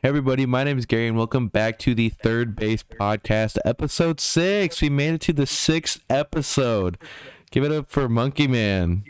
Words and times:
Hey 0.00 0.10
everybody, 0.10 0.46
my 0.46 0.62
name 0.62 0.78
is 0.78 0.86
Gary 0.86 1.08
and 1.08 1.16
welcome 1.16 1.48
back 1.48 1.76
to 1.80 1.92
the 1.92 2.08
Third 2.08 2.54
Based 2.54 2.88
Podcast, 2.88 3.58
episode 3.64 4.20
six. 4.20 4.80
We 4.80 4.88
made 4.88 5.14
it 5.14 5.20
to 5.22 5.32
the 5.32 5.44
sixth 5.44 6.04
episode. 6.08 6.98
Give 7.50 7.64
it 7.64 7.72
up 7.72 7.90
for 7.90 8.08
Monkey 8.08 8.46
Man. 8.46 9.02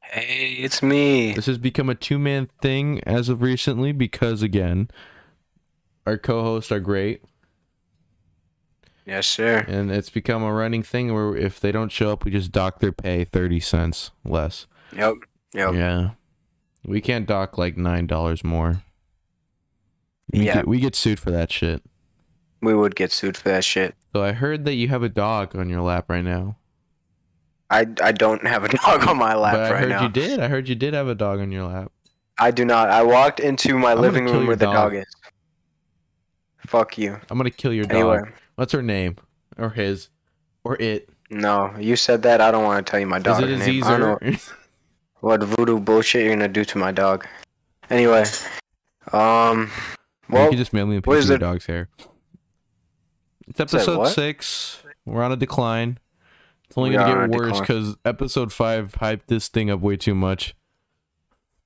Hey, 0.00 0.52
it's 0.60 0.80
me. 0.80 1.32
This 1.32 1.46
has 1.46 1.58
become 1.58 1.88
a 1.88 1.96
two 1.96 2.20
man 2.20 2.48
thing 2.60 3.00
as 3.00 3.28
of 3.28 3.42
recently 3.42 3.90
because 3.90 4.42
again, 4.42 4.88
our 6.06 6.16
co 6.16 6.44
hosts 6.44 6.70
are 6.70 6.78
great. 6.78 7.24
Yes, 9.04 9.26
sir. 9.26 9.64
And 9.66 9.90
it's 9.90 10.10
become 10.10 10.44
a 10.44 10.52
running 10.52 10.84
thing 10.84 11.12
where 11.12 11.34
if 11.34 11.58
they 11.58 11.72
don't 11.72 11.90
show 11.90 12.12
up, 12.12 12.24
we 12.24 12.30
just 12.30 12.52
dock 12.52 12.78
their 12.78 12.92
pay 12.92 13.24
thirty 13.24 13.58
cents 13.58 14.12
less. 14.24 14.68
Yep. 14.96 15.14
Yep. 15.52 15.74
Yeah. 15.74 16.10
We 16.84 17.00
can't 17.00 17.26
dock 17.26 17.58
like 17.58 17.76
nine 17.76 18.06
dollars 18.06 18.44
more. 18.44 18.84
We 20.30 20.46
Yeah. 20.46 20.54
get, 20.54 20.68
we 20.68 20.80
get 20.80 20.94
sued 20.94 21.18
for 21.18 21.30
that 21.30 21.50
shit. 21.50 21.82
We 22.60 22.74
would 22.74 22.94
get 22.94 23.10
sued 23.12 23.36
for 23.36 23.48
that 23.48 23.64
shit. 23.64 23.94
So 24.14 24.22
I 24.22 24.32
heard 24.32 24.64
that 24.66 24.74
you 24.74 24.88
have 24.88 25.02
a 25.02 25.08
dog 25.08 25.56
on 25.56 25.68
your 25.68 25.80
lap 25.80 26.04
right 26.08 26.24
now. 26.24 26.56
I, 27.70 27.86
I 28.02 28.12
don't 28.12 28.46
have 28.46 28.64
a 28.64 28.68
dog 28.76 29.08
on 29.08 29.16
my 29.16 29.34
lap 29.34 29.54
but 29.54 29.60
I 29.62 29.70
right 29.72 29.80
heard 29.80 29.88
now. 29.88 30.02
you 30.02 30.08
did. 30.10 30.40
I 30.40 30.48
heard 30.48 30.68
you 30.68 30.74
did 30.74 30.94
have 30.94 31.08
a 31.08 31.14
dog 31.14 31.40
on 31.40 31.50
your 31.50 31.64
lap. 31.66 31.90
I 32.38 32.50
do 32.50 32.64
not. 32.64 32.90
I 32.90 33.02
walked 33.02 33.40
into 33.40 33.78
my 33.78 33.92
I'm 33.92 34.00
living 34.00 34.26
room 34.26 34.46
where 34.46 34.56
the 34.56 34.66
dog. 34.66 34.74
dog 34.92 34.94
is. 34.96 35.06
Fuck 36.66 36.98
you. 36.98 37.18
I'm 37.30 37.36
gonna 37.38 37.50
kill 37.50 37.72
your 37.72 37.84
dog. 37.84 37.92
Anyway, 37.94 38.20
What's 38.56 38.72
her 38.72 38.82
name? 38.82 39.16
Or 39.58 39.70
his? 39.70 40.08
Or 40.64 40.76
it? 40.80 41.08
no, 41.30 41.74
you 41.78 41.96
said 41.96 42.22
that. 42.22 42.40
I 42.40 42.50
don't 42.50 42.64
want 42.64 42.86
to 42.86 42.90
tell 42.90 43.00
you 43.00 43.06
my 43.06 43.16
Is 43.18 43.22
dog's 43.24 43.42
it 43.42 43.58
name. 43.58 43.84
I 43.84 43.98
don't 43.98 44.22
know 44.22 44.36
what 45.20 45.42
voodoo 45.42 45.80
bullshit 45.80 46.24
you're 46.24 46.34
gonna 46.34 46.48
do 46.48 46.64
to 46.64 46.78
my 46.78 46.92
dog. 46.92 47.26
Anyway, 47.90 48.24
um, 49.12 49.70
you 50.32 50.48
can 50.50 50.58
just 50.58 50.72
mail 50.72 50.86
me 50.86 50.96
a 50.96 51.02
picture 51.02 51.18
of 51.18 51.28
your 51.28 51.38
dog's 51.38 51.66
hair. 51.66 51.88
It's 53.48 53.60
episode 53.60 54.06
six. 54.08 54.82
We're 55.04 55.22
on 55.22 55.32
a 55.32 55.36
decline. 55.36 55.98
It's 56.68 56.78
only 56.78 56.90
We 56.90 56.96
gonna 56.96 57.28
get 57.28 57.38
worse 57.38 57.60
because 57.60 57.96
episode 58.04 58.52
five 58.52 58.92
hyped 58.92 59.26
this 59.26 59.48
thing 59.48 59.68
up 59.70 59.80
way 59.80 59.96
too 59.96 60.14
much. 60.14 60.54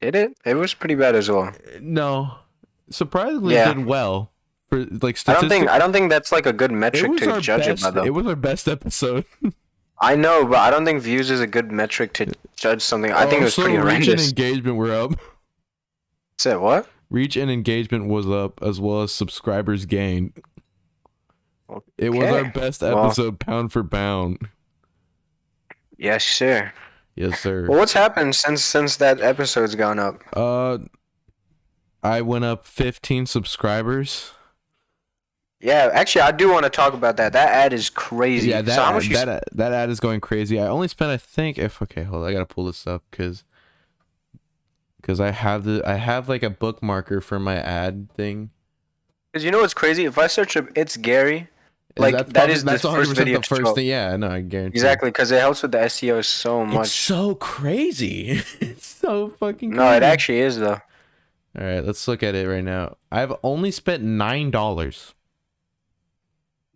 did 0.01 0.15
it? 0.17 0.37
It 0.45 0.55
was 0.55 0.75
pretty 0.75 0.95
bad 0.95 1.15
as 1.15 1.29
well. 1.31 1.45
Uh, 1.49 1.53
no, 1.81 2.35
surprisingly, 2.91 3.55
Yeah. 3.55 3.71
it 3.71 3.75
did 3.75 3.87
well 3.87 4.33
for 4.69 4.85
like 4.85 5.19
I 5.29 5.35
don't 5.35 5.49
think. 5.49 5.69
I 5.69 5.79
don't 5.79 5.93
think 5.93 6.11
that's 6.11 6.33
like 6.33 6.47
a 6.47 6.53
good 6.53 6.73
metric 6.73 7.17
to 7.19 7.41
judge 7.41 7.67
best. 7.67 7.83
it 7.83 7.83
by 7.83 7.91
though. 7.91 8.05
It 8.05 8.15
was 8.15 8.27
our 8.27 8.35
best 8.37 8.67
episode. 8.69 9.25
I 10.01 10.15
know, 10.17 10.45
but 10.45 10.59
I 10.59 10.71
don't 10.71 10.85
think 10.85 11.01
views 11.03 11.31
is 11.31 11.41
a 11.41 11.47
good 11.47 11.71
metric 11.73 12.13
to 12.15 12.31
judge 12.57 12.83
something. 12.83 13.13
I 13.13 13.23
think 13.27 13.35
oh, 13.35 13.43
it 13.43 13.45
was 13.45 13.59
Also, 13.59 13.63
pretty 13.63 13.79
reach 13.79 13.95
and 13.95 14.05
horrendous. 14.07 14.29
engagement 14.29 14.77
were 14.77 14.93
up. 14.93 15.13
Said 16.39 16.57
what? 16.57 16.87
Reach 17.11 17.37
and 17.37 17.51
engagement 17.51 18.07
was 18.07 18.29
up 18.29 18.61
as 18.63 18.81
well 18.81 19.03
as 19.03 19.13
subscribers 19.13 19.87
gained. 19.87 20.33
It 21.99 22.11
was 22.11 22.25
our 22.25 22.39
Okay. 22.41 22.51
best 22.51 22.83
Well- 22.83 23.07
episode 23.07 23.39
pound 23.41 23.73
for 23.73 23.83
pound. 23.85 24.39
Yes, 25.99 26.25
sir. 26.25 26.73
Yes, 27.15 27.41
sir. 27.41 27.67
Well, 27.69 27.79
what's 27.79 27.95
happened 27.95 28.35
since 28.37 28.63
since 28.65 28.97
that 28.99 29.21
episode's 29.21 29.75
gone 29.75 29.99
up? 29.99 30.23
Uh, 30.35 30.79
I 32.03 32.21
went 32.21 32.45
up 32.45 32.67
15 32.67 33.27
subscribers. 33.27 34.33
Yeah, 35.59 35.89
actually, 35.93 36.21
I 36.23 36.33
do 36.33 36.51
want 36.53 36.65
to 36.65 36.71
talk 36.71 36.93
about 36.93 37.17
that. 37.17 37.33
That 37.33 37.49
ad 37.49 37.73
is 37.73 37.89
crazy. 37.89 38.51
Yeah, 38.51 38.61
that 38.61 38.75
so 38.77 38.83
ad, 38.83 39.03
that, 39.13 39.29
ad, 39.29 39.45
that 39.53 39.73
ad 39.73 39.89
is 39.89 39.99
going 40.01 40.21
crazy. 40.21 40.61
I 40.61 40.67
only 40.67 40.87
spent, 40.89 41.11
I 41.11 41.17
think, 41.17 41.57
if 41.59 41.81
okay, 41.81 42.03
hold, 42.05 42.25
on, 42.25 42.29
I 42.29 42.33
gotta 42.35 42.45
pull 42.47 42.67
this 42.67 42.87
up 42.87 43.03
because 43.11 43.43
because 45.07 45.21
I 45.21 45.31
have 45.31 45.63
the 45.63 45.83
I 45.87 45.95
have 45.95 46.29
like 46.29 46.43
a 46.43 46.51
bookmarker 46.51 47.23
for 47.23 47.39
my 47.39 47.55
ad 47.57 48.11
thing. 48.13 48.51
Because 49.33 49.45
you 49.45 49.53
know 49.53 49.61
what's 49.61 49.73
crazy? 49.75 50.05
If 50.05 50.19
I 50.19 50.27
search 50.27 50.57
up 50.57 50.67
"It's 50.75 50.97
Gary," 50.97 51.47
Like, 51.97 52.15
that's 52.15 52.27
that 52.33 52.35
probably- 52.35 52.55
is 52.55 52.65
the 52.65 52.71
that's 52.73 52.83
first 52.83 53.11
100% 53.13 53.15
video 53.17 53.39
the 53.41 53.47
first 53.47 53.75
thing. 53.77 53.87
Yeah, 53.87 54.17
no, 54.17 54.29
I 54.29 54.41
guarantee. 54.41 54.75
exactly, 54.77 55.11
because 55.11 55.31
it 55.31 55.39
helps 55.39 55.63
with 55.63 55.73
the 55.73 55.79
SEO 55.79 56.25
so 56.25 56.65
much. 56.67 56.87
It's 56.87 56.93
so 56.93 57.37
crazy. 57.37 58.43
it's 58.61 58.87
so 58.87 59.29
fucking. 59.31 59.71
Crazy. 59.71 59.79
No, 59.83 59.93
it 59.93 60.03
actually 60.03 60.41
is 60.41 60.59
though. 60.59 60.81
All 61.59 61.65
right, 61.65 61.85
let's 61.85 62.07
look 62.09 62.23
at 62.25 62.35
it 62.35 62.49
right 62.49 62.65
now. 62.65 62.97
I've 63.13 63.33
only 63.45 63.71
spent 63.71 64.03
nine 64.03 64.51
dollars, 64.51 65.15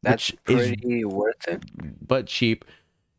That's 0.03 0.31
pretty 0.31 1.05
worth 1.05 1.49
it. 1.49 1.63
but 2.07 2.27
cheap. 2.27 2.65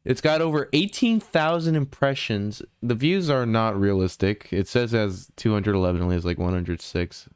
It's 0.04 0.22
got 0.22 0.42
over 0.42 0.68
eighteen 0.74 1.20
thousand 1.20 1.76
impressions. 1.76 2.62
The 2.82 2.96
views 2.96 3.30
are 3.30 3.46
not 3.46 3.80
realistic. 3.80 4.48
It 4.52 4.68
says 4.68 4.94
it 4.94 4.98
has 4.98 5.32
two 5.36 5.54
hundred 5.54 5.76
eleven, 5.76 6.02
only 6.02 6.16
has 6.16 6.26
like 6.26 6.40
one 6.40 6.54
hundred 6.54 6.82
six. 6.82 7.30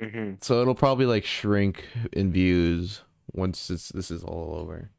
hmm 0.00 0.34
So 0.40 0.60
it'll 0.60 0.74
probably 0.74 1.06
like 1.06 1.24
shrink 1.24 1.84
in 2.12 2.32
views 2.32 3.02
once 3.32 3.70
it's, 3.70 3.88
this 3.88 4.10
is 4.10 4.22
all 4.22 4.54
over. 4.56 4.90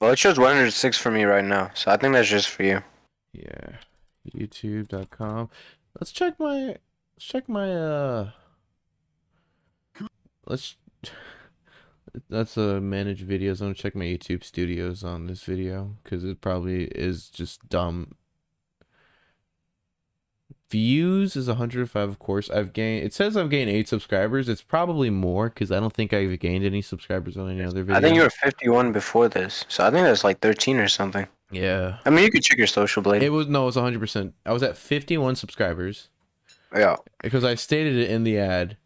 Well, 0.00 0.12
it 0.12 0.18
shows 0.18 0.38
106 0.38 0.98
for 0.98 1.10
me 1.10 1.24
right 1.24 1.44
now, 1.44 1.70
so 1.74 1.90
I 1.90 1.96
think 1.96 2.12
that's 2.12 2.28
just 2.28 2.48
for 2.48 2.62
you. 2.62 2.82
Yeah, 3.32 3.78
YouTube.com. 4.34 5.48
Let's 5.98 6.12
check 6.12 6.38
my. 6.38 6.66
Let's 6.66 6.78
check 7.20 7.48
my. 7.48 7.72
Uh. 7.72 8.30
Let's. 10.46 10.76
That's 12.28 12.56
a 12.56 12.80
managed 12.80 13.26
videos. 13.28 13.60
I'm 13.60 13.66
gonna 13.68 13.74
check 13.74 13.94
my 13.94 14.04
YouTube 14.04 14.44
studios 14.44 15.04
on 15.04 15.26
this 15.26 15.42
video 15.42 15.96
because 16.02 16.24
it 16.24 16.40
probably 16.40 16.84
is 16.84 17.28
just 17.28 17.68
dumb. 17.68 18.14
Views 20.68 21.36
is 21.36 21.46
105, 21.46 22.08
of 22.08 22.18
course. 22.18 22.50
I've 22.50 22.72
gained. 22.72 23.04
It 23.04 23.14
says 23.14 23.36
I've 23.36 23.50
gained 23.50 23.70
eight 23.70 23.86
subscribers. 23.86 24.48
It's 24.48 24.62
probably 24.62 25.10
more 25.10 25.48
because 25.48 25.70
I 25.70 25.78
don't 25.78 25.92
think 25.92 26.12
I've 26.12 26.38
gained 26.40 26.64
any 26.64 26.82
subscribers 26.82 27.36
on 27.36 27.48
any 27.48 27.62
other 27.62 27.84
video. 27.84 27.96
I 27.96 28.00
think 28.00 28.16
you 28.16 28.22
were 28.22 28.30
51 28.30 28.90
before 28.90 29.28
this, 29.28 29.64
so 29.68 29.86
I 29.86 29.90
think 29.90 30.04
that's 30.04 30.24
like 30.24 30.40
13 30.40 30.78
or 30.78 30.88
something. 30.88 31.26
Yeah. 31.52 31.98
I 32.04 32.10
mean, 32.10 32.24
you 32.24 32.30
could 32.30 32.42
check 32.42 32.58
your 32.58 32.66
social 32.66 33.00
blade. 33.00 33.22
It 33.22 33.30
was 33.30 33.46
no. 33.46 33.62
It 33.62 33.66
was 33.66 33.76
100. 33.76 34.00
percent 34.00 34.34
I 34.44 34.52
was 34.52 34.64
at 34.64 34.76
51 34.76 35.36
subscribers. 35.36 36.08
yeah. 36.74 36.96
because 37.22 37.44
I 37.44 37.54
stated 37.54 37.96
it 37.96 38.10
in 38.10 38.24
the 38.24 38.38
ad. 38.38 38.76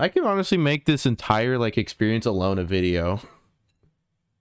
I 0.00 0.08
can 0.08 0.24
honestly 0.24 0.56
make 0.56 0.86
this 0.86 1.04
entire 1.04 1.58
like 1.58 1.76
experience 1.76 2.24
alone 2.24 2.58
a 2.58 2.64
video. 2.64 3.20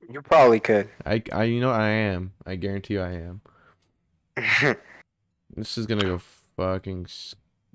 You 0.09 0.21
probably 0.21 0.61
could. 0.61 0.89
I, 1.05 1.21
I 1.33 1.43
you 1.43 1.59
know 1.59 1.71
I 1.71 1.89
am. 1.89 2.31
I 2.45 2.55
guarantee 2.55 2.93
you 2.93 3.01
I 3.01 3.11
am. 3.11 3.41
This 5.55 5.77
is 5.77 5.87
gonna 5.87 6.03
go 6.03 6.21
fucking 6.55 7.07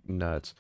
nuts. 0.07 0.55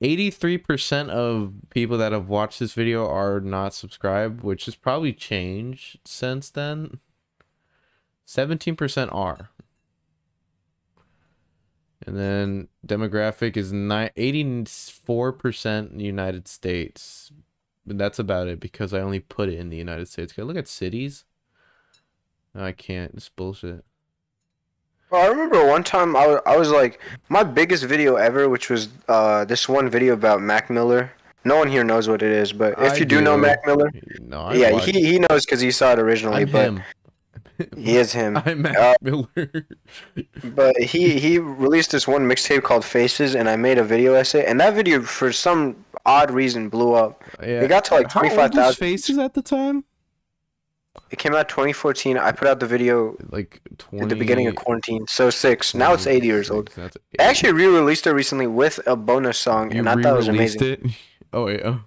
Eighty-three 0.00 0.58
percent 0.58 1.10
of 1.10 1.52
people 1.70 1.98
that 1.98 2.10
have 2.10 2.28
watched 2.28 2.58
this 2.58 2.72
video 2.72 3.06
are 3.06 3.38
not 3.38 3.74
subscribed, 3.74 4.42
which 4.42 4.64
has 4.64 4.74
probably 4.74 5.12
changed 5.12 5.98
since 6.04 6.50
then. 6.50 6.98
Seventeen 8.24 8.74
percent 8.74 9.10
are. 9.12 9.50
And 12.08 12.16
then 12.16 12.68
demographic 12.86 13.58
is 13.58 13.70
ni- 13.70 14.08
84% 14.16 16.00
United 16.00 16.48
States. 16.48 17.30
But 17.86 17.98
that's 17.98 18.18
about 18.18 18.48
it 18.48 18.60
because 18.60 18.94
I 18.94 19.00
only 19.00 19.20
put 19.20 19.50
it 19.50 19.58
in 19.58 19.68
the 19.68 19.76
United 19.76 20.08
States. 20.08 20.32
Can 20.32 20.44
I 20.44 20.46
look 20.46 20.56
at 20.56 20.68
cities? 20.68 21.26
No, 22.54 22.64
I 22.64 22.72
can't. 22.72 23.12
It's 23.12 23.28
bullshit. 23.28 23.84
Well, 25.10 25.22
I 25.22 25.26
remember 25.28 25.66
one 25.66 25.84
time 25.84 26.16
I 26.16 26.26
was, 26.26 26.40
I 26.46 26.56
was 26.56 26.70
like, 26.70 26.98
my 27.28 27.42
biggest 27.42 27.84
video 27.84 28.16
ever, 28.16 28.48
which 28.48 28.70
was 28.70 28.88
uh, 29.08 29.44
this 29.44 29.68
one 29.68 29.90
video 29.90 30.14
about 30.14 30.40
Mac 30.40 30.70
Miller. 30.70 31.12
No 31.44 31.56
one 31.58 31.68
here 31.68 31.84
knows 31.84 32.08
what 32.08 32.22
it 32.22 32.32
is, 32.32 32.54
but 32.54 32.72
if 32.82 32.92
I 32.92 32.96
you 32.96 33.04
do, 33.04 33.20
know. 33.20 33.36
Mac 33.36 33.66
Miller, 33.66 33.90
No, 34.20 34.50
yeah, 34.52 34.78
he, 34.80 34.92
he 34.92 35.18
knows 35.18 35.44
because 35.44 35.60
he 35.60 35.70
saw 35.70 35.92
it 35.92 35.98
originally, 35.98 36.42
I'm 36.42 36.50
but 36.50 36.64
him. 36.64 36.82
He 37.76 37.96
is 37.96 38.12
him. 38.12 38.36
I'm 38.44 38.62
Mac 38.62 38.76
Uh, 38.76 38.94
Miller. 39.00 39.66
But 40.44 40.76
he 40.78 41.18
he 41.18 41.38
released 41.38 41.90
this 41.92 42.06
one 42.08 42.22
mixtape 42.28 42.62
called 42.62 42.84
Faces, 42.84 43.34
and 43.34 43.48
I 43.48 43.56
made 43.56 43.78
a 43.78 43.84
video 43.84 44.14
essay, 44.14 44.44
and 44.44 44.60
that 44.60 44.74
video 44.74 45.02
for 45.02 45.32
some 45.32 45.84
odd 46.06 46.30
reason 46.30 46.68
blew 46.68 46.94
up. 46.94 47.22
yeah. 47.40 47.62
It 47.62 47.68
got 47.68 47.84
to 47.86 47.94
like 47.94 48.10
How 48.12 48.20
old 48.20 48.30
was 48.30 48.34
25,000. 48.34 48.74
Faces 48.76 49.18
at 49.18 49.34
the 49.34 49.42
time? 49.42 49.84
It 51.10 51.18
came 51.18 51.34
out 51.34 51.48
2014. 51.48 52.18
I 52.18 52.32
put 52.32 52.48
out 52.48 52.58
the 52.60 52.66
video 52.66 53.16
Like 53.30 53.60
20. 53.78 54.02
at 54.02 54.08
the 54.08 54.16
beginning 54.16 54.46
of 54.48 54.56
quarantine, 54.56 55.06
so 55.08 55.30
six. 55.30 55.74
Now 55.74 55.92
it's 55.94 56.06
80 56.06 56.26
years 56.26 56.50
old. 56.50 56.70
That's 56.74 56.96
I 57.20 57.22
actually 57.24 57.52
re-released 57.52 58.06
it 58.06 58.12
recently 58.12 58.46
with 58.48 58.80
a 58.86 58.96
bonus 58.96 59.38
song, 59.38 59.70
you 59.72 59.78
and 59.78 59.88
I 59.88 59.94
thought 59.94 60.14
it 60.14 60.16
was 60.16 60.28
re-released 60.28 60.60
amazing. 60.60 60.84
it? 60.86 60.92
Oh, 61.32 61.44
wait. 61.44 61.60
Oh. 61.62 61.80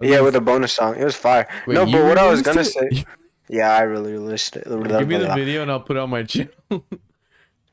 Yeah, 0.00 0.22
with 0.22 0.34
a 0.34 0.40
bonus 0.40 0.72
song. 0.72 0.96
It 0.96 1.04
was 1.04 1.14
fire. 1.14 1.46
Wait, 1.66 1.74
no, 1.74 1.84
but 1.84 2.02
what 2.04 2.16
I 2.18 2.26
was 2.30 2.40
gonna 2.40 2.60
released 2.62 2.78
say. 2.78 3.04
Yeah, 3.48 3.74
I 3.74 3.82
really 3.82 4.12
released 4.12 4.56
it. 4.56 4.64
Give 4.64 5.08
me 5.08 5.18
the 5.18 5.34
video 5.34 5.62
and 5.62 5.70
I'll 5.70 5.80
put 5.80 5.96
it 5.96 6.00
on 6.00 6.10
my 6.10 6.22
channel. 6.24 6.84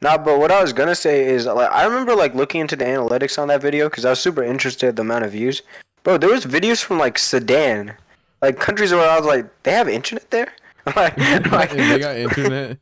Nah, 0.01 0.18
but 0.18 0.39
what 0.39 0.51
I 0.51 0.62
was 0.62 0.71
gonna 0.71 0.95
say 0.95 1.25
is 1.25 1.45
like 1.45 1.69
I 1.71 1.86
remember 1.86 2.16
like 2.16 2.33
looking 2.33 2.62
into 2.62 2.75
the 2.75 2.86
analytics 2.86 3.38
on 3.38 3.50
that 3.50 3.62
video 3.62 3.89
because 3.89 4.06
I 4.06 4.12
was 4.12 4.19
super 4.19 4.44
interested 4.44 4.89
in 4.89 4.95
the 4.95 5.01
amount 5.01 5.25
of 5.25 5.31
views. 5.31 5.62
Bro, 6.04 6.19
there 6.19 6.30
was 6.30 6.45
videos 6.45 6.81
from 6.81 7.00
like 7.00 7.18
Sudan, 7.18 7.95
like 8.42 8.60
countries 8.60 8.92
where 8.92 9.10
I 9.10 9.18
was 9.18 9.27
like, 9.27 9.45
they 9.63 9.71
have 9.71 9.89
internet 9.89 10.30
there. 10.31 10.54
like, 10.95 11.16
they 11.16 12.00
got 12.00 12.15
internet. 12.15 12.77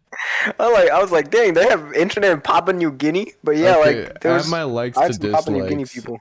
I 0.59 0.71
like 0.71 0.89
I 0.91 1.01
was 1.01 1.11
like, 1.11 1.31
dang, 1.31 1.55
they 1.55 1.67
have 1.67 1.91
internet 1.93 2.31
in 2.31 2.41
Papua 2.41 2.73
New 2.73 2.91
Guinea. 2.91 3.33
But 3.43 3.57
yeah, 3.57 3.77
Okay, 3.77 4.03
like 4.03 4.19
there 4.21 4.33
was 4.33 4.49
my 4.49 4.63
likes 4.63 4.97
I 4.97 5.07
to 5.07 5.13
some 5.13 5.31
Papua 5.31 5.57
New 5.57 5.67
Guinea 5.67 5.85
people. 5.85 6.19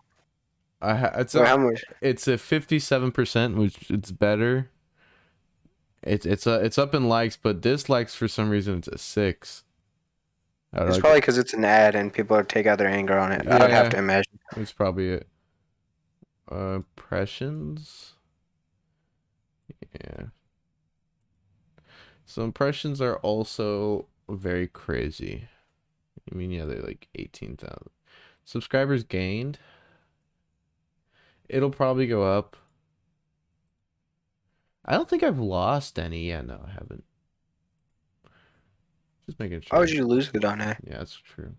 I 0.80 0.94
ha- 0.94 1.12
it's 1.16 1.34
a, 1.34 1.46
how 1.46 1.56
much? 1.58 1.84
it's 2.00 2.26
a 2.28 2.38
fifty-seven 2.38 3.12
percent, 3.12 3.56
which 3.56 3.90
it's 3.90 4.12
better. 4.12 4.70
It's 6.06 6.25
it's 6.25 6.47
a 6.47 6.64
it's 6.64 6.79
up 6.79 6.94
in 6.94 7.08
likes, 7.08 7.37
but 7.37 7.61
dislikes 7.61 8.14
for 8.14 8.29
some 8.29 8.49
reason 8.49 8.79
it's 8.79 8.88
a 8.88 8.97
six. 8.97 9.64
It's 10.73 10.97
know, 10.97 11.00
probably 11.00 11.20
because 11.20 11.38
it's 11.38 11.55
an 11.55 11.64
ad 11.64 11.94
and 11.94 12.12
people 12.12 12.43
take 12.44 12.67
out 12.67 12.79
their 12.79 12.88
anger 12.88 13.19
on 13.19 13.32
it. 13.32 13.47
I 13.47 13.58
would 13.61 13.70
have 13.70 13.91
to 13.91 13.99
imagine. 13.99 14.38
It's 14.56 14.73
probably 14.73 15.11
it. 15.11 15.29
Uh, 16.50 16.76
impressions. 16.76 18.12
Yeah. 20.00 20.26
So 22.25 22.43
impressions 22.43 23.00
are 23.00 23.17
also 23.17 24.06
very 24.29 24.67
crazy. 24.67 25.49
I 26.31 26.35
mean, 26.35 26.50
yeah, 26.50 26.67
they're 26.67 26.82
like 26.82 27.08
eighteen 27.14 27.56
thousand. 27.56 27.91
Subscribers 28.44 29.03
gained. 29.03 29.58
It'll 31.49 31.70
probably 31.70 32.06
go 32.06 32.23
up. 32.23 32.56
I 34.86 34.94
don't 34.94 35.08
think 35.08 35.22
I've 35.22 35.38
lost 35.38 35.98
any. 35.98 36.28
Yeah, 36.28 36.42
no, 36.42 36.60
I 36.66 36.70
haven't. 36.70 37.04
Just 39.26 39.38
making 39.40 39.60
sure. 39.62 39.68
How 39.72 39.80
would 39.80 39.90
you 39.90 40.06
lose 40.06 40.30
it 40.32 40.44
on 40.44 40.58
that? 40.60 40.78
Yeah, 40.86 40.98
that's 40.98 41.16
true. 41.16 41.52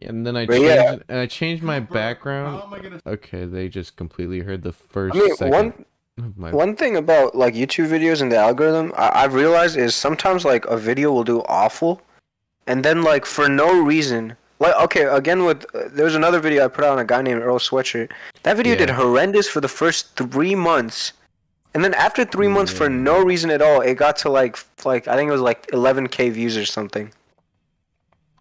Yeah, 0.00 0.08
and 0.10 0.26
then 0.26 0.36
I 0.36 0.46
But 0.46 0.54
changed 0.54 0.66
yeah. 0.68 0.96
and 1.08 1.18
I 1.18 1.26
changed 1.26 1.62
my 1.62 1.80
background. 1.80 2.60
How 2.60 2.66
am 2.66 2.74
I 2.74 2.80
gonna? 2.80 3.00
Okay, 3.06 3.44
they 3.44 3.68
just 3.68 3.96
completely 3.96 4.40
heard 4.40 4.62
the 4.62 4.72
first 4.72 5.16
I 5.16 5.18
mean, 5.20 5.36
second 5.36 5.52
one 5.52 5.84
my 6.36 6.50
one 6.50 6.74
thing 6.76 6.96
about 6.96 7.34
like 7.34 7.54
YouTube 7.54 7.88
videos 7.88 8.20
and 8.22 8.32
the 8.32 8.36
algorithm 8.36 8.92
I- 8.96 9.24
I've 9.24 9.34
realized 9.34 9.76
is 9.76 9.94
sometimes 9.94 10.44
like 10.44 10.64
a 10.66 10.76
video 10.76 11.12
will 11.12 11.24
do 11.24 11.42
awful, 11.42 12.02
and 12.66 12.84
then 12.84 13.02
like 13.02 13.24
for 13.24 13.48
no 13.48 13.82
reason. 13.82 14.36
Like 14.58 14.74
okay, 14.80 15.04
again 15.04 15.44
with 15.44 15.64
uh, 15.74 15.88
there 15.92 16.04
was 16.06 16.14
another 16.14 16.40
video 16.40 16.64
I 16.64 16.68
put 16.68 16.84
out 16.84 16.92
on 16.92 16.98
a 16.98 17.04
guy 17.04 17.22
named 17.22 17.42
Earl 17.42 17.58
Sweatshirt. 17.58 18.10
That 18.42 18.56
video 18.56 18.74
did 18.74 18.90
horrendous 18.90 19.48
for 19.48 19.60
the 19.60 19.68
first 19.68 20.16
three 20.16 20.54
months, 20.54 21.12
and 21.76 21.84
then 21.84 21.92
after 21.92 22.24
three 22.24 22.48
months 22.48 22.72
for 22.72 22.88
no 22.88 23.22
reason 23.22 23.50
at 23.50 23.60
all, 23.60 23.82
it 23.82 23.96
got 23.96 24.16
to 24.18 24.30
like 24.30 24.56
like 24.86 25.06
I 25.06 25.14
think 25.14 25.28
it 25.28 25.32
was 25.32 25.42
like 25.42 25.66
11k 25.66 26.32
views 26.32 26.56
or 26.56 26.64
something. 26.64 27.12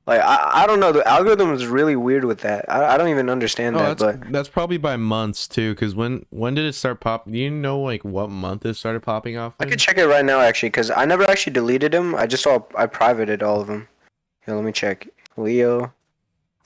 Like 0.08 0.22
I, 0.22 0.64
I 0.64 0.68
don't 0.68 0.80
know 0.80 0.94
the 0.94 1.06
algorithm 1.06 1.52
is 1.54 1.68
really 1.68 1.98
weird 1.98 2.24
with 2.24 2.40
that. 2.42 2.64
I, 2.72 2.94
I 2.94 2.98
don't 2.98 3.10
even 3.10 3.30
understand 3.30 3.76
Oh, 3.76 3.80
that, 3.80 3.98
that's 3.98 4.20
but 4.20 4.32
that's 4.32 4.48
probably 4.48 4.78
by 4.78 4.96
months 4.96 5.50
too. 5.50 5.74
Because 5.76 5.94
when 5.94 6.26
when 6.30 6.56
did 6.56 6.64
it 6.64 6.76
start 6.76 7.02
pop? 7.02 7.30
Do 7.30 7.38
you 7.38 7.52
know 7.52 7.78
like 7.78 8.06
what 8.06 8.30
month 8.30 8.66
it 8.66 8.76
started 8.76 9.02
popping 9.02 9.36
off? 9.36 9.54
I 9.60 9.66
in? 9.66 9.70
could 9.70 9.80
check 9.80 9.98
it 9.98 10.08
right 10.08 10.24
now 10.24 10.40
actually, 10.40 10.70
cause 10.70 10.90
I 10.90 11.04
never 11.04 11.30
actually 11.30 11.52
deleted 11.52 11.92
them. 11.92 12.16
I 12.16 12.28
just 12.28 12.44
saw 12.44 12.64
I 12.74 12.86
privated 12.86 13.44
all 13.44 13.60
of 13.60 13.68
them. 13.68 13.90
Here, 14.46 14.56
let 14.56 14.64
me 14.64 14.72
check. 14.72 15.10
Leo. 15.36 15.92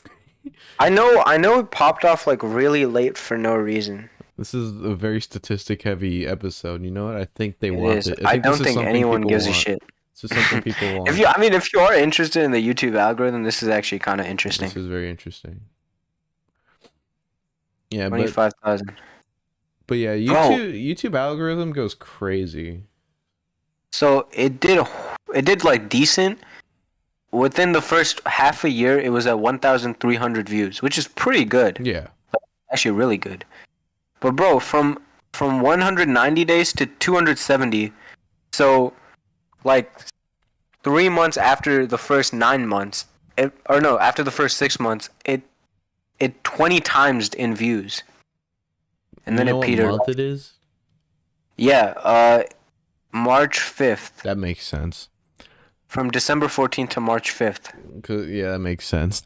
I 0.79 0.89
know 0.89 1.23
I 1.25 1.37
know 1.37 1.61
it 1.61 1.71
popped 1.71 2.05
off 2.05 2.27
like 2.27 2.43
really 2.43 2.85
late 2.85 3.17
for 3.17 3.39
no 3.39 3.55
reason. 3.55 4.11
This 4.39 4.53
is 4.53 4.71
a 4.85 4.95
very 4.95 5.19
statistic 5.19 5.81
heavy 5.81 6.25
episode. 6.25 6.81
You 6.83 6.91
know 6.91 7.07
what? 7.07 7.17
I 7.17 7.25
think 7.25 7.59
they 7.59 7.67
It 7.67 7.71
want 7.71 7.97
is. 7.97 8.07
it. 8.07 8.25
I, 8.25 8.37
this 8.37 8.43
don't 8.43 8.53
is 8.53 8.73
think 8.73 8.79
anyone 8.87 9.21
gives 9.21 9.45
a 9.45 9.51
shit. 9.53 9.79
This 10.13 10.31
is 10.31 10.37
something 10.37 10.61
people 10.61 10.95
want. 10.97 11.09
If 11.09 11.17
you, 11.19 11.25
I 11.25 11.37
mean, 11.39 11.53
if 11.53 11.73
you 11.73 11.81
are 11.81 11.93
interested 11.93 12.43
in 12.43 12.51
the 12.51 12.65
YouTube 12.65 12.95
algorithm, 12.97 13.43
this 13.43 13.61
is 13.61 13.67
actually 13.67 13.99
kind 13.99 14.21
of 14.21 14.27
interesting. 14.27 14.69
This 14.69 14.77
is 14.77 14.87
very 14.87 15.09
interesting. 15.09 15.59
Yeah, 17.91 18.07
but 18.07 18.15
Twenty-five 18.17 18.53
thousand. 18.63 18.93
but 19.87 19.95
yeah. 19.95 20.15
YouTube 20.15 20.73
YouTube 20.73 21.15
algorithm 21.17 21.71
goes 21.73 21.93
crazy. 21.93 22.83
So 23.91 24.27
it 24.31 24.59
did, 24.61 24.85
it 25.35 25.43
did 25.45 25.63
like 25.65 25.89
decent. 25.89 26.39
Within 27.31 27.73
the 27.73 27.81
first 27.81 28.21
half 28.25 28.63
a 28.63 28.69
year, 28.69 28.99
it 28.99 29.11
was 29.11 29.27
at 29.27 29.37
one 29.39 29.59
thousand 29.59 29.99
three 29.99 30.15
hundred 30.15 30.47
views, 30.47 30.81
which 30.81 30.97
is 30.97 31.07
pretty 31.09 31.43
good. 31.45 31.79
Yeah, 31.81 32.07
actually 32.71 32.91
really 32.91 33.17
good. 33.17 33.43
But 34.19 34.35
bro, 34.35 34.59
from 34.59 34.99
from 35.33 35.61
190 35.61 36.43
days 36.45 36.73
to 36.73 36.85
270, 36.85 37.93
so 38.51 38.93
like 39.63 39.91
three 40.83 41.07
months 41.09 41.37
after 41.37 41.85
the 41.85 41.97
first 41.97 42.33
nine 42.33 42.67
months, 42.67 43.05
it, 43.37 43.53
or 43.69 43.79
no, 43.79 43.99
after 43.99 44.23
the 44.23 44.31
first 44.31 44.57
six 44.57 44.79
months, 44.79 45.09
it 45.25 45.41
it 46.19 46.43
20 46.43 46.79
times 46.81 47.29
in 47.33 47.55
views, 47.55 48.03
and 49.25 49.37
then 49.39 49.47
you 49.47 49.53
know 49.53 49.61
it 49.61 49.65
petered. 49.65 49.85
what 49.91 49.97
month 49.99 50.09
it 50.09 50.19
is? 50.19 50.53
Yeah, 51.55 51.93
uh, 51.97 52.43
March 53.13 53.59
5th, 53.59 54.21
That 54.23 54.37
makes 54.37 54.65
sense. 54.65 55.09
from 55.87 56.09
December 56.11 56.47
14th 56.47 56.89
to 56.91 56.99
March 57.01 57.31
5th. 57.31 57.71
'Cause- 58.03 58.27
yeah, 58.27 58.51
that 58.51 58.59
makes 58.59 58.85
sense. 58.85 59.23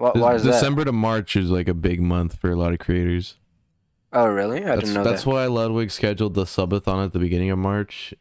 What? 0.00 0.16
Why 0.16 0.34
is 0.34 0.44
December 0.44 0.86
to 0.86 0.92
March 0.92 1.36
is 1.36 1.50
like 1.50 1.68
a 1.68 1.74
big 1.74 2.00
month 2.00 2.38
for 2.40 2.50
a 2.50 2.56
lot 2.56 2.72
of 2.72 2.78
creators. 2.78 3.36
Oh 4.14 4.28
really? 4.28 4.64
I 4.64 4.76
That's, 4.76 4.80
didn't 4.80 4.94
know 4.94 5.04
that's 5.04 5.04
that. 5.04 5.10
That's 5.10 5.26
why 5.26 5.44
Ludwig 5.44 5.90
scheduled 5.90 6.32
the 6.32 6.44
subathon 6.44 7.04
at 7.04 7.12
the 7.12 7.18
beginning 7.18 7.50
of 7.50 7.58
March. 7.58 8.14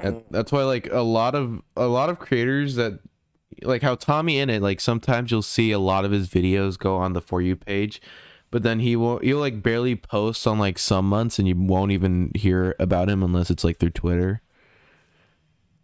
That- 0.00 0.14
mm. 0.14 0.24
That's 0.30 0.52
why 0.52 0.62
like 0.62 0.88
a 0.92 1.00
lot 1.00 1.34
of 1.34 1.60
a 1.76 1.88
lot 1.88 2.08
of 2.08 2.20
creators 2.20 2.76
that 2.76 3.00
like 3.62 3.82
how 3.82 3.96
Tommy 3.96 4.36
Innit 4.36 4.60
like 4.60 4.80
sometimes 4.80 5.32
you'll 5.32 5.42
see 5.42 5.72
a 5.72 5.78
lot 5.80 6.04
of 6.04 6.12
his 6.12 6.28
videos 6.28 6.78
go 6.78 6.94
on 6.96 7.14
the 7.14 7.20
for 7.20 7.42
you 7.42 7.56
page, 7.56 8.00
but 8.52 8.62
then 8.62 8.78
he 8.78 8.94
will 8.94 9.18
he'll 9.18 9.38
like 9.38 9.60
barely 9.60 9.96
post 9.96 10.46
on 10.46 10.56
like 10.56 10.78
some 10.78 11.08
months 11.08 11.40
and 11.40 11.48
you 11.48 11.56
won't 11.56 11.90
even 11.90 12.30
hear 12.36 12.76
about 12.78 13.10
him 13.10 13.24
unless 13.24 13.50
it's 13.50 13.64
like 13.64 13.78
through 13.78 13.90
Twitter. 13.90 14.40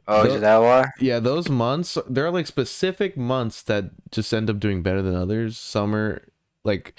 Oh, 0.06 0.25
the- 0.25 0.35
is 0.35 0.41
that 0.41 0.59
why? 0.59 0.87
Yeah, 1.01 1.19
those 1.19 1.49
months 1.49 1.97
there 2.09 2.27
are 2.27 2.31
like 2.31 2.47
specific 2.47 3.17
months 3.17 3.62
that 3.62 3.91
just 4.11 4.33
end 4.33 4.51
up 4.51 4.61
doing 4.61 4.83
better 4.83 5.03
than 5.03 5.15
others. 5.17 5.56
Summer, 5.56 6.27
like 6.65 6.99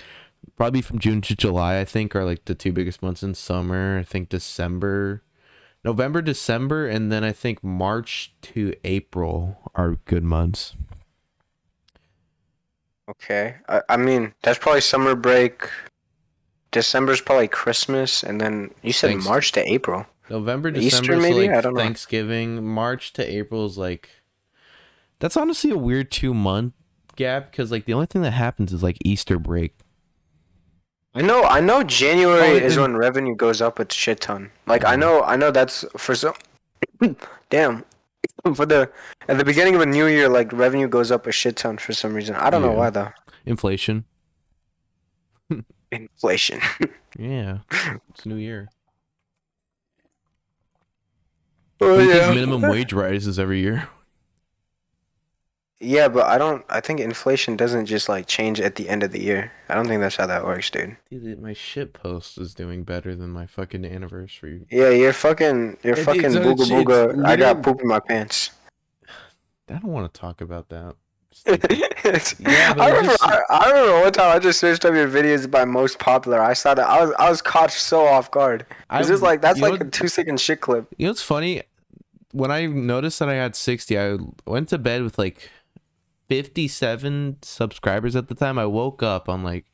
probably 0.56 0.82
from 0.82 1.00
June 1.00 1.22
to 1.22 1.36
July, 1.36 1.80
I 1.80 1.86
think 1.86 2.16
are 2.16 2.26
like 2.26 2.46
the 2.46 2.56
two 2.56 2.72
biggest 2.74 3.02
months 3.02 3.24
in 3.24 3.34
summer. 3.36 4.00
I 4.00 4.04
think 4.04 4.30
December, 4.30 5.24
November, 5.84 6.22
December, 6.22 6.88
and 6.88 7.12
then 7.12 7.24
I 7.24 7.32
think 7.32 7.64
March 7.64 8.34
to 8.44 8.74
April 8.84 9.72
are 9.76 9.98
good 10.06 10.24
months. 10.24 10.76
Okay. 13.10 13.56
I, 13.70 13.82
I 13.90 13.98
mean, 13.98 14.34
that's 14.42 14.58
probably 14.60 14.82
summer 14.82 15.16
break. 15.16 15.70
December's 16.72 17.22
probably 17.22 17.48
Christmas, 17.48 18.24
and 18.24 18.42
then 18.42 18.72
you 18.82 18.92
said 18.92 19.12
Thanks. 19.12 19.26
March 19.26 19.52
to 19.54 19.62
April. 19.72 20.06
November, 20.30 20.70
Easter, 20.70 21.02
December, 21.02 21.14
is 21.14 21.22
maybe? 21.22 21.48
like 21.48 21.58
I 21.58 21.62
don't 21.62 21.74
know. 21.74 21.80
Thanksgiving. 21.82 22.66
March 22.66 23.14
to 23.14 23.24
April 23.24 23.66
is 23.66 23.78
like 23.78 24.10
that's 25.20 25.38
honestly 25.38 25.72
a 25.72 25.78
weird 25.78 26.12
two 26.12 26.34
month 26.34 26.74
gap 27.16 27.52
because 27.52 27.72
like 27.72 27.86
the 27.86 27.94
only 27.94 28.08
thing 28.08 28.22
that 28.24 28.32
happens 28.32 28.74
is 28.74 28.82
like 28.84 28.98
Easter 29.06 29.38
break. 29.40 29.76
I 31.14 31.22
know. 31.22 31.44
I 31.44 31.62
know. 31.62 31.82
January 31.84 32.62
Oh, 32.62 32.66
is 32.66 32.78
when 32.78 32.98
revenue 32.98 33.36
goes 33.36 33.62
up 33.62 33.80
a 33.80 33.86
shit 33.92 34.20
ton. 34.20 34.52
Like 34.68 34.84
I 34.84 34.96
know. 34.98 35.22
I 35.24 35.36
know 35.38 35.52
that's 35.52 35.86
for 35.98 36.14
some. 36.16 36.34
Damn. 37.50 37.86
For 38.56 38.66
the 38.66 38.92
at 39.28 39.38
the 39.38 39.46
beginning 39.46 39.76
of 39.76 39.82
a 39.82 39.86
new 39.86 40.08
year, 40.08 40.28
like 40.30 40.52
revenue 40.52 40.88
goes 40.88 41.10
up 41.12 41.26
a 41.26 41.32
shit 41.32 41.56
ton 41.56 41.78
for 41.78 41.94
some 41.94 42.14
reason. 42.14 42.36
I 42.36 42.50
don't 42.50 42.62
know 42.62 42.72
why 42.74 42.90
though. 42.90 43.12
Inflation. 43.46 44.06
Inflation. 45.92 46.60
Yeah, 47.18 47.60
it's 48.10 48.26
new 48.26 48.36
year. 48.36 48.68
Oh 51.82 51.98
Because 51.98 52.36
minimum 52.36 52.62
wage 52.64 52.94
rises 52.94 53.38
every 53.40 53.60
year. 53.60 53.88
Yeah, 55.82 56.08
but 56.08 56.26
I 56.26 56.38
don't. 56.38 56.64
I 56.70 56.80
think 56.80 57.00
inflation 57.02 57.58
doesn't 57.58 57.86
just 57.86 58.08
like 58.08 58.28
change 58.28 58.62
at 58.62 58.76
the 58.76 58.88
end 58.88 59.04
of 59.04 59.12
the 59.12 59.22
year. 59.22 59.52
I 59.68 59.76
don't 59.76 59.86
think 59.88 60.00
that's 60.00 60.16
how 60.16 60.26
that 60.26 60.46
works, 60.46 60.70
dude. 60.70 60.96
Dude, 61.12 61.42
my 61.42 61.52
shit 61.54 61.92
post 61.94 62.38
is 62.38 62.54
doing 62.56 62.84
better 62.84 63.14
than 63.14 63.30
my 63.30 63.46
fucking 63.46 63.84
anniversary. 63.86 64.66
Yeah, 64.72 64.90
you're 64.90 65.12
fucking. 65.14 65.78
You're 65.84 65.98
It- 65.98 66.04
fucking 66.06 66.24
it's- 66.24 66.46
booga 66.46 66.62
it's- 66.62 66.70
booga. 66.70 67.10
it's 67.10 67.20
I 67.20 67.36
got 67.36 67.58
literally- 67.58 67.62
poop 67.64 67.82
in 67.82 67.88
my 67.90 68.00
pants. 68.00 68.52
I 69.70 69.74
don't 69.74 69.84
want 69.92 70.12
to 70.12 70.20
talk 70.20 70.40
about 70.42 70.70
that. 70.70 70.96
It's- 71.46 72.36
Yeah, 72.40 72.74
I 72.80 72.88
remember. 72.90 73.10
just- 73.12 73.24
I, 73.24 73.40
I 73.50 73.70
remember 73.72 74.02
one 74.02 74.12
time 74.14 74.36
I 74.36 74.40
just 74.40 74.60
searched 74.60 74.86
up 74.86 74.94
your 74.94 75.08
videos 75.08 75.50
by 75.50 75.66
most 75.66 76.00
popular. 76.00 76.40
I 76.42 76.54
saw 76.54 76.74
that. 76.74 76.88
I 76.88 77.04
was 77.06 77.14
I 77.20 77.30
was 77.30 77.42
caught 77.42 77.72
so 77.72 78.06
off 78.06 78.32
guard. 78.32 78.66
I- 78.90 79.00
It's 79.00 79.08
just 79.10 79.24
like 79.24 79.42
that's 79.42 79.58
you 79.60 79.66
know 79.66 79.72
like 79.72 79.82
a 79.82 79.86
two 79.86 80.08
second 80.08 80.40
shit 80.40 80.62
clip. 80.62 80.88
You 80.98 81.06
know 81.08 81.12
what's 81.12 81.22
funny? 81.22 81.62
When 82.32 82.52
I 82.52 82.66
noticed 82.66 83.20
that 83.20 83.30
I 83.30 83.36
had 83.36 83.56
60, 83.56 83.98
I 83.98 84.18
went 84.46 84.70
to 84.70 84.78
bed 84.78 85.04
with 85.04 85.18
like 85.18 85.50
57 86.28 87.38
subscribers 87.42 88.16
at 88.16 88.28
the 88.28 88.36
time. 88.36 88.60
I 88.60 88.66
woke 88.66 89.02
up 89.04 89.30
on 89.30 89.44
like, 89.44 89.66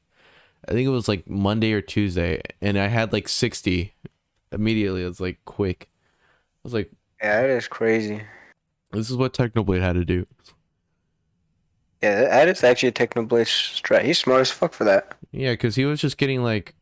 I 0.67 0.73
think 0.73 0.85
it 0.85 0.91
was 0.91 1.07
like 1.07 1.27
Monday 1.27 1.73
or 1.73 1.81
Tuesday, 1.81 2.41
and 2.61 2.77
I 2.77 2.87
had 2.87 3.13
like 3.13 3.27
60 3.27 3.93
immediately. 4.51 5.03
It 5.03 5.07
was 5.07 5.19
like 5.19 5.39
quick. 5.45 5.89
I 5.91 6.59
was 6.63 6.73
like, 6.73 6.91
Yeah, 7.21 7.41
that 7.41 7.49
is 7.49 7.67
crazy. 7.67 8.21
this 8.91 9.09
is 9.09 9.17
what 9.17 9.33
Technoblade 9.33 9.81
had 9.81 9.93
to 9.93 10.05
do. 10.05 10.27
Yeah, 12.01 12.21
that 12.21 12.47
is 12.47 12.63
actually 12.63 12.89
a 12.89 12.93
Technoblade 12.93 13.45
strat. 13.45 14.03
He's 14.03 14.19
smart 14.19 14.41
as 14.41 14.51
fuck 14.51 14.73
for 14.73 14.83
that. 14.85 15.15
Yeah, 15.31 15.51
because 15.51 15.75
he 15.75 15.85
was 15.85 16.01
just 16.01 16.17
getting 16.17 16.43
like, 16.43 16.75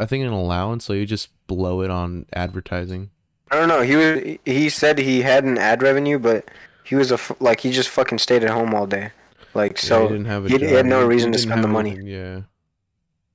I 0.00 0.06
think 0.06 0.24
an 0.24 0.32
allowance, 0.32 0.84
so 0.84 0.92
you 0.94 1.04
just 1.06 1.28
blow 1.46 1.82
it 1.82 1.90
on 1.90 2.26
advertising. 2.32 3.10
I 3.50 3.56
don't 3.56 3.68
know. 3.68 3.82
He 3.82 3.94
was. 3.96 4.38
He 4.44 4.68
said 4.68 4.98
he 4.98 5.22
had 5.22 5.44
an 5.44 5.58
ad 5.58 5.82
revenue, 5.82 6.18
but 6.18 6.48
he 6.84 6.94
was 6.94 7.12
a 7.12 7.18
like 7.40 7.60
he 7.60 7.70
just 7.70 7.88
fucking 7.88 8.18
stayed 8.18 8.42
at 8.42 8.50
home 8.50 8.74
all 8.74 8.86
day. 8.86 9.10
Like 9.54 9.76
Yeah, 9.76 9.88
so, 9.88 10.02
he 10.02 10.08
didn't 10.14 10.26
have 10.26 10.44
a 10.46 10.48
he, 10.48 10.58
job. 10.58 10.68
had 10.68 10.86
no 10.86 11.06
reason 11.06 11.32
to 11.32 11.38
spend 11.38 11.62
the 11.62 11.68
money. 11.68 11.90
anything, 11.90 12.06
Yeah. 12.08 12.40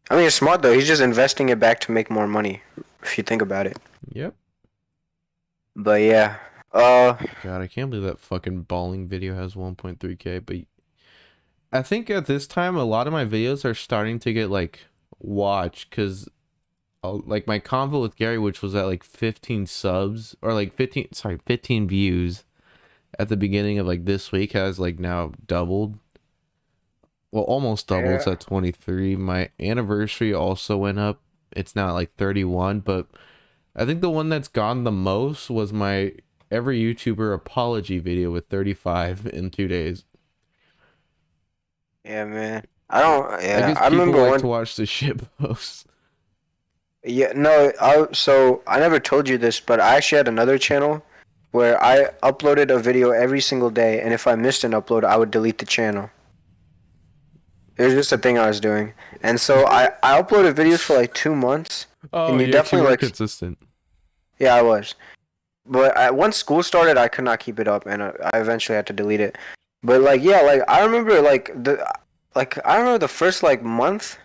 I 0.09 0.15
mean, 0.17 0.25
it's 0.25 0.35
smart 0.35 0.61
though. 0.61 0.73
He's 0.73 0.87
just 0.87 1.01
investing 1.01 1.49
it 1.49 1.59
back 1.59 1.79
to 1.81 1.91
make 1.91 2.09
more 2.09 2.27
money, 2.27 2.61
if 3.01 3.17
you 3.17 3.23
think 3.23 3.41
about 3.41 3.65
it. 3.65 3.77
Yep. 4.11 4.35
But 5.75 6.01
yeah, 6.01 6.37
uh, 6.73 7.13
God, 7.43 7.61
I 7.61 7.67
can't 7.67 7.89
believe 7.89 8.05
that 8.05 8.19
fucking 8.19 8.63
bowling 8.63 9.07
video 9.07 9.35
has 9.35 9.55
1.3k. 9.55 10.45
But 10.45 10.57
I 11.71 11.81
think 11.81 12.09
at 12.09 12.25
this 12.25 12.47
time, 12.47 12.75
a 12.75 12.83
lot 12.83 13.07
of 13.07 13.13
my 13.13 13.25
videos 13.25 13.63
are 13.63 13.73
starting 13.73 14.19
to 14.19 14.33
get 14.33 14.49
like 14.49 14.87
watched 15.19 15.89
because, 15.89 16.27
uh, 17.03 17.13
like 17.13 17.47
my 17.47 17.59
convo 17.59 18.01
with 18.01 18.17
Gary, 18.17 18.37
which 18.37 18.61
was 18.61 18.75
at 18.75 18.85
like 18.85 19.03
15 19.03 19.65
subs 19.65 20.35
or 20.41 20.53
like 20.53 20.73
15, 20.75 21.13
sorry, 21.13 21.39
15 21.45 21.87
views 21.87 22.43
at 23.17 23.29
the 23.29 23.37
beginning 23.37 23.79
of 23.79 23.87
like 23.87 24.05
this 24.05 24.31
week, 24.31 24.51
has 24.51 24.79
like 24.79 24.99
now 24.99 25.31
doubled. 25.45 25.97
Well, 27.31 27.43
almost 27.43 27.87
doubled. 27.87 28.15
It's 28.15 28.27
at 28.27 28.41
23. 28.41 29.15
My 29.15 29.49
anniversary 29.57 30.33
also 30.33 30.75
went 30.75 30.99
up. 30.99 31.21
It's 31.53 31.75
now 31.75 31.89
at 31.89 31.93
like 31.93 32.15
31. 32.15 32.81
But 32.81 33.07
I 33.73 33.85
think 33.85 34.01
the 34.01 34.09
one 34.09 34.27
that's 34.27 34.49
gone 34.49 34.83
the 34.83 34.91
most 34.91 35.49
was 35.49 35.71
my 35.71 36.13
every 36.51 36.81
YouTuber 36.81 37.33
apology 37.33 37.99
video 37.99 38.31
with 38.31 38.47
35 38.49 39.27
in 39.27 39.49
two 39.49 39.69
days. 39.69 40.03
Yeah, 42.03 42.25
man. 42.25 42.65
I 42.89 43.01
don't. 43.01 43.31
I 43.31 43.41
Yeah, 43.41 43.67
I, 43.79 43.89
people 43.89 43.89
remember 43.99 44.21
like 44.21 44.31
when. 44.31 44.39
to 44.41 44.47
watch 44.47 44.75
the 44.75 44.85
shit 44.97 45.19
posts. 45.37 45.85
Yeah, 47.03 47.31
no. 47.35 47.71
I 47.81 48.07
so 48.11 48.61
I 48.67 48.79
never 48.79 48.99
told 48.99 49.27
you 49.29 49.37
this, 49.37 49.59
but 49.59 49.79
I 49.79 49.95
actually 49.95 50.17
had 50.17 50.27
another 50.27 50.57
channel 50.57 51.03
where 51.51 51.81
I 51.83 52.05
uploaded 52.23 52.69
a 52.69 52.79
video 52.79 53.11
every 53.11 53.41
single 53.41 53.69
day, 53.69 54.01
and 54.01 54.13
if 54.13 54.27
I 54.27 54.35
missed 54.35 54.63
an 54.63 54.71
upload, 54.71 55.03
I 55.03 55.17
would 55.17 55.31
delete 55.31 55.57
the 55.57 55.65
channel. 55.65 56.09
It 57.77 57.83
was 57.85 57.93
just 57.93 58.11
a 58.11 58.17
thing 58.17 58.37
I 58.37 58.47
was 58.47 58.59
doing, 58.59 58.93
and 59.23 59.39
so 59.39 59.65
I 59.67 59.89
I 60.03 60.21
uploaded 60.21 60.53
videos 60.53 60.79
for 60.81 60.95
like 60.95 61.13
two 61.13 61.35
months. 61.35 61.87
Oh, 62.13 62.27
And 62.31 62.39
you 62.41 62.47
you 62.47 62.51
definitely, 62.51 62.87
definitely 62.87 62.89
like- 62.91 62.99
consistent. 62.99 63.57
Yeah, 64.39 64.55
I 64.55 64.61
was. 64.63 64.95
But 65.67 65.95
I, 65.95 66.09
once 66.09 66.35
school 66.37 66.63
started, 66.63 66.97
I 66.97 67.07
could 67.07 67.23
not 67.23 67.39
keep 67.39 67.59
it 67.59 67.67
up, 67.67 67.85
and 67.85 68.01
I, 68.01 68.11
I 68.33 68.39
eventually 68.39 68.75
had 68.75 68.87
to 68.87 68.93
delete 68.93 69.19
it. 69.21 69.37
But 69.83 70.01
like, 70.01 70.21
yeah, 70.21 70.41
like 70.41 70.61
I 70.67 70.83
remember, 70.83 71.21
like 71.21 71.51
the, 71.63 71.83
like 72.35 72.57
I 72.65 72.77
remember 72.77 72.99
the 72.99 73.07
first 73.07 73.43
like 73.43 73.63
month. 73.63 74.17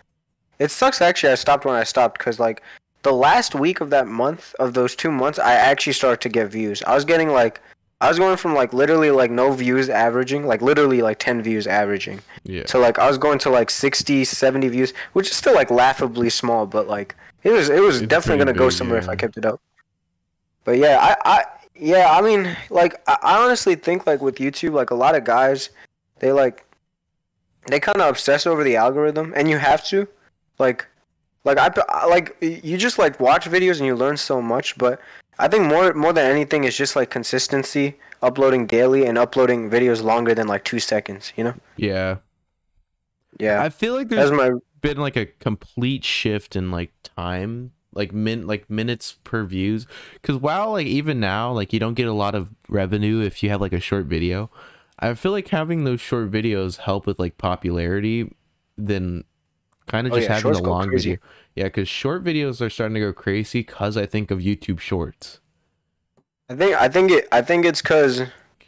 It 0.59 0.71
sucks 0.71 1.01
actually. 1.01 1.31
I 1.31 1.35
stopped 1.35 1.65
when 1.65 1.75
I 1.75 1.83
stopped 1.83 2.17
because 2.17 2.39
like 2.39 2.61
the 3.03 3.11
last 3.11 3.53
week 3.55 3.79
of 3.81 3.89
that 3.91 4.07
month 4.07 4.55
of 4.59 4.73
those 4.73 4.95
two 4.95 5.11
months, 5.11 5.39
I 5.39 5.53
actually 5.53 5.93
started 5.93 6.21
to 6.21 6.29
get 6.29 6.47
views. 6.51 6.81
I 6.83 6.95
was 6.95 7.05
getting 7.05 7.29
like, 7.29 7.61
I 8.01 8.07
was 8.09 8.17
going 8.19 8.37
from 8.37 8.53
like 8.53 8.73
literally 8.73 9.11
like 9.11 9.31
no 9.31 9.51
views 9.51 9.89
averaging, 9.89 10.45
like 10.45 10.61
literally 10.61 11.01
like 11.01 11.19
ten 11.19 11.41
views 11.41 11.65
averaging, 11.67 12.21
Yeah. 12.43 12.63
to 12.63 12.77
like 12.79 12.99
I 12.99 13.07
was 13.07 13.17
going 13.17 13.39
to 13.39 13.49
like 13.49 13.69
60, 13.69 14.23
70 14.25 14.67
views, 14.69 14.93
which 15.13 15.29
is 15.29 15.35
still 15.35 15.55
like 15.55 15.71
laughably 15.71 16.29
small, 16.29 16.65
but 16.67 16.87
like 16.87 17.15
it 17.43 17.51
was 17.51 17.69
it 17.69 17.81
was 17.81 18.01
It's 18.01 18.07
definitely 18.07 18.39
gonna 18.39 18.53
go 18.57 18.67
big, 18.67 18.77
somewhere 18.77 18.99
if. 18.99 19.09
I 19.09 19.15
kept 19.15 19.37
it 19.37 19.45
up. 19.45 19.59
But 20.63 20.77
yeah, 20.77 20.97
I, 21.01 21.39
I 21.39 21.45
yeah, 21.79 22.11
I 22.11 22.21
mean, 22.21 22.55
like 22.69 23.01
I, 23.07 23.37
honestly 23.37 23.75
think 23.75 24.05
like 24.07 24.21
with 24.21 24.35
YouTube, 24.35 24.73
like 24.73 24.91
a 24.91 24.95
lot 24.95 25.15
of 25.15 25.23
guys, 25.23 25.69
they 26.19 26.31
like 26.31 26.65
they 27.67 27.79
kind 27.79 28.01
of 28.01 28.09
obsess 28.09 28.47
over 28.47 28.63
the 28.63 28.75
algorithm, 28.75 29.33
and 29.35 29.49
you 29.49 29.57
have 29.57 29.85
to, 29.87 30.07
like, 30.59 30.87
like 31.43 31.57
I 31.57 32.05
like 32.05 32.35
you 32.41 32.77
just 32.77 32.97
like 32.97 33.19
watch 33.19 33.45
videos 33.45 33.77
and 33.77 33.85
you 33.85 33.95
learn 33.95 34.17
so 34.17 34.41
much, 34.41 34.77
but 34.77 34.99
I 35.39 35.47
think 35.47 35.65
more 35.65 35.93
more 35.93 36.13
than 36.13 36.29
anything 36.29 36.63
is 36.63 36.75
just 36.75 36.95
like 36.95 37.09
consistency, 37.09 37.95
uploading 38.21 38.67
daily 38.67 39.05
and 39.05 39.17
uploading 39.17 39.69
videos 39.69 40.03
longer 40.03 40.33
than 40.33 40.47
like 40.47 40.63
two 40.63 40.79
seconds. 40.79 41.33
You 41.35 41.45
know? 41.45 41.53
Yeah. 41.77 42.17
Yeah, 43.39 43.61
I 43.61 43.69
feel 43.69 43.93
like 43.93 44.09
there's 44.09 44.31
my 44.31 44.51
been 44.81 44.97
like 44.97 45.15
a 45.15 45.25
complete 45.25 46.03
shift 46.03 46.55
in 46.55 46.71
like 46.71 46.91
time 47.03 47.71
like 47.97 48.13
min 48.13 48.47
like 48.47 48.69
minutes 48.69 49.17
per 49.25 49.43
views. 49.43 49.87
Because 50.13 50.37
wow 50.37 50.69
like 50.69 50.87
even 50.87 51.19
now 51.19 51.51
like 51.51 51.73
you 51.73 51.79
don't 51.79 51.95
get 51.95 52.07
a 52.07 52.13
lot 52.13 52.35
of 52.35 52.53
revenue 52.69 53.19
if 53.21 53.43
you 53.43 53.49
have 53.49 53.59
like 53.59 53.73
a 53.73 53.79
short 53.79 54.05
video 54.05 54.49
i 54.99 55.13
feel 55.13 55.31
like 55.31 55.47
having 55.49 55.83
those 55.83 56.01
short 56.01 56.29
videos 56.29 56.77
help 56.77 57.05
with 57.05 57.17
like 57.17 57.37
popularity 57.37 58.33
than 58.77 59.23
kind 59.87 60.05
of 60.07 60.13
Oh, 60.13 60.17
just 60.17 60.27
yeah, 60.27 60.35
having 60.35 60.51
the 60.53 60.61
long 60.61 60.89
video. 60.91 61.17
Yeah 61.55 61.65
because 61.65 61.87
short 61.87 62.23
videos 62.23 62.61
are 62.61 62.69
starting 62.69 62.95
to 62.95 62.99
go 62.99 63.13
crazy 63.13 63.59
because 63.61 63.95
i 63.97 64.05
think 64.05 64.31
of 64.31 64.39
youtube 64.39 64.79
shorts. 64.79 65.39
I 66.49 66.55
think 66.55 66.75
I 66.75 66.87
think 66.87 67.11
it 67.11 67.27
I 67.31 67.41
think 67.41 67.65
it's 67.65 67.81
cause 67.81 68.21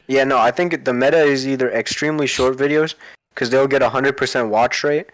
yeah 0.08 0.24
no 0.24 0.38
I 0.38 0.52
think 0.52 0.86
the 0.86 0.94
meta 0.94 1.22
is 1.24 1.48
either 1.48 1.72
extremely 1.72 2.28
short 2.28 2.58
videos 2.58 2.96
because 3.34 3.50
they'll 3.50 3.68
get 3.68 3.82
a 3.82 3.90
hundred 3.90 4.18
percent 4.18 4.50
watch 4.50 4.84
rate, 4.84 5.08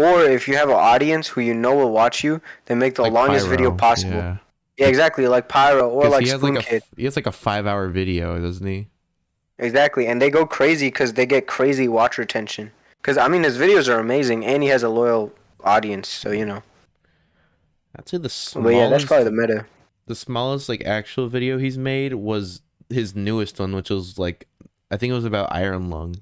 or 0.00 0.24
if 0.24 0.48
you 0.48 0.54
have 0.56 0.68
an 0.68 0.76
audience 0.94 1.28
who 1.28 1.40
you 1.40 1.54
know 1.54 1.74
will 1.74 1.92
watch 1.92 2.22
you, 2.24 2.40
then 2.66 2.78
make 2.78 2.94
the 2.94 3.02
Like 3.02 3.12
longest 3.12 3.46
video 3.48 3.70
possible. 3.72 4.14
yeah. 4.14 4.36
Yeah. 4.78 4.88
exactly 4.88 5.26
like 5.28 5.46
Pyro 5.48 5.86
or 5.90 6.08
like 6.08 6.24
he 6.24 6.30
Spoon 6.30 6.54
like 6.54 6.64
Kid. 6.66 6.82
he 6.96 7.04
has 7.04 7.14
like 7.16 7.26
a 7.26 7.32
five 7.32 7.66
hour 7.66 7.88
video 7.88 8.38
doesn't 8.40 8.66
he 8.66 8.88
Exactly, 9.58 10.06
and 10.06 10.22
they 10.22 10.30
go 10.30 10.46
crazy 10.46 10.86
because 10.88 11.12
they 11.12 11.26
get 11.26 11.46
crazy 11.46 11.86
watch 11.86 12.16
retention. 12.16 12.72
Because 13.02 13.18
I 13.18 13.28
mean 13.28 13.42
his 13.42 13.58
videos 13.58 13.92
are 13.92 13.98
amazing, 14.00 14.44
and 14.50 14.62
he 14.62 14.70
has 14.70 14.82
a 14.82 14.88
loyal 14.88 15.32
audience, 15.64 16.08
so 16.08 16.30
you 16.30 16.46
know. 16.46 16.62
i'd 17.98 18.08
say 18.08 18.16
the 18.16 18.22
But 18.22 18.30
smallest 18.32 18.76
yeah, 18.78 18.88
that's 18.88 19.04
probably 19.04 19.24
the 19.24 19.32
meta. 19.32 19.66
the 20.06 20.14
smallest 20.14 20.68
like 20.70 20.82
actual 20.86 21.28
video 21.28 21.58
he's 21.58 21.76
made 21.78 22.14
was 22.14 22.62
his 22.88 23.14
newest 23.14 23.60
one, 23.60 23.74
which 23.74 23.90
was 23.90 24.18
like 24.18 24.48
I 24.90 24.96
think 24.96 25.10
it 25.10 25.14
was 25.14 25.24
about 25.26 25.52
Iron 25.52 25.90
Lung. 25.90 26.16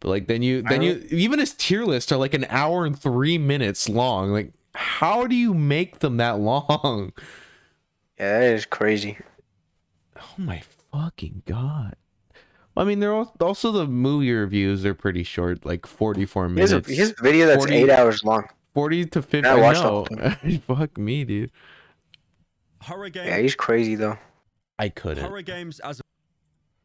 But 0.00 0.08
like 0.08 0.26
then 0.28 0.42
you 0.42 0.62
then 0.62 0.82
you 0.82 1.04
even 1.10 1.38
his 1.40 1.54
tier 1.54 1.84
lists 1.84 2.12
are 2.12 2.16
like 2.18 2.34
an 2.34 2.46
hour 2.48 2.86
and 2.86 2.98
three 2.98 3.38
minutes 3.38 3.88
long. 3.88 4.30
Like 4.30 4.52
how 4.74 5.26
do 5.26 5.34
you 5.34 5.54
make 5.54 5.98
them 6.00 6.18
that 6.18 6.38
long? 6.38 7.12
Yeah, 8.18 8.40
that 8.40 8.52
is 8.54 8.66
crazy. 8.66 9.18
Oh 10.16 10.34
my 10.36 10.62
fucking 10.92 11.42
god. 11.46 11.96
I 12.76 12.84
mean, 12.84 13.00
they're 13.00 13.12
al- 13.14 13.34
also 13.40 13.72
the 13.72 13.86
movie 13.88 14.32
reviews 14.32 14.84
are 14.86 14.94
pretty 14.94 15.24
short, 15.24 15.66
like 15.66 15.84
forty-four 15.84 16.48
He 16.48 16.60
has 16.60 16.70
a, 16.70 16.74
minutes, 16.76 16.88
he 16.90 16.96
has 16.96 17.10
a 17.18 17.22
video 17.22 17.46
that's 17.46 17.58
40 17.64 17.74
eight 17.74 17.90
hours 17.90 18.22
long. 18.22 18.48
forty 18.72 19.04
to 19.06 19.20
fifty. 19.22 19.48
I 19.48 19.56
I 19.56 19.60
watched 19.60 19.82
know. 19.82 20.06
the 20.10 20.58
Fuck 20.66 20.96
me, 20.96 21.24
dude. 21.24 21.50
Horror 22.82 23.08
game. 23.08 23.26
Yeah, 23.26 23.38
he's 23.38 23.56
crazy 23.56 23.96
though. 23.96 24.16
I 24.78 24.90
couldn't. 24.90 25.24
horror 25.24 25.42
games 25.42 25.80
as. 25.80 26.00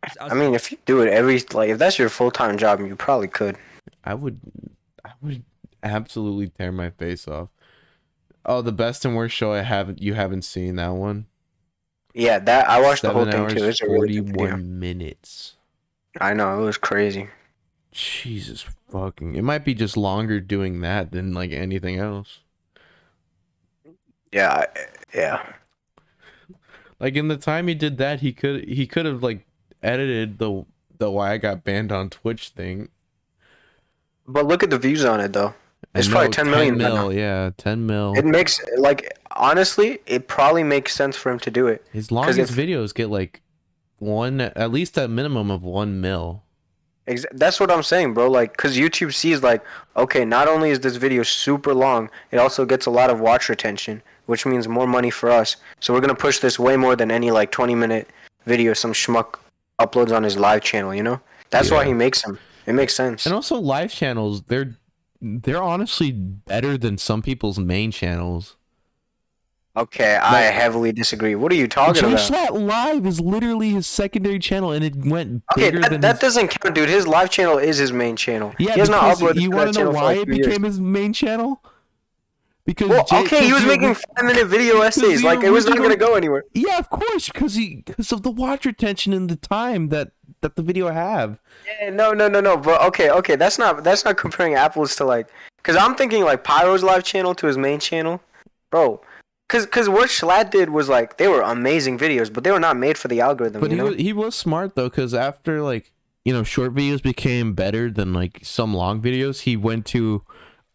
As 0.03 0.31
I 0.31 0.33
mean, 0.36 0.53
if 0.53 0.72
you 0.72 0.77
do 0.86 1.01
it 1.01 1.12
every 1.12 1.41
like, 1.53 1.69
if 1.69 1.77
that's 1.77 1.98
your 2.00 2.10
full 2.10 2.31
time 2.31 2.57
job, 2.57 2.79
you 2.79 2.95
probably 2.95 3.27
could. 3.27 3.57
I 4.03 4.13
would 4.13 4.39
I 5.03 5.12
would 5.22 5.43
absolutely 5.81 6.50
tear 6.50 6.72
my 6.72 6.89
face 6.89 7.27
off. 7.27 7.50
Oh, 8.45 8.62
the 8.62 8.72
best 8.72 9.05
and 9.05 9.15
worst 9.15 9.36
show 9.36 9.53
I 9.53 9.62
haven't 9.62 10.01
you 10.01 10.13
haven't 10.13 10.43
seen 10.43 10.75
that 10.75 10.93
one. 10.93 11.27
Yeah, 12.13 12.39
that 12.39 12.69
I 12.69 12.81
watched 12.81 13.01
the 13.01 13.10
whole 13.12 13.25
Seven 13.25 13.48
thing 13.48 13.57
too. 13.57 13.63
hours, 13.63 13.81
It's 13.81 13.81
a 13.81 13.89
really 13.89 14.19
forty-one 14.19 14.79
minutes. 14.79 15.55
I 16.22 16.33
know 16.33 16.62
it 16.62 16.63
was 16.63 16.77
crazy. 16.77 17.27
Jesus 17.91 18.65
fucking! 18.91 19.36
It 19.36 19.43
might 19.43 19.65
be 19.65 19.74
just 19.74 19.98
longer 19.98 20.39
doing 20.39 20.81
that 20.81 21.12
than 21.12 21.33
like 21.33 21.51
anything 21.51 21.98
else. 21.98 22.39
Yeah, 24.31 24.65
yeah. 25.13 25.43
Like 27.00 27.15
in 27.15 27.27
the 27.27 27.38
time 27.38 27.67
he 27.67 27.75
did 27.75 27.98
that, 27.98 28.22
he 28.22 28.33
could 28.33 28.67
he 28.67 28.88
could 28.88 29.05
have 29.05 29.22
like 29.24 29.45
edited 29.83 30.39
the 30.39 30.65
the 30.97 31.09
why 31.11 31.33
I 31.33 31.37
got 31.37 31.63
banned 31.63 31.91
on 31.91 32.09
Twitch 32.09 32.49
thing. 32.49 32.89
But 34.27 34.45
look 34.45 34.63
at 34.63 34.69
the 34.69 34.77
views 34.79 35.03
on 35.05 35.19
it 35.19 35.33
though. 35.33 35.53
It's 35.95 36.07
And 36.07 36.13
probably 36.13 36.27
no, 36.29 36.31
10 36.33 36.49
million 36.49 36.77
mil, 36.77 37.13
yeah, 37.13 37.51
ten 37.57 37.85
mil. 37.85 38.13
It 38.15 38.25
makes 38.25 38.59
like 38.77 39.17
honestly, 39.35 39.99
it 40.05 40.27
probably 40.27 40.63
makes 40.63 40.95
sense 40.95 41.15
for 41.15 41.31
him 41.31 41.39
to 41.39 41.51
do 41.51 41.67
it. 41.67 41.85
His 41.91 42.11
longest 42.11 42.39
if- 42.39 42.49
videos 42.51 42.93
get 42.93 43.09
like 43.09 43.41
one, 43.99 44.41
at 44.41 44.71
least 44.71 44.97
a 44.97 45.07
minimum 45.07 45.51
of 45.51 45.61
one 45.63 46.01
mil. 46.01 46.43
Ex- 47.05 47.25
that's 47.33 47.59
what 47.59 47.69
I'm 47.69 47.83
saying, 47.83 48.13
bro. 48.13 48.29
Like, 48.29 48.55
cause 48.55 48.77
YouTube 48.77 49.13
sees 49.13 49.43
like, 49.43 49.61
okay, 49.97 50.23
not 50.23 50.47
only 50.47 50.69
is 50.69 50.79
this 50.79 50.95
video 50.95 51.23
super 51.23 51.73
long, 51.73 52.09
it 52.31 52.37
also 52.37 52.65
gets 52.65 52.85
a 52.85 52.89
lot 52.89 53.09
of 53.09 53.19
watch 53.19 53.49
retention, 53.49 54.01
which 54.25 54.45
means 54.45 54.69
more 54.69 54.87
money 54.87 55.09
for 55.09 55.29
us. 55.29 55.57
So 55.81 55.93
we're 55.93 55.99
gonna 56.01 56.15
push 56.15 56.39
this 56.39 56.57
way 56.57 56.77
more 56.77 56.95
than 56.95 57.11
any 57.11 57.29
like 57.29 57.51
20 57.51 57.75
minute 57.75 58.07
video 58.45 58.73
some 58.73 58.93
schmuck 58.93 59.35
uploads 59.85 60.15
on 60.15 60.23
his 60.23 60.37
live 60.37 60.61
channel. 60.61 60.93
You 60.93 61.03
know, 61.03 61.21
that's 61.49 61.71
why 61.71 61.85
he 61.85 61.93
makes 61.93 62.21
them. 62.21 62.39
It 62.65 62.73
makes 62.73 62.95
sense. 62.95 63.25
And 63.25 63.35
also 63.35 63.59
live 63.59 63.91
channels, 63.91 64.43
they're 64.43 64.77
they're 65.21 65.61
honestly 65.63 66.11
better 66.11 66.77
than 66.77 66.97
some 66.97 67.21
people's 67.21 67.59
main 67.59 67.91
channels. 67.91 68.55
Okay, 69.75 70.17
I 70.17 70.41
heavily 70.41 70.91
disagree. 70.91 71.33
What 71.33 71.51
are 71.51 71.55
you 71.55 71.67
talking 71.67 72.03
about? 72.03 72.19
Schlatt 72.19 72.51
Live 72.51 73.07
is 73.07 73.19
literally 73.19 73.71
his 73.71 73.87
secondary 73.87 74.37
channel, 74.37 74.71
and 74.71 74.85
it 74.85 74.95
went 74.95 75.41
Okay, 75.53 75.71
bigger 75.71 75.81
that, 75.81 75.89
than 75.89 76.01
that 76.01 76.11
his... 76.11 76.19
doesn't 76.19 76.49
count, 76.49 76.75
dude. 76.75 76.89
His 76.89 77.07
live 77.07 77.31
channel 77.31 77.57
is 77.57 77.77
his 77.77 77.91
main 77.91 78.15
channel. 78.15 78.53
Yeah, 78.59 78.73
he 78.73 78.79
has 78.81 78.89
not 78.89 79.17
uploaded 79.17 79.41
you 79.41 79.49
want 79.49 79.73
to 79.73 79.83
know 79.83 79.89
why 79.89 80.03
like 80.03 80.17
it 80.19 80.25
two 80.25 80.35
years. 80.35 80.47
became 80.47 80.63
his 80.63 80.79
main 80.79 81.11
channel? 81.11 81.63
Because 82.65 82.89
Well, 82.89 83.05
Jay- 83.05 83.24
okay, 83.24 83.46
he 83.46 83.51
was 83.51 83.65
making 83.65 83.93
five 83.93 84.24
minute 84.24 84.48
video 84.48 84.82
essays. 84.82 85.24
Like 85.24 85.43
it 85.43 85.50
was 85.50 85.65
not 85.65 85.77
gonna 85.77 85.98
go 85.98 86.15
anywhere. 86.15 86.46
Yeah, 86.53 86.77
of 86.77 86.89
course, 86.89 87.29
because 87.29 87.55
he 87.55 87.84
because 87.86 88.12
of 88.12 88.24
the 88.24 88.32
watch 88.32 88.65
retention 88.65 89.12
and 89.12 89.29
the 89.29 89.36
time 89.36 89.89
that 89.89 90.12
that 90.41 90.55
the 90.55 90.62
video 90.63 90.89
have. 90.89 91.39
Yeah, 91.82 91.89
no, 91.89 92.13
no, 92.13 92.29
no, 92.29 92.39
no. 92.39 92.55
But 92.55 92.82
okay, 92.84 93.10
okay, 93.10 93.36
that's 93.36 93.60
not 93.60 93.84
that's 93.84 94.05
not 94.05 94.15
comparing 94.15 94.55
apples 94.55 94.96
to 94.98 95.05
like, 95.05 95.27
cause 95.63 95.75
I'm 95.75 95.96
thinking 95.96 96.24
like 96.24 96.43
Pyro's 96.46 96.84
live 96.84 97.03
channel 97.03 97.36
to 97.36 97.48
his 97.48 97.58
main 97.58 97.79
channel, 97.79 98.22
bro. 98.72 99.01
Cause, 99.50 99.65
cause 99.65 99.89
what 99.89 100.10
Schlatt 100.10 100.50
did 100.50 100.70
was 100.70 100.88
like 100.88 101.17
they 101.17 101.27
were 101.27 101.41
amazing 101.41 102.00
videos, 102.00 102.32
but 102.34 102.43
they 102.46 102.51
were 102.51 102.62
not 102.62 102.77
made 102.77 102.98
for 102.98 103.10
the 103.10 103.20
algorithm. 103.20 103.60
But 103.60 103.72
you 103.72 103.77
he 103.77 103.84
was, 103.84 103.96
he 103.96 104.13
was 104.13 104.36
smart 104.36 104.75
though, 104.75 104.89
because 104.89 105.13
after 105.13 105.62
like 105.62 105.91
you 106.24 106.32
know 106.32 106.43
short 106.43 106.74
videos 106.74 107.03
became 107.03 107.53
better 107.53 107.91
than 107.91 108.13
like 108.13 108.39
some 108.41 108.74
long 108.74 109.01
videos, 109.01 109.41
he 109.41 109.58
went 109.58 109.86
to 109.88 110.24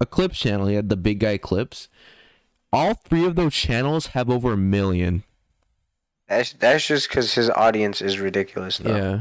a 0.00 0.06
clips 0.06 0.38
channel. 0.38 0.66
He 0.66 0.74
had 0.74 0.88
the 0.88 0.96
big 0.96 1.20
guy 1.20 1.38
clips. 1.38 1.88
All 2.72 2.94
three 2.94 3.24
of 3.24 3.34
those 3.34 3.54
channels 3.54 4.08
have 4.08 4.28
over 4.30 4.52
a 4.52 4.56
million. 4.56 5.24
That's 6.28 6.52
that's 6.52 6.86
just 6.86 7.08
because 7.08 7.34
his 7.34 7.48
audience 7.50 8.02
is 8.02 8.18
ridiculous. 8.18 8.78
Though. 8.78 8.94
Yeah. 8.94 9.20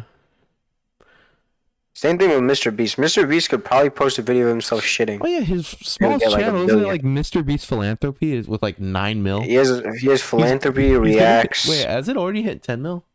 Same 1.93 2.19
thing 2.19 2.29
with 2.29 2.39
Mr. 2.41 2.75
Beast. 2.75 2.97
Mr. 2.97 3.27
Beast 3.27 3.49
could 3.49 3.65
probably 3.65 3.89
post 3.89 4.19
a 4.19 4.21
video 4.21 4.43
of 4.43 4.49
himself 4.49 4.83
shitting. 4.83 5.19
Oh 5.19 5.27
yeah, 5.27 5.39
his 5.39 5.65
small 5.65 6.19
get, 6.19 6.29
like, 6.31 6.41
channel 6.41 6.63
isn't 6.65 6.83
it 6.83 6.85
like 6.85 7.01
Mr. 7.01 7.43
Beast 7.43 7.65
Philanthropy 7.65 8.33
is 8.33 8.47
with 8.47 8.61
like 8.61 8.79
nine 8.79 9.23
mil. 9.23 9.41
He 9.41 9.55
has 9.55 9.81
he 9.99 10.07
has 10.09 10.21
philanthropy, 10.21 10.83
He's 10.83 10.91
hit- 10.91 11.01
reacts. 11.01 11.67
Wait, 11.67 11.87
has 11.87 12.07
it 12.07 12.15
already 12.15 12.43
hit 12.43 12.61
ten 12.61 12.83
mil? 12.83 13.03
Oh, 13.03 13.11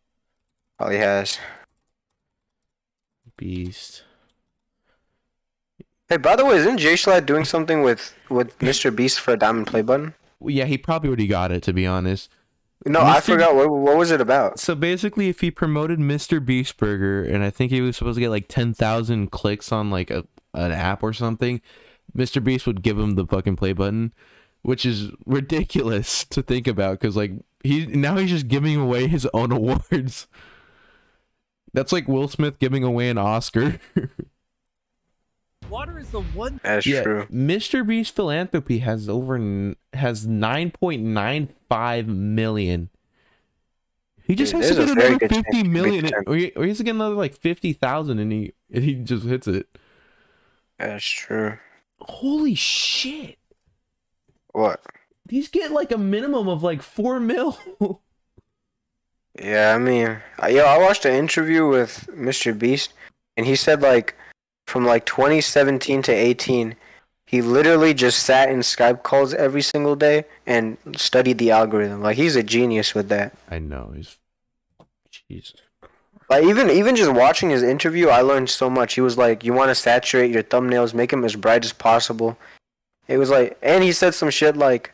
probably 0.79 0.97
has. 0.99 1.39
Beast. 3.37 4.03
Hey, 6.09 6.17
by 6.17 6.37
the 6.37 6.45
way, 6.45 6.57
isn't 6.57 6.79
Jay 6.79 6.95
Schlatt 6.95 7.27
doing 7.27 7.45
something 7.45 7.83
with 7.83 8.15
with 8.29 8.59
Mr. 8.59 8.95
Beast 8.95 9.21
for 9.21 9.33
a 9.33 9.37
diamond 9.37 9.67
play 9.67 9.83
button? 9.83 10.15
Well, 10.41 10.51
yeah, 10.51 10.65
he 10.65 10.77
probably 10.77 11.09
already 11.09 11.27
got 11.27 11.53
it 11.53 11.63
to 11.65 11.73
be 11.73 11.87
honest. 11.87 12.31
No, 12.85 13.01
I 13.01 13.21
forgot 13.21 13.55
what 13.55 13.71
what 13.71 13.97
was 13.97 14.11
it 14.11 14.21
about. 14.21 14.59
So 14.59 14.75
basically, 14.75 15.29
if 15.29 15.41
he 15.41 15.51
promoted 15.51 16.01
Mr. 16.01 16.45
Beast 16.45 16.77
Burger, 16.77 17.23
and 17.23 17.45
I 17.45 17.51
think 17.51 17.71
he 17.71 17.81
was 17.81 17.97
supposed 17.97 18.17
to 18.17 18.21
get 18.21 18.31
like 18.31 18.49
ten 18.49 18.75
thousand 18.75 19.31
clicks 19.31 19.71
on 19.71 19.91
like 19.91 20.11
a 20.11 20.27
an 20.53 20.73
app 20.73 21.03
or 21.03 21.13
something, 21.13 21.61
Mr. 22.17 22.43
Beast 22.43 22.67
would 22.67 22.83
give 22.83 22.99
him 22.99 23.15
the 23.15 23.27
fucking 23.27 23.57
play 23.57 23.73
button, 23.73 24.13
which 24.63 24.85
is 24.85 25.11
ridiculous 25.25 26.25
to 26.31 26.43
think 26.43 26.67
about 26.67 26.99
because 26.99 27.17
like 27.17 27.33
he 27.63 27.87
now 27.87 28.17
he's 28.17 28.31
just 28.31 28.49
giving 28.49 28.77
away 28.77 29.07
his 29.07 29.29
own 29.33 29.53
awards. 29.53 30.27
That's 31.73 31.93
like 31.93 32.09
Will 32.09 32.29
Smith 32.29 32.59
giving 32.59 32.85
away 32.85 33.09
an 33.09 33.17
Oscar. 33.17 33.79
Water 35.73 35.99
is 35.99 36.11
the 36.11 36.21
one 36.21 36.61
That's 36.63 36.87
yeah, 36.87 37.03
true. 37.03 37.27
Mr. 37.33 37.87
Beast 37.87 38.15
Philanthropy 38.15 38.81
has 38.81 39.09
over 39.09 39.75
has 39.95 40.27
nine 40.27 40.71
point 40.71 41.03
nine 41.03 41.49
five 41.71 42.07
million. 42.07 42.91
He 44.23 44.35
just 44.35 44.53
Dude, 44.53 44.63
has 44.63 44.77
to 44.77 44.85
get 44.85 44.91
another 44.91 45.19
fifty 45.19 45.25
million, 45.25 45.31
chance 45.31 45.35
fifty 45.35 45.57
he 45.57 45.63
million, 45.65 46.05
makes 46.05 46.17
or 46.27 46.37
he, 46.37 46.51
or 46.51 46.63
he 46.65 46.69
has 46.69 46.79
to 46.79 46.85
get 46.85 46.95
another 46.95 47.15
like 47.15 47.35
fifty 47.35 47.73
thousand, 47.73 48.19
and 48.19 48.31
he 48.31 48.53
and 48.71 48.85
he 48.85 48.97
just 48.97 49.25
hits 49.25 49.47
it. 49.49 49.67
That's 50.79 51.05
true. 51.05 51.57
Holy 52.01 52.55
shit! 52.55 53.39
What? 54.53 54.85
These 55.27 55.49
get 55.49 55.73
like 55.73 55.91
a 55.91 55.99
minimum 55.99 56.49
of 56.49 56.63
like 56.63 56.83
four 56.83 57.19
mil. 57.19 57.59
Yeah, 59.41 59.75
I 59.75 59.79
mean, 59.79 60.19
I- 60.39 60.51
yo, 60.51 60.65
I 60.65 60.77
watched 60.77 61.07
an 61.07 61.15
interview 61.15 61.67
with 61.67 62.07
Mr. 62.13 62.57
Beast, 62.57 62.93
and 63.35 63.47
he 63.47 63.57
said 63.57 63.81
like, 63.81 64.15
from 64.67 64.85
like 64.85 65.07
2017 65.07 66.03
to 66.03 66.13
18, 66.13 66.77
he 67.27 67.41
literally 67.43 67.95
just 67.95 68.23
sat 68.23 68.51
in 68.51 68.59
Skype 68.59 69.03
calls 69.03 69.33
every 69.35 69.63
single 69.63 69.97
day 69.97 70.25
and 70.47 70.77
studied 70.97 71.39
the 71.39 71.51
algorithm. 71.51 72.03
Like 72.03 72.17
he's 72.17 72.37
a 72.37 72.43
genius 72.43 72.95
with 72.95 73.09
that. 73.09 73.35
I 73.51 73.59
know 73.59 73.93
he's 73.95 74.19
Jesus. 75.29 75.55
Like 76.29 76.45
even 76.45 76.71
even 76.71 76.97
just 76.97 77.13
watching 77.13 77.51
his 77.51 77.63
interview, 77.63 78.09
I 78.09 78.23
learned 78.23 78.51
so 78.51 78.71
much. 78.71 78.95
He 78.95 79.01
was 79.01 79.19
like, 79.19 79.45
"You 79.45 79.53
want 79.53 79.71
to 79.71 79.75
saturate 79.75 80.31
your 80.31 80.43
thumbnails, 80.43 80.95
make 80.95 81.11
them 81.11 81.25
as 81.25 81.37
bright 81.37 81.65
as 81.65 81.73
possible." 81.73 82.39
It 83.09 83.19
was 83.19 83.31
like, 83.31 83.59
and 83.63 83.83
he 83.83 83.93
said 83.93 84.15
some 84.15 84.31
shit 84.31 84.57
like, 84.57 84.93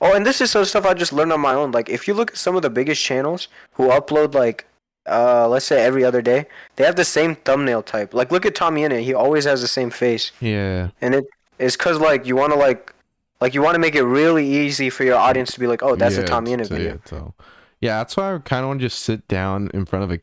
"Oh, 0.00 0.14
and 0.14 0.24
this 0.24 0.40
is 0.40 0.50
some 0.50 0.64
stuff 0.64 0.86
I 0.86 0.94
just 0.94 1.12
learned 1.12 1.32
on 1.32 1.40
my 1.40 1.54
own. 1.54 1.70
Like, 1.72 1.88
if 1.88 2.08
you 2.08 2.14
look 2.14 2.30
at 2.30 2.38
some 2.38 2.56
of 2.56 2.62
the 2.62 2.70
biggest 2.70 3.02
channels 3.02 3.48
who 3.72 3.88
upload 3.88 4.34
like, 4.34 4.66
uh, 5.06 5.48
let's 5.48 5.66
say 5.66 5.84
every 5.84 6.04
other 6.04 6.22
day, 6.22 6.46
they 6.76 6.84
have 6.84 6.96
the 6.96 7.04
same 7.04 7.36
thumbnail 7.36 7.82
type. 7.82 8.14
Like, 8.14 8.32
look 8.32 8.46
at 8.46 8.54
Tommy 8.54 8.82
Innit. 8.82 9.02
He 9.02 9.14
always 9.14 9.44
has 9.44 9.60
the 9.60 9.68
same 9.68 9.90
face, 9.90 10.32
Yeah, 10.40 10.90
and 11.00 11.14
it 11.14 11.24
is 11.58 11.76
cause 11.76 11.98
like 11.98 12.26
you 12.26 12.36
want 12.36 12.52
to 12.52 12.58
like, 12.58 12.94
like 13.40 13.54
you 13.54 13.62
want 13.62 13.74
to 13.74 13.78
make 13.78 13.94
it 13.94 14.02
really 14.02 14.46
easy 14.46 14.90
for 14.90 15.04
your 15.04 15.16
audience 15.16 15.52
to 15.52 15.60
be 15.60 15.66
like, 15.66 15.82
"Oh, 15.82 15.96
that's 15.96 16.16
yeah, 16.16 16.22
a 16.22 16.26
Tommy 16.26 16.52
Innit 16.52 16.68
so, 16.68 16.74
video." 16.76 16.92
Yeah, 16.92 16.98
so 17.04 17.34
yeah, 17.80 17.98
that's 17.98 18.16
why 18.16 18.34
I 18.34 18.38
kind 18.38 18.62
of 18.64 18.68
want 18.68 18.80
to 18.80 18.86
just 18.86 19.00
sit 19.00 19.28
down 19.28 19.70
in 19.74 19.84
front 19.84 20.04
of 20.04 20.10
a, 20.10 20.20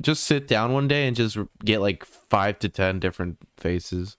just 0.00 0.24
sit 0.24 0.46
down 0.46 0.72
one 0.72 0.86
day 0.86 1.06
and 1.08 1.16
just 1.16 1.36
get 1.64 1.80
like 1.80 2.04
five 2.04 2.58
to 2.60 2.68
ten 2.68 3.00
different 3.00 3.38
faces. 3.56 4.16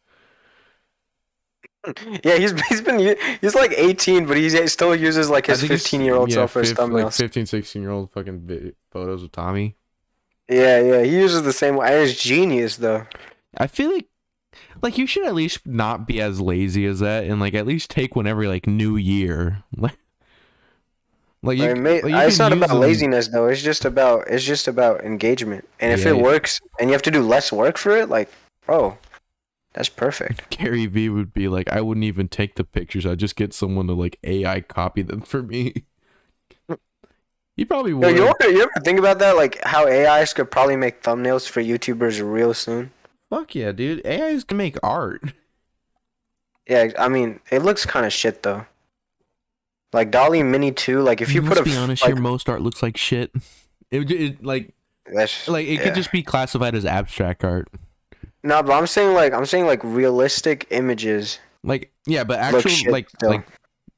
Yeah, 2.23 2.37
he's 2.37 2.51
he's 2.69 2.81
been 2.81 3.17
he's 3.41 3.55
like 3.55 3.73
18, 3.75 4.27
but 4.27 4.37
he 4.37 4.49
still 4.67 4.95
uses 4.95 5.31
like 5.31 5.47
his 5.47 5.63
15 5.63 6.01
year 6.01 6.13
old 6.13 6.29
yeah, 6.29 6.35
self 6.35 6.51
for 6.51 6.59
his 6.59 6.69
fif- 6.69 6.77
like 6.77 6.89
thumbnails. 6.91 7.17
15, 7.17 7.47
16 7.47 7.81
year 7.81 7.89
old 7.89 8.11
fucking 8.11 8.73
photos 8.91 9.23
of 9.23 9.31
Tommy. 9.31 9.75
Yeah, 10.51 10.79
yeah, 10.81 11.03
he 11.03 11.11
uses 11.17 11.43
the 11.43 11.53
same 11.53 11.75
one. 11.77 11.87
And 11.87 11.95
it's 11.95 12.21
genius 12.21 12.77
though. 12.77 13.05
I 13.57 13.67
feel 13.67 13.91
like 13.93 14.07
like 14.81 14.97
you 14.97 15.07
should 15.07 15.25
at 15.25 15.33
least 15.35 15.65
not 15.65 16.05
be 16.07 16.19
as 16.21 16.41
lazy 16.41 16.85
as 16.85 16.99
that 16.99 17.23
and 17.23 17.39
like 17.39 17.53
at 17.53 17.65
least 17.65 17.89
take 17.89 18.15
one 18.15 18.27
every 18.27 18.47
like 18.47 18.67
new 18.67 18.95
year. 18.97 19.63
Like 21.43 21.57
you, 21.57 21.69
Like, 21.73 21.77
ma- 21.77 22.07
like, 22.07 22.27
it's 22.27 22.37
not 22.37 22.53
about 22.53 22.69
them- 22.69 22.79
laziness 22.79 23.29
though. 23.29 23.47
It's 23.47 23.63
just 23.63 23.83
about 23.83 24.27
it's 24.27 24.43
just 24.45 24.67
about 24.67 25.03
engagement. 25.03 25.67
And 25.79 25.91
if 25.91 26.05
Yeah, 26.05 26.11
it 26.11 26.17
yeah. 26.17 26.21
works 26.21 26.61
and 26.79 26.87
you 26.89 26.93
have 26.93 27.01
to 27.01 27.09
do 27.09 27.23
less 27.23 27.51
work 27.51 27.77
for 27.79 27.97
it, 27.97 28.09
like, 28.09 28.29
oh, 28.69 28.97
that's 29.73 29.89
perfect. 29.89 30.49
Gary 30.55 30.85
V 30.85 31.09
would 31.09 31.33
be 31.33 31.47
like, 31.47 31.67
I 31.71 31.81
wouldn't 31.81 32.03
even 32.03 32.27
take 32.27 32.57
the 32.57 32.63
pictures. 32.63 33.07
I'd 33.07 33.17
just 33.17 33.35
get 33.35 33.55
someone 33.55 33.87
to 33.87 33.93
like 33.93 34.19
AI 34.23 34.61
copy 34.61 35.01
them 35.01 35.21
for 35.21 35.41
me. 35.41 35.73
he 37.61 37.65
probably 37.65 37.91
Yo, 37.91 37.97
would. 37.99 38.15
you 38.15 38.27
ever, 38.27 38.51
you 38.51 38.63
ever 38.63 38.71
think 38.83 38.97
about 38.97 39.19
that? 39.19 39.35
Like 39.35 39.63
how 39.63 39.87
AIs 39.87 40.33
could 40.33 40.49
probably 40.49 40.75
make 40.75 41.03
thumbnails 41.03 41.47
for 41.47 41.61
YouTubers 41.61 42.19
real 42.19 42.55
soon. 42.55 42.91
Fuck 43.29 43.53
yeah, 43.53 43.71
dude. 43.71 44.03
AIs 44.03 44.43
can 44.43 44.57
make 44.57 44.77
art. 44.81 45.21
Yeah, 46.67 46.89
I 46.97 47.07
mean, 47.07 47.39
it 47.51 47.61
looks 47.61 47.85
kind 47.85 48.03
of 48.03 48.11
shit 48.11 48.41
though. 48.41 48.65
Like 49.93 50.09
DALL-E 50.09 50.41
Mini 50.41 50.71
2, 50.71 51.03
like 51.03 51.21
if 51.21 51.35
you 51.35 51.43
Let's 51.43 51.59
put 51.59 51.65
be 51.65 51.77
honest, 51.77 52.01
like, 52.01 52.09
your 52.09 52.17
most 52.17 52.49
art 52.49 52.63
looks 52.63 52.81
like 52.81 52.97
shit. 52.97 53.31
It, 53.91 54.09
it 54.09 54.41
like 54.41 54.73
like 55.49 55.65
it 55.67 55.73
yeah. 55.73 55.83
could 55.83 55.95
just 55.95 56.13
be 56.13 56.23
classified 56.23 56.75
as 56.75 56.85
abstract 56.85 57.43
art. 57.43 57.67
No, 58.41 58.63
but 58.63 58.71
I'm 58.71 58.87
saying 58.87 59.13
like 59.13 59.33
I'm 59.33 59.45
saying 59.45 59.65
like 59.65 59.83
realistic 59.83 60.65
images. 60.69 61.39
Like 61.61 61.91
yeah, 62.05 62.23
but 62.23 62.39
Look 62.53 62.65
actual 62.65 62.89
like 62.93 63.09
still. 63.09 63.31
like 63.31 63.45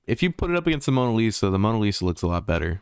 if 0.07 0.23
you 0.23 0.31
put 0.31 0.49
it 0.49 0.57
up 0.57 0.65
against 0.65 0.87
the 0.87 0.91
Mona 0.91 1.13
Lisa, 1.13 1.51
the 1.51 1.59
Mona 1.59 1.77
Lisa 1.77 2.05
looks 2.05 2.23
a 2.23 2.27
lot 2.27 2.47
better. 2.47 2.81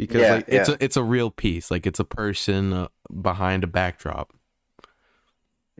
Because 0.00 0.22
Yeah, 0.22 0.34
like 0.36 0.46
it's 0.48 0.68
yeah. 0.68 0.74
a 0.74 0.84
it's 0.84 0.96
a 0.96 1.02
real 1.02 1.30
piece, 1.30 1.70
like 1.70 1.86
it's 1.86 2.00
a 2.00 2.04
person 2.04 2.72
uh, 2.72 2.88
behind 3.22 3.64
a 3.64 3.66
backdrop. 3.66 4.32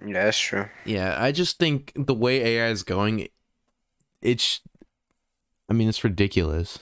Yeah, 0.04 0.24
that's 0.24 0.38
true. 0.38 0.66
Yeah, 0.84 1.16
I 1.18 1.32
just 1.32 1.58
think 1.58 1.92
the 1.94 2.14
way 2.14 2.56
AI 2.56 2.68
is 2.68 2.82
going, 2.82 3.28
it's, 4.22 4.60
I 5.68 5.72
mean, 5.72 5.88
it's 5.88 6.04
ridiculous. 6.04 6.80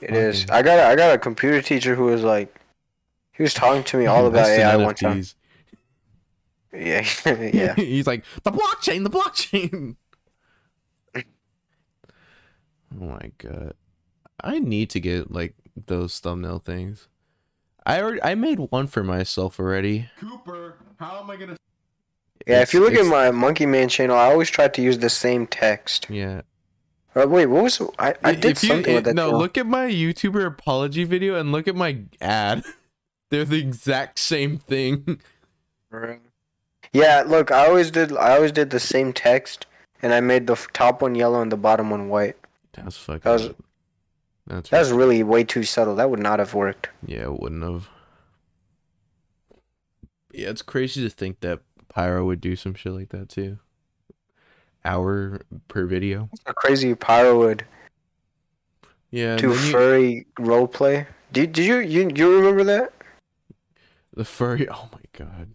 It 0.00 0.14
is. 0.14 0.46
I 0.48 0.62
got 0.62 0.78
a, 0.78 0.84
I 0.84 0.96
got 0.96 1.14
a 1.14 1.18
computer 1.18 1.60
teacher 1.60 1.94
who 1.94 2.04
was 2.04 2.22
like, 2.22 2.54
he 3.32 3.42
was 3.42 3.54
talking 3.54 3.84
to 3.84 3.96
me 3.98 4.06
all 4.08 4.26
about 4.26 4.48
AI 4.48 4.76
one 4.76 4.94
time. 4.94 5.22
Yeah, 6.72 7.06
yeah. 7.26 7.74
He's 7.76 8.06
like 8.06 8.24
the 8.44 8.52
blockchain, 8.52 9.04
the 9.04 9.10
blockchain. 9.10 9.96
oh 11.16 11.22
my 13.04 13.30
god, 13.38 13.74
I 14.42 14.58
need 14.60 14.90
to 14.90 15.00
get 15.00 15.30
like 15.30 15.54
those 15.76 16.18
thumbnail 16.18 16.58
things. 16.58 17.08
I 17.84 18.00
already, 18.00 18.22
I 18.22 18.34
made 18.34 18.58
one 18.70 18.86
for 18.86 19.02
myself 19.02 19.58
already. 19.58 20.08
Cooper, 20.20 20.76
how 20.98 21.20
am 21.20 21.30
I 21.30 21.36
gonna? 21.36 21.56
Yeah, 22.46 22.60
if 22.62 22.72
you 22.74 22.80
look 22.80 22.94
at 22.94 23.06
my 23.06 23.30
Monkey 23.30 23.66
Man 23.66 23.88
channel, 23.88 24.16
I 24.16 24.26
always 24.30 24.50
try 24.50 24.68
to 24.68 24.82
use 24.82 24.98
the 24.98 25.10
same 25.10 25.46
text. 25.46 26.06
yeah, 26.10 26.42
Uh, 27.14 27.26
wait, 27.28 27.46
what 27.46 27.62
was 27.64 27.80
I? 27.98 28.14
I 28.24 28.32
If 28.32 28.40
did 28.40 28.62
you- 28.62 28.68
something 28.68 28.94
with 28.94 29.04
that. 29.04 29.14
No, 29.14 29.26
channel. 29.26 29.38
look 29.40 29.58
at 29.58 29.66
my 29.66 29.86
YouTuber 29.86 30.46
apology 30.46 31.04
video 31.04 31.36
and 31.38 31.52
look 31.52 31.66
at 31.68 31.76
my 31.76 31.98
ad. 32.20 32.64
They're 33.30 33.44
the 33.44 33.58
exact 33.60 34.18
same 34.18 34.58
thing. 34.58 35.20
Yeah, 36.92 37.22
look, 37.26 37.50
I 37.50 37.66
always 37.68 37.90
did. 37.90 38.14
I 38.16 38.34
always 38.36 38.52
did 38.52 38.70
the 38.70 38.80
same 38.80 39.12
text, 39.14 39.66
and 40.02 40.12
I 40.12 40.20
made 40.20 40.46
the 40.46 40.56
top 40.74 41.00
one 41.00 41.14
yellow 41.14 41.40
and 41.40 41.50
the 41.50 41.56
bottom 41.56 41.88
one 41.90 42.08
white. 42.08 42.36
That's 42.72 42.96
fucking. 42.98 43.20
That 43.24 43.32
was- 43.32 43.54
that's 44.46 44.70
That 44.70 44.80
was 44.80 44.92
really 44.92 45.22
way 45.22 45.44
too 45.44 45.62
subtle. 45.62 45.94
That 45.96 46.10
would 46.10 46.20
not 46.20 46.38
have 46.38 46.54
worked. 46.54 46.88
Yeah, 47.06 47.22
it 47.24 47.40
wouldn't 47.40 47.62
have. 47.62 47.88
Yeah, 50.32 50.48
it's 50.48 50.62
crazy 50.62 51.02
to 51.02 51.10
think 51.10 51.40
that 51.40 51.60
Pyro 51.88 52.24
would 52.24 52.40
do 52.40 52.56
some 52.56 52.74
shit 52.74 52.92
like 52.92 53.10
that 53.10 53.28
too. 53.28 53.58
Hour 54.84 55.40
per 55.68 55.86
video. 55.86 56.28
A 56.46 56.54
crazy 56.54 56.94
pyro 56.94 57.38
would 57.38 57.64
Yeah, 59.10 59.36
do 59.36 59.48
then 59.54 59.64
you- 59.66 59.70
furry 59.72 60.26
roleplay. 60.38 61.06
Did 61.32 61.52
did 61.52 61.66
you 61.66 61.78
you 61.78 62.10
you 62.14 62.36
remember 62.36 62.64
that? 62.64 62.92
The 64.14 64.24
furry. 64.24 64.68
Oh 64.68 64.88
my 64.92 65.00
god. 65.26 65.54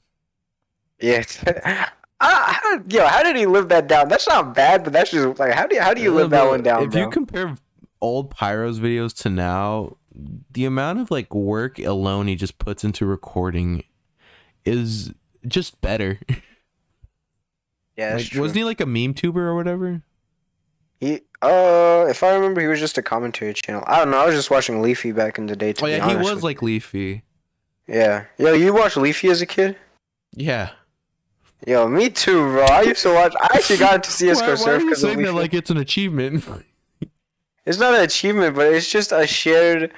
Yeah. 1.00 1.24
Ah, 2.20 2.60
how, 2.64 2.82
yo, 2.90 3.06
how 3.06 3.22
did 3.22 3.36
he 3.36 3.46
live 3.46 3.70
that 3.70 3.86
down? 3.88 4.08
That's 4.10 4.28
not 4.28 4.56
bad, 4.56 4.84
but 4.84 4.92
that's 4.92 5.12
just 5.12 5.38
like 5.38 5.54
how 5.54 5.68
do 5.68 5.76
you, 5.76 5.82
how 5.82 5.94
do 5.94 6.02
you 6.02 6.10
live 6.12 6.32
that 6.32 6.48
one 6.48 6.64
down, 6.64 6.82
If 6.86 6.90
bro? 6.90 7.02
you 7.02 7.10
compare 7.12 7.56
old 8.02 8.32
Pyro's 8.32 8.80
videos 8.80 9.16
to 9.24 9.30
now, 9.30 9.98
the 10.52 10.66
amount 10.66 11.00
of 11.00 11.12
like 11.12 11.34
work 11.34 11.80
alone 11.80 12.28
he 12.28 12.36
just 12.36 12.58
puts 12.58 12.84
into 12.84 13.06
recording 13.06 13.84
is 14.66 15.14
just 15.48 15.80
better. 15.82 16.20
yeah, 17.98 18.16
like, 18.16 18.26
true. 18.26 18.42
wasn't 18.42 18.58
he 18.58 18.64
like 18.64 18.82
a 18.82 18.86
meme 18.86 19.14
tuber 19.14 19.48
or 19.48 19.56
whatever? 19.56 20.02
He, 21.00 21.22
uh, 21.42 22.08
if 22.10 22.24
I 22.24 22.34
remember, 22.34 22.62
he 22.62 22.68
was 22.68 22.80
just 22.80 22.98
a 22.98 23.04
commentary 23.04 23.54
channel. 23.54 23.84
I 23.86 24.00
don't 24.00 24.10
know. 24.10 24.18
I 24.18 24.26
was 24.26 24.36
just 24.36 24.50
watching 24.50 24.82
Leafy 24.82 25.12
back 25.12 25.38
in 25.38 25.46
the 25.46 25.56
day. 25.56 25.74
To 25.74 25.86
Oh 25.86 25.88
yeah, 25.88 26.10
he 26.10 26.16
was 26.16 26.44
like 26.44 26.62
Leafy. 26.62 27.22
Yeah. 27.88 28.26
Yo, 28.38 28.54
you 28.54 28.74
watched 28.74 28.98
Leafy 28.98 29.30
as 29.30 29.42
a 29.42 29.46
kid? 29.46 29.78
Yeah. 30.36 30.72
Yo, 31.66 31.88
me 31.88 32.10
too, 32.10 32.40
bro. 32.52 32.66
I 32.66 32.82
used 32.82 33.04
to 33.04 33.14
watch. 33.14 33.34
I 33.40 33.48
actually 33.56 33.80
got 33.80 33.96
into 33.96 34.12
CS:GO 34.12 34.48
why 34.50 34.56
Surf 34.56 34.84
because 34.84 35.04
of 35.04 35.10
saying 35.10 35.24
that 35.24 35.34
like 35.34 35.54
it's 35.54 35.70
an 35.70 35.78
achievement? 35.78 36.44
It's 37.68 37.80
not 37.80 37.94
an 37.94 38.02
achievement, 38.02 38.56
but 38.56 38.74
it's 38.74 38.90
just 38.90 39.12
a 39.12 39.28
shared 39.28 39.92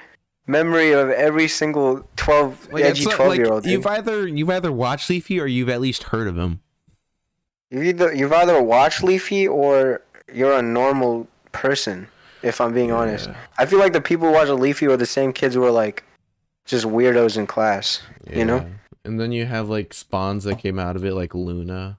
memory 0.44 0.90
of 0.90 1.08
every 1.10 1.46
single 1.46 2.04
twelve 2.16 2.68
like, 2.72 2.82
edgy 2.82 3.04
twelve 3.04 3.28
like, 3.28 3.38
year 3.38 3.52
old. 3.52 3.64
you've 3.64 3.86
either 3.86 4.26
you've 4.26 4.50
either 4.50 4.72
watched 4.72 5.08
Leafy 5.08 5.38
or 5.38 5.46
you've 5.46 5.68
at 5.68 5.80
least 5.80 6.02
heard 6.04 6.26
of 6.26 6.36
him. 6.36 6.60
You 7.70 7.82
either 7.82 8.12
you've 8.12 8.32
either 8.32 8.60
watched 8.60 9.04
Leafy 9.04 9.46
or 9.46 10.02
you're 10.34 10.52
a 10.52 10.62
normal 10.62 11.28
person. 11.52 12.08
If 12.42 12.60
I'm 12.60 12.74
being 12.74 12.90
honest, 12.90 13.30
I 13.56 13.66
feel 13.66 13.78
like 13.78 13.92
the 13.92 14.00
people 14.00 14.26
who 14.26 14.34
watch 14.34 14.48
Leafy 14.48 14.86
are 14.86 14.96
the 14.96 15.06
same 15.06 15.32
kids 15.32 15.54
who 15.54 15.62
are 15.62 15.70
like 15.70 16.02
just 16.64 16.84
weirdos 16.84 17.36
in 17.36 17.46
class. 17.46 18.02
You 18.28 18.46
know? 18.46 18.66
And 19.04 19.20
then 19.20 19.30
you 19.30 19.46
have 19.46 19.68
like 19.68 19.94
spawns 19.94 20.42
that 20.44 20.58
came 20.58 20.80
out 20.80 20.96
of 20.96 21.04
it, 21.04 21.14
like 21.14 21.36
Luna. 21.36 21.98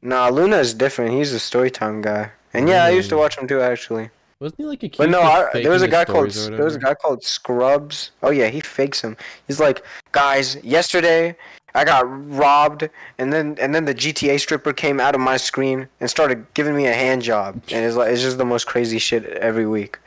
Nah, 0.00 0.28
Luna 0.28 0.58
is 0.58 0.74
different. 0.74 1.14
He's 1.14 1.34
a 1.34 1.38
storytime 1.38 2.02
guy, 2.02 2.30
and 2.52 2.68
yeah, 2.68 2.84
I 2.84 2.90
used 2.90 3.08
to 3.08 3.16
mm. 3.16 3.18
watch 3.18 3.36
him 3.36 3.48
too 3.48 3.60
actually. 3.60 4.10
Wasn't 4.40 4.60
he 4.60 4.66
like 4.66 4.82
accused 4.84 4.98
But 4.98 5.10
no, 5.10 5.20
I, 5.20 5.62
there 5.62 5.72
was 5.72 5.82
a 5.82 5.88
guy 5.88 6.04
called 6.04 6.30
there 6.30 6.64
was 6.64 6.76
a 6.76 6.78
guy 6.78 6.94
called 6.94 7.24
Scrubs. 7.24 8.12
Oh 8.22 8.30
yeah, 8.30 8.48
he 8.48 8.60
fakes 8.60 9.00
him. 9.00 9.16
He's 9.48 9.58
like, 9.58 9.84
guys, 10.12 10.56
yesterday 10.62 11.36
I 11.74 11.84
got 11.84 12.04
robbed, 12.06 12.88
and 13.18 13.32
then 13.32 13.56
and 13.60 13.74
then 13.74 13.84
the 13.84 13.94
GTA 13.94 14.38
stripper 14.38 14.72
came 14.72 15.00
out 15.00 15.16
of 15.16 15.20
my 15.20 15.36
screen 15.36 15.88
and 16.00 16.08
started 16.08 16.46
giving 16.54 16.76
me 16.76 16.86
a 16.86 16.94
hand 16.94 17.22
job, 17.22 17.60
and 17.72 17.84
it's 17.84 17.96
like 17.96 18.12
it's 18.12 18.22
just 18.22 18.38
the 18.38 18.44
most 18.44 18.66
crazy 18.66 18.98
shit 18.98 19.24
every 19.24 19.66
week. 19.66 19.98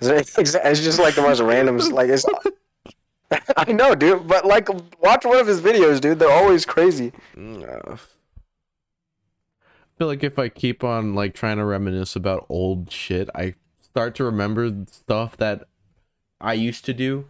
It's, 0.00 0.08
it's, 0.38 0.54
it's 0.54 0.80
just 0.80 0.98
like 0.98 1.14
the 1.14 1.22
most 1.22 1.40
random. 1.40 1.78
Like 1.78 2.10
it's. 2.10 2.26
I 3.56 3.70
know, 3.70 3.94
dude, 3.94 4.26
but 4.26 4.44
like, 4.44 4.68
watch 5.00 5.24
one 5.24 5.38
of 5.38 5.46
his 5.46 5.60
videos, 5.60 6.00
dude. 6.00 6.18
They're 6.18 6.32
always 6.32 6.66
crazy. 6.66 7.12
I 7.36 7.96
feel 9.96 10.08
like 10.08 10.24
if 10.24 10.36
I 10.36 10.48
keep 10.48 10.82
on 10.82 11.14
like 11.14 11.32
trying 11.34 11.58
to 11.58 11.64
reminisce 11.64 12.16
about 12.16 12.46
old 12.48 12.90
shit, 12.90 13.30
I 13.34 13.54
start 13.90 14.14
to 14.16 14.24
remember 14.24 14.84
stuff 14.90 15.36
that 15.36 15.64
I 16.40 16.54
used 16.54 16.84
to 16.86 16.94
do. 16.94 17.26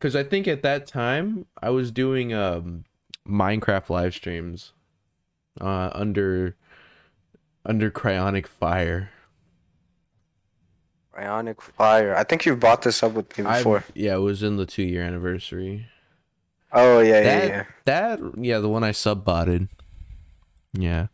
Cause 0.00 0.14
I 0.14 0.22
think 0.22 0.46
at 0.46 0.62
that 0.62 0.86
time 0.86 1.46
I 1.60 1.70
was 1.70 1.90
doing 1.90 2.32
um 2.32 2.84
Minecraft 3.26 3.90
live 3.90 4.14
streams 4.14 4.72
uh 5.60 5.90
under 5.92 6.56
under 7.66 7.90
cryonic 7.90 8.46
fire. 8.46 9.10
Cryonic 11.12 11.60
Fire. 11.60 12.14
I 12.14 12.22
think 12.22 12.46
you've 12.46 12.60
bought 12.60 12.82
this 12.82 13.02
up 13.02 13.12
with 13.12 13.36
me 13.36 13.44
before. 13.44 13.82
yeah, 13.94 14.14
it 14.14 14.20
was 14.20 14.42
in 14.42 14.56
the 14.56 14.66
two 14.66 14.84
year 14.84 15.02
anniversary. 15.02 15.86
Oh 16.72 17.00
yeah, 17.00 17.14
yeah, 17.14 17.22
that 17.22 17.48
yeah. 17.48 17.64
that 17.86 18.20
yeah, 18.38 18.58
the 18.58 18.68
one 18.68 18.84
I 18.84 18.90
subbotted. 18.90 19.68
Yeah. 20.72 21.08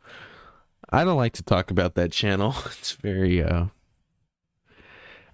I 0.91 1.05
don't 1.05 1.17
like 1.17 1.33
to 1.35 1.43
talk 1.43 1.71
about 1.71 1.95
that 1.95 2.13
channel. 2.13 2.55
It's 2.79 2.93
very 2.93 3.43
uh 3.43 3.67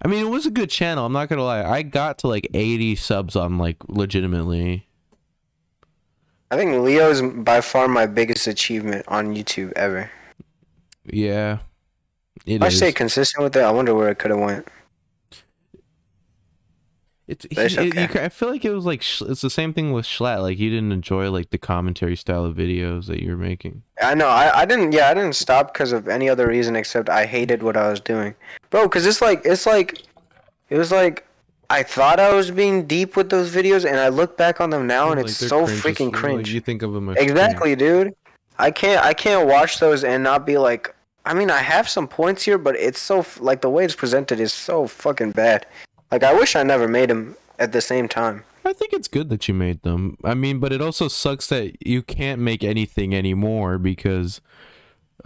I 0.03 0.07
mean, 0.07 0.25
it 0.25 0.29
was 0.29 0.45
a 0.45 0.51
good 0.51 0.69
channel, 0.69 1.05
I'm 1.05 1.13
not 1.13 1.29
going 1.29 1.37
to 1.37 1.43
lie. 1.43 1.63
I 1.63 1.83
got 1.83 2.17
to 2.19 2.27
like 2.27 2.47
80 2.53 2.95
subs 2.95 3.35
on 3.35 3.57
like 3.57 3.77
legitimately. 3.87 4.87
I 6.49 6.57
think 6.57 6.83
Leo 6.83 7.09
is 7.09 7.21
by 7.21 7.61
far 7.61 7.87
my 7.87 8.05
biggest 8.07 8.47
achievement 8.47 9.05
on 9.07 9.35
YouTube 9.35 9.71
ever. 9.73 10.09
Yeah. 11.05 11.59
It 12.45 12.55
If 12.55 12.61
I 12.63 12.67
is. 12.67 12.77
stay 12.77 12.91
consistent 12.91 13.43
with 13.43 13.55
it, 13.55 13.61
I 13.61 13.71
wonder 13.71 13.93
where 13.95 14.09
it 14.09 14.17
could 14.19 14.31
have 14.31 14.39
went. 14.39 14.67
It's, 17.31 17.45
it's 17.49 17.75
he- 17.75 17.87
it- 17.87 17.95
you 18.15 18.21
I 18.21 18.29
feel 18.29 18.49
like 18.49 18.65
it 18.65 18.71
was 18.71 18.85
like 18.85 19.01
it's 19.21 19.41
the 19.41 19.49
same 19.49 19.73
thing 19.73 19.91
with 19.93 20.05
Schlatt. 20.05 20.41
Like 20.41 20.59
you 20.59 20.69
didn't 20.69 20.91
enjoy 20.91 21.29
like 21.31 21.49
the 21.49 21.57
commentary 21.57 22.15
style 22.15 22.43
of 22.45 22.55
videos 22.55 23.05
that 23.07 23.21
you 23.23 23.31
were 23.31 23.37
making. 23.37 23.83
I 24.01 24.13
know. 24.15 24.27
I, 24.27 24.61
I 24.61 24.65
didn't. 24.65 24.91
Yeah, 24.91 25.09
I 25.09 25.13
didn't 25.13 25.35
stop 25.35 25.73
because 25.73 25.91
of 25.93 26.07
any 26.07 26.27
other 26.27 26.47
reason 26.47 26.75
except 26.75 27.09
I 27.09 27.25
hated 27.25 27.63
what 27.63 27.77
I 27.77 27.89
was 27.89 27.99
doing, 28.01 28.35
bro. 28.69 28.83
Because 28.83 29.05
it's 29.05 29.21
like 29.21 29.41
it's 29.45 29.65
like 29.65 30.01
it 30.69 30.77
was 30.77 30.91
like 30.91 31.25
I 31.69 31.83
thought 31.83 32.19
I 32.19 32.33
was 32.33 32.51
being 32.51 32.85
deep 32.85 33.15
with 33.15 33.29
those 33.29 33.49
videos, 33.49 33.85
and 33.89 33.97
I 33.97 34.09
look 34.09 34.35
back 34.35 34.59
on 34.59 34.69
them 34.71 34.85
now, 34.87 35.11
and 35.11 35.21
Like, 35.21 35.29
it's 35.29 35.37
so 35.37 35.65
cringe 35.65 35.81
freaking 35.81 36.11
like, 36.11 36.21
cringe. 36.21 36.53
you 36.53 36.59
think 36.59 36.81
of 36.81 36.91
them 36.91 37.07
as 37.09 37.15
cringe. 37.15 37.31
Exactly, 37.31 37.75
dude. 37.77 38.13
I 38.59 38.71
can't. 38.71 39.01
I 39.05 39.13
can't 39.13 39.47
watch 39.47 39.79
those 39.79 40.03
and 40.03 40.21
not 40.21 40.45
be 40.45 40.57
like. 40.57 40.93
I 41.23 41.35
mean, 41.35 41.51
I 41.51 41.59
have 41.59 41.87
some 41.87 42.07
points 42.07 42.41
here, 42.43 42.57
but 42.57 42.75
it's 42.75 42.99
so 42.99 43.23
like 43.39 43.61
the 43.61 43.69
way 43.69 43.85
it's 43.85 43.95
presented 43.95 44.39
is 44.39 44.51
so 44.51 44.87
fucking 44.87 45.31
bad. 45.31 45.67
Like 46.11 46.23
I 46.23 46.33
wish 46.33 46.55
I 46.55 46.63
never 46.63 46.87
made 46.87 47.09
them 47.09 47.35
at 47.59 47.71
the 47.71 47.81
same 47.81 48.07
time. 48.07 48.43
I 48.65 48.73
think 48.73 48.93
it's 48.93 49.07
good 49.07 49.29
that 49.29 49.47
you 49.47 49.53
made 49.53 49.81
them. 49.83 50.17
I 50.23 50.33
mean, 50.33 50.59
but 50.59 50.71
it 50.71 50.81
also 50.81 51.07
sucks 51.07 51.47
that 51.47 51.85
you 51.85 52.01
can't 52.03 52.39
make 52.41 52.63
anything 52.63 53.15
anymore 53.15 53.77
because 53.77 54.39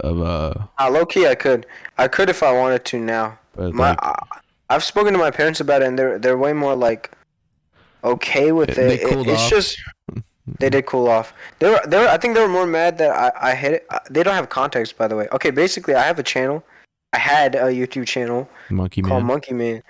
of 0.00 0.20
uh. 0.22 0.54
Uh, 0.78 0.90
low 0.90 1.04
key, 1.06 1.26
I 1.26 1.34
could. 1.34 1.66
I 1.98 2.08
could 2.08 2.30
if 2.30 2.42
I 2.42 2.52
wanted 2.52 2.84
to 2.86 2.98
now. 2.98 3.38
But 3.54 3.72
My, 3.74 3.90
like, 3.90 3.98
I, 4.02 4.14
I've 4.70 4.84
spoken 4.84 5.12
to 5.12 5.18
my 5.18 5.30
parents 5.30 5.60
about 5.60 5.82
it, 5.82 5.88
and 5.88 5.98
they're 5.98 6.18
they're 6.18 6.38
way 6.38 6.52
more 6.52 6.74
like 6.74 7.10
okay 8.04 8.52
with 8.52 8.70
it. 8.70 8.74
they 8.76 8.94
It- 9.00 9.08
cooled 9.10 9.28
it's 9.28 9.42
off. 9.42 9.50
just 9.50 9.78
they 10.58 10.70
did 10.70 10.86
cool 10.86 11.08
off. 11.08 11.32
They 11.58 11.68
were 11.70 11.80
they 11.86 11.98
were, 11.98 12.08
I 12.08 12.16
think 12.18 12.34
they 12.34 12.40
were 12.40 12.48
more 12.48 12.66
mad 12.66 12.98
that 12.98 13.10
I 13.10 13.50
I 13.50 13.54
hit 13.54 13.72
it. 13.74 13.86
uh, 13.90 13.98
They 14.10 14.22
don't 14.22 14.34
have 14.34 14.48
context, 14.48 14.96
by 14.96 15.08
the 15.08 15.16
way. 15.16 15.28
Okay, 15.32 15.50
basically, 15.50 15.94
I 15.94 16.02
have 16.04 16.18
a 16.18 16.22
channel. 16.22 16.64
I 17.12 17.18
had 17.18 17.54
a 17.54 17.66
YouTube 17.72 18.06
channel 18.06 18.48
Monkey 18.70 19.00
called 19.02 19.22
Man. 19.22 19.26
Monkey 19.28 19.54
Man, 19.54 19.82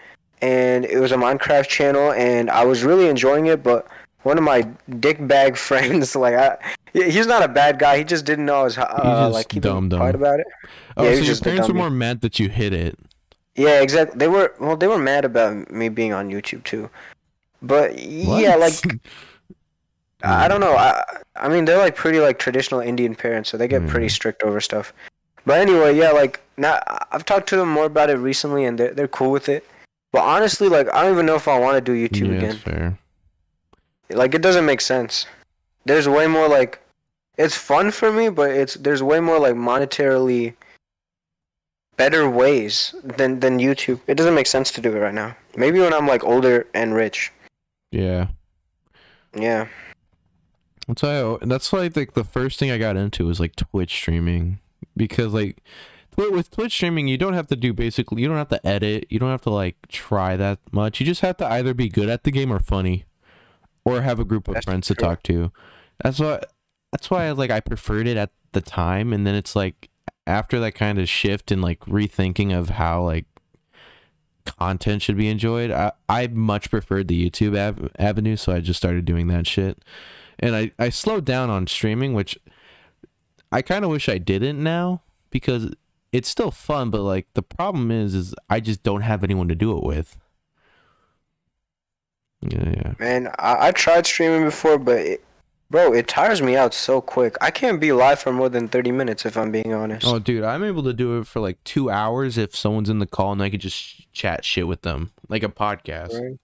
and 0.43 0.85
it 0.85 0.99
was 0.99 1.13
a 1.13 1.17
Minecraft 1.17 1.69
channel, 1.69 2.13
and 2.13 2.51
I 2.51 2.65
was 2.65 2.83
really 2.85 3.09
enjoying 3.09 3.47
it. 3.47 3.63
But 3.63 3.87
one 4.23 4.39
of 4.39 4.45
my 4.45 4.63
dickbag 4.91 5.57
friends, 5.69 6.15
like 6.17 6.35
I, 6.35 6.59
he's 6.93 7.27
not 7.27 7.43
a 7.43 7.49
bad 7.49 7.79
guy. 7.79 7.99
He 7.99 8.05
just 8.05 8.25
didn't 8.25 8.47
know 8.47 8.61
I 8.61 8.63
was 8.65 8.79
uh, 8.79 8.85
just 9.03 9.33
like 9.35 9.49
keeping 9.49 9.71
dumb 9.71 9.89
dumb. 9.89 10.01
quiet 10.01 10.15
about 10.15 10.41
it. 10.41 10.47
oh, 10.97 11.05
yeah, 11.05 11.11
so 11.11 11.17
your 11.17 11.25
just 11.25 11.45
parents 11.45 11.69
were 11.69 11.75
more 11.75 11.91
mad 11.91 12.21
that 12.23 12.39
you 12.39 12.49
hit 12.49 12.73
it. 12.73 12.99
Yeah, 13.55 13.81
exactly. 13.81 14.19
They 14.19 14.29
were 14.29 14.55
well. 14.61 14.77
They 14.77 14.87
were 14.89 14.99
mad 14.99 15.25
about 15.25 15.71
me 15.71 15.89
being 15.89 16.13
on 16.13 16.29
YouTube 16.31 16.65
too. 16.65 16.91
But 17.63 17.99
yeah, 17.99 18.57
like 18.57 18.75
I 20.23 20.49
don't 20.49 20.61
know. 20.61 20.77
I 20.77 21.03
I 21.37 21.49
mean, 21.49 21.65
they're 21.65 21.79
like 21.79 21.97
pretty 21.97 22.21
like 22.21 22.39
traditional 22.39 22.81
Indian 22.81 23.15
parents, 23.15 23.49
so 23.51 23.57
they 23.57 23.69
get 23.69 23.87
pretty 23.89 24.07
Mm. 24.07 24.11
strict 24.11 24.43
over 24.43 24.61
stuff. 24.61 24.93
But 25.47 25.61
anyway, 25.61 25.97
yeah, 25.97 26.11
like 26.11 26.41
now 26.57 26.81
I've 27.13 27.25
talked 27.25 27.49
to 27.51 27.57
them 27.57 27.71
more 27.71 27.85
about 27.87 28.11
it 28.11 28.17
recently, 28.17 28.65
and 28.65 28.79
they're 28.79 28.93
they're 28.93 29.09
cool 29.09 29.31
with 29.31 29.49
it. 29.49 29.65
But 30.17 30.25
honestly, 30.25 30.71
like 30.71 30.89
I 30.95 31.03
don't 31.03 31.13
even 31.13 31.27
know 31.27 31.35
if 31.35 31.47
I 31.47 31.59
want 31.59 31.75
to 31.75 31.83
do 31.83 31.93
YouTube 31.93 32.31
yeah, 32.31 32.39
again. 32.39 32.57
fair. 32.57 32.99
Like 34.09 34.35
it 34.35 34.41
doesn't 34.41 34.65
make 34.65 34.81
sense. 34.81 35.27
There's 35.85 36.09
way 36.09 36.27
more 36.27 36.49
like 36.49 36.81
it's 37.37 37.55
fun 37.55 37.91
for 37.91 38.11
me, 38.11 38.31
but 38.31 38.51
it's 38.51 38.77
there's 38.77 39.03
way 39.03 39.21
more 39.21 39.39
like 39.39 39.57
monetarily 39.57 40.55
better 41.99 42.31
ways 42.31 42.95
than 43.05 43.41
than 43.41 43.59
YouTube. 43.59 44.01
It 44.07 44.15
doesn't 44.15 44.35
make 44.35 44.47
sense 44.47 44.71
to 44.73 44.81
do 44.81 44.97
it 44.97 45.01
right 45.01 45.13
now. 45.13 45.37
Maybe 45.55 45.81
when 45.81 45.93
I'm 45.93 46.07
like 46.07 46.25
older 46.25 46.67
and 46.73 46.95
rich. 46.95 47.31
Yeah. 47.93 48.29
Yeah. 49.35 49.69
That's 50.89 51.03
why. 51.03 51.21
I, 51.21 51.37
that's 51.43 51.71
like 51.75 52.15
the 52.15 52.25
first 52.25 52.59
thing 52.59 52.71
I 52.71 52.79
got 52.79 52.97
into 52.97 53.27
was 53.27 53.39
like 53.39 53.55
Twitch 53.55 53.93
streaming 53.93 54.61
because 54.97 55.35
like 55.35 55.59
with 56.17 56.51
Twitch 56.51 56.73
streaming 56.73 57.09
you 57.09 57.19
don't 57.19 57.35
have 57.35 57.47
to 57.47 57.57
do 57.57 57.73
basically 57.73 58.23
you 58.23 58.29
don't 58.29 58.37
have 58.37 58.49
to 58.49 58.67
edit 58.67 59.07
you 59.11 59.19
don't 59.19 59.31
have 59.31 59.43
to 59.43 59.51
like 59.51 59.77
try 59.89 60.37
that 60.37 60.59
much 60.73 60.99
you 61.01 61.07
just 61.07 61.21
have 61.21 61.37
to 61.37 61.47
either 61.47 61.75
be 61.75 61.89
good 61.89 62.09
at 62.09 62.25
the 62.25 62.31
game 62.31 62.53
or 62.53 62.59
funny 62.59 63.05
or 63.87 64.03
have 64.03 64.19
a 64.19 64.25
group 64.25 64.49
of 64.49 64.55
That's 64.55 64.65
friends 64.65 64.89
to 64.89 64.95
talk 64.95 65.23
to. 65.23 65.53
That's 66.03 66.19
why. 66.19 66.43
That's 66.93 67.11
why 67.11 67.31
like 67.31 67.51
I 67.51 67.61
preferred 67.61 68.07
it 68.09 68.17
at 68.17 68.31
the 68.53 68.61
time, 68.61 69.13
and 69.13 69.27
then 69.27 69.35
it's 69.35 69.55
like 69.55 69.91
after 70.27 70.59
that 70.61 70.73
kind 70.73 70.99
of 70.99 71.09
shift 71.09 71.53
and 71.53 71.63
like 71.63 71.81
rethinking 71.81 72.57
of 72.57 72.71
how 72.71 73.03
like 73.03 73.27
content 74.45 75.03
should 75.03 75.17
be 75.17 75.29
enjoyed. 75.29 75.71
I 75.71 75.93
I 76.09 76.27
much 76.27 76.69
preferred 76.69 77.09
the 77.09 77.31
YouTube 77.31 77.57
av- 77.57 77.93
avenue, 77.99 78.37
so 78.37 78.53
I 78.53 78.61
just 78.61 78.79
started 78.79 79.05
doing 79.05 79.29
that 79.29 79.47
shit 79.47 79.83
and 80.39 80.55
I, 80.55 80.73
I 80.79 80.91
slowed 80.91 81.25
down 81.25 81.51
on 81.51 81.67
streaming, 81.67 82.13
which 82.13 82.39
I 83.51 83.63
kind 83.63 83.85
of 83.85 83.91
wish 83.91 84.09
I 84.09 84.19
didn't 84.19 84.63
now 84.63 85.03
because 85.31 85.71
it's 86.17 86.31
still 86.31 86.51
fun, 86.51 86.89
but 86.89 87.03
like 87.03 87.27
the 87.35 87.43
problem 87.43 87.91
is, 87.91 88.15
is 88.15 88.35
I 88.49 88.59
just 88.61 88.83
don't 88.83 89.03
have 89.03 89.23
anyone 89.23 89.49
to 89.49 89.55
do 89.55 89.77
it 89.77 89.85
with. 89.85 90.17
Yeah, 92.41 92.71
yeah. 92.71 92.93
Man, 92.99 93.29
I, 93.39 93.69
I 93.69 93.73
tried 93.73 94.07
streaming 94.07 94.45
before, 94.45 94.79
but 94.79 94.99
it, 94.99 95.25
bro, 95.69 95.93
it 95.93 96.09
tires 96.09 96.41
me 96.41 96.57
out 96.57 96.73
so 96.73 97.03
quick. 97.03 97.37
I 97.43 97.51
can't 97.51 97.79
be 97.79 97.93
live 97.93 98.19
for 98.19 98.33
more 98.33 98.49
than 98.49 98.67
thirty 98.67 98.93
minutes 98.93 99.27
if 99.27 99.37
I'm 99.37 99.53
being 99.53 99.75
honest. 99.75 100.07
Oh, 100.07 100.19
dude, 100.19 100.43
I'm 100.43 100.65
able 100.65 100.83
to 100.85 100.95
do 100.95 101.19
it 101.19 101.27
for 101.27 101.41
like 101.41 101.63
two 101.65 101.91
hours 101.91 102.39
if 102.39 102.57
someone's 102.57 102.89
in 102.89 102.99
the 102.99 103.07
call 103.07 103.33
and 103.33 103.43
I 103.43 103.51
could 103.51 103.61
just 103.61 104.11
chat 104.15 104.43
shit 104.43 104.67
with 104.67 104.81
them, 104.83 105.13
like 105.29 105.43
a 105.43 105.49
podcast. 105.49 106.19
Right. 106.19 106.39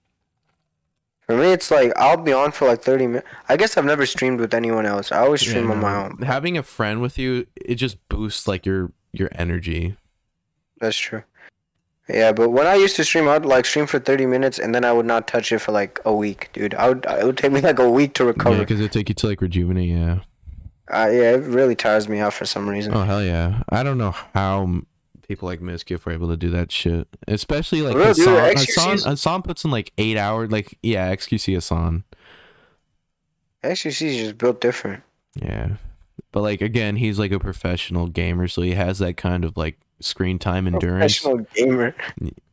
For 1.26 1.36
me, 1.38 1.52
it's 1.52 1.70
like 1.70 1.92
I'll 1.96 2.18
be 2.18 2.34
on 2.34 2.52
for 2.52 2.68
like 2.68 2.82
thirty 2.82 3.06
minutes. 3.06 3.26
I 3.48 3.56
guess 3.56 3.78
I've 3.78 3.86
never 3.86 4.04
streamed 4.04 4.38
with 4.38 4.52
anyone 4.52 4.84
else. 4.84 5.10
I 5.10 5.20
always 5.20 5.42
Yeah, 5.42 5.50
stream 5.50 5.70
on 5.70 5.80
my 5.80 6.04
own. 6.04 6.18
Having 6.18 6.58
a 6.58 6.62
friend 6.62 7.00
with 7.00 7.16
you, 7.16 7.46
it 7.56 7.76
just 7.76 8.06
boosts 8.10 8.46
like 8.46 8.66
your 8.66 8.92
your 9.12 9.28
energy. 9.32 9.96
That's 10.80 10.96
true. 10.96 11.22
Yeah, 12.08 12.32
but 12.32 12.50
when 12.50 12.66
I 12.66 12.74
used 12.74 12.96
to 12.96 13.04
stream, 13.04 13.28
I'd 13.28 13.44
like 13.46 13.64
stream 13.64 13.86
for 13.86 13.98
thirty 14.00 14.26
minutes 14.26 14.58
and 14.58 14.74
then 14.74 14.84
I 14.84 14.92
would 14.92 15.06
not 15.06 15.28
touch 15.28 15.52
it 15.52 15.60
for 15.60 15.70
like 15.72 16.00
a 16.04 16.14
week, 16.14 16.50
dude. 16.52 16.74
I 16.74 16.88
would. 16.88 17.06
It 17.08 17.24
would 17.24 17.36
take 17.36 17.52
me 17.52 17.60
like 17.60 17.78
a 17.78 17.88
week 17.88 18.14
to 18.14 18.24
Yeah, 18.24 18.28
recover. 18.30 18.58
because 18.58 18.80
it 18.80 18.90
take 18.92 19.08
you 19.08 19.14
to 19.14 19.26
like 19.28 19.40
rejuvenate. 19.40 19.88
Yeah. 19.88 20.18
Uh, 20.88 21.08
yeah, 21.10 21.32
it 21.34 21.42
really 21.44 21.76
tires 21.76 22.08
me 22.08 22.18
out 22.18 22.34
for 22.34 22.44
some 22.44 22.68
reason. 22.68 22.92
Oh 22.92 23.04
hell 23.04 23.22
yeah! 23.22 23.62
I 23.68 23.82
don't 23.84 23.98
know 23.98 24.10
how 24.34 24.82
people 25.26 25.46
like 25.48 25.60
Mizkif 25.60 26.04
were 26.04 26.12
able 26.12 26.28
to 26.28 26.36
do 26.36 26.50
that 26.50 26.72
shit, 26.72 27.06
especially 27.28 27.82
like 27.82 27.94
Real, 27.96 28.12
dude, 28.12 28.26
Hasan. 28.28 28.56
's- 28.56 28.74
Hasan, 29.04 29.10
Hasan 29.12 29.42
puts 29.42 29.64
in 29.64 29.70
like 29.70 29.92
eight 29.96 30.16
hours. 30.18 30.50
Like 30.50 30.76
yeah, 30.82 31.14
XQC 31.14 31.54
Hasan. 31.54 32.02
XQC 33.62 34.02
is 34.08 34.16
just 34.16 34.38
built 34.38 34.60
different. 34.60 35.02
Yeah, 35.36 35.76
but 36.30 36.42
like 36.42 36.60
again, 36.62 36.96
he's 36.96 37.18
like 37.18 37.32
a 37.32 37.38
professional 37.40 38.06
gamer, 38.06 38.46
so 38.48 38.62
he 38.62 38.72
has 38.72 38.98
that 39.00 39.16
kind 39.16 39.44
of 39.44 39.56
like 39.56 39.78
screen 40.00 40.38
time 40.38 40.66
endurance. 40.66 41.18
Professional 41.20 41.46
gamer. 41.54 41.94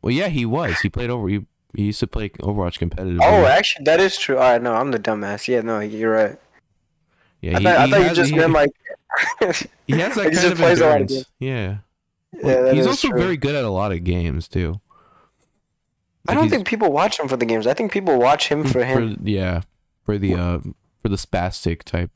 Well, 0.02 0.12
yeah, 0.14 0.28
he 0.30 0.46
was. 0.46 0.80
He 0.80 0.90
played 0.90 1.10
over. 1.10 1.28
He, 1.30 1.46
he 1.76 1.84
used 1.84 2.00
to 2.00 2.08
play 2.08 2.30
Overwatch 2.30 2.80
competitively. 2.80 3.20
Oh, 3.22 3.46
actually, 3.46 3.84
that 3.86 4.00
is 4.00 4.18
true. 4.18 4.38
All 4.38 4.42
right, 4.52 4.62
no, 4.62 4.74
I'm 4.74 4.92
the 4.92 5.00
dumbass. 5.00 5.48
Yeah, 5.48 5.62
no, 5.62 5.80
you're 5.80 6.12
right. 6.12 6.38
yeah, 7.42 7.58
I 7.58 7.62
thought, 7.64 7.78
I 7.78 7.90
thought 7.90 8.10
you 8.10 8.16
just 8.16 8.32
he- 8.32 8.38
meant 8.38 8.54
like. 8.54 8.72
he 9.88 10.00
has 10.00 10.16
that 10.16 10.30
he 10.32 10.36
kind 10.36 10.52
of 10.52 10.58
plays 10.58 10.80
a 10.82 10.86
lot 10.86 10.96
of 10.96 11.02
endurance. 11.02 11.26
Yeah, 11.40 11.78
Yeah, 12.44 12.74
he's 12.74 12.88
also 12.88 13.10
true. 13.10 13.20
very 13.20 13.38
good 13.38 13.56
at 13.56 13.64
a 13.64 13.70
lot 13.70 13.92
of 13.92 14.04
games 14.04 14.48
too. 14.48 14.80
I 16.28 16.36
don't 16.36 16.50
think 16.50 16.68
people 16.68 16.92
watch 16.92 17.20
him 17.20 17.28
for 17.28 17.38
the 17.38 17.46
games. 17.46 17.66
I 17.66 17.74
think 17.74 17.92
people 17.92 18.20
watch 18.20 18.50
him 18.50 18.64
for 18.64 18.84
him. 18.84 19.16
For, 19.16 19.22
yeah, 19.28 19.62
for 20.06 20.18
the 20.20 20.36
uh, 20.36 20.60
for 21.02 21.10
the 21.10 21.16
spastic 21.16 21.82
type. 21.84 22.12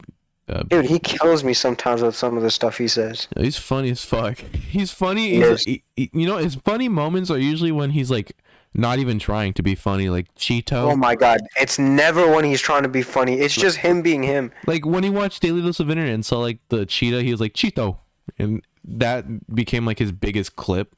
Uh, 0.50 0.64
Dude, 0.64 0.86
he 0.86 1.00
kills 1.00 1.44
me 1.44 1.54
sometimes 1.54 2.02
with 2.02 2.16
some 2.16 2.36
of 2.36 2.44
the 2.44 2.52
stuff 2.52 2.78
he 2.78 2.88
says. 2.88 3.28
he's 3.38 3.58
funny 3.58 3.92
as 3.92 4.04
fuck. 4.04 4.38
He's 4.40 4.92
funny. 4.92 5.30
He 5.36 5.42
He's, 5.42 5.64
he, 5.64 5.84
he- 5.96 6.10
you 6.14 6.28
know, 6.28 6.38
his 6.38 6.56
funny 6.56 6.90
moments 6.90 7.30
are 7.32 7.38
usually 7.38 7.72
when 7.72 7.92
he's 7.92 8.12
like 8.12 8.36
not 8.74 9.00
even 9.00 9.20
trying 9.20 9.54
to 9.54 9.64
be 9.64 9.76
funny, 9.76 10.10
like 10.10 10.34
Cheeto. 10.36 10.92
Oh 10.92 10.96
my 10.96 11.16
god, 11.16 11.42
it's 11.62 11.78
never 11.80 12.30
when 12.30 12.44
he's 12.44 12.60
trying 12.60 12.84
to 12.84 12.90
be 12.90 13.04
funny. 13.04 13.36
It's 13.36 13.54
just 13.56 13.78
him 13.78 14.02
being 14.02 14.24
him. 14.24 14.52
like 14.68 14.86
when 14.86 15.04
he 15.04 15.10
watched 15.10 15.42
Daily 15.42 15.62
Dose 15.62 15.80
of 15.80 15.90
Internet 15.90 16.14
and 16.14 16.26
saw 16.26 16.40
like 16.40 16.58
the 16.70 16.86
cheetah, 16.86 17.22
he 17.22 17.32
was 17.32 17.40
like 17.40 17.54
Cheeto, 17.54 18.00
and 18.38 18.62
that 18.84 19.54
became 19.56 19.86
like 19.86 20.00
his 20.00 20.12
biggest 20.12 20.56
clip. 20.56 20.96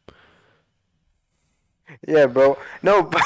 Yeah, 2.07 2.27
bro. 2.27 2.57
No, 2.83 3.03
but 3.03 3.21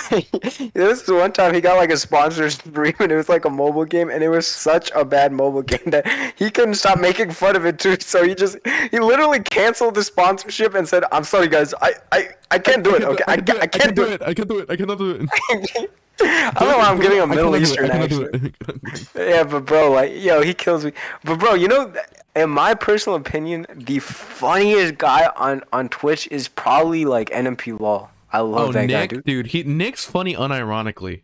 there 0.73 0.87
was 0.87 1.07
one 1.07 1.31
time 1.31 1.53
he 1.53 1.61
got 1.61 1.77
like 1.77 1.91
a 1.91 1.97
sponsor 1.97 2.49
stream 2.49 2.95
and 2.99 3.11
it 3.11 3.15
was 3.15 3.29
like 3.29 3.45
a 3.45 3.49
mobile 3.49 3.85
game 3.85 4.09
and 4.09 4.23
it 4.23 4.29
was 4.29 4.47
such 4.47 4.91
a 4.95 5.03
bad 5.03 5.31
mobile 5.31 5.61
game 5.73 5.87
that 5.87 6.33
he 6.35 6.49
couldn't 6.49 6.75
stop 6.75 6.99
making 6.99 7.31
fun 7.31 7.55
of 7.55 7.65
it 7.65 7.79
too. 7.79 7.97
So 7.99 8.23
he 8.23 8.35
just 8.35 8.57
he 8.91 8.99
literally 8.99 9.39
canceled 9.39 9.95
the 9.95 10.03
sponsorship 10.03 10.75
and 10.75 10.87
said, 10.87 11.03
"I'm 11.11 11.23
sorry 11.23 11.47
guys, 11.47 11.73
I 11.81 11.93
I, 12.11 12.29
I 12.51 12.59
can't 12.59 12.83
do 12.83 12.95
it. 12.95 13.03
Okay, 13.03 13.23
I, 13.27 13.37
can't, 13.37 13.59
I 13.61 13.67
can't 13.67 13.95
do 13.95 14.03
it. 14.03 14.21
I 14.21 14.33
can't 14.33 14.49
do 14.49 14.59
it. 14.59 14.69
I 14.69 14.75
cannot 14.75 14.97
do 14.97 15.11
it. 15.11 15.89
I 16.21 16.51
don't 16.59 16.69
know 16.69 16.77
why 16.77 16.89
I'm 16.89 16.99
giving 16.99 17.19
a 17.19 17.27
Middle. 17.27 17.55
Eastern 17.55 17.85
I 17.85 18.07
cannot 18.07 18.09
do 18.09 18.25
accent. 18.25 19.09
Yeah, 19.15 19.43
but 19.43 19.65
bro, 19.65 19.91
like, 19.91 20.11
yo, 20.13 20.41
he 20.41 20.53
kills 20.53 20.83
me. 20.83 20.91
But 21.23 21.39
bro, 21.39 21.53
you 21.53 21.67
know, 21.67 21.93
in 22.35 22.49
my 22.49 22.73
personal 22.73 23.17
opinion, 23.17 23.65
the 23.73 23.99
funniest 23.99 24.97
guy 24.97 25.31
on 25.35 25.63
on 25.71 25.89
Twitch 25.89 26.27
is 26.31 26.47
probably 26.47 27.05
like 27.05 27.29
NMPLOL. 27.29 28.09
I 28.31 28.39
love 28.39 28.69
Oh, 28.69 28.71
that 28.71 28.87
guy, 28.87 29.01
Nick, 29.01 29.09
dude. 29.09 29.23
dude. 29.25 29.47
He 29.47 29.63
Nick's 29.63 30.05
funny 30.05 30.35
unironically. 30.35 31.21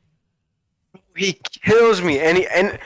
He 1.15 1.39
kills 1.63 2.01
me. 2.01 2.19
And 2.19 2.37
he, 2.37 2.47
and 2.47 2.79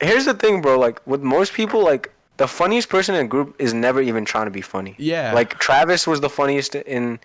here's 0.00 0.24
the 0.26 0.34
thing, 0.34 0.60
bro. 0.60 0.78
Like 0.78 1.04
with 1.06 1.22
most 1.22 1.52
people, 1.54 1.82
like 1.82 2.12
the 2.36 2.46
funniest 2.46 2.88
person 2.88 3.14
in 3.14 3.24
a 3.24 3.28
group 3.28 3.56
is 3.58 3.72
never 3.72 4.00
even 4.00 4.24
trying 4.24 4.44
to 4.46 4.50
be 4.50 4.60
funny. 4.60 4.94
Yeah. 4.98 5.32
Like 5.32 5.58
Travis 5.58 6.06
was 6.06 6.20
the 6.20 6.28
funniest 6.30 6.74
in, 6.74 7.18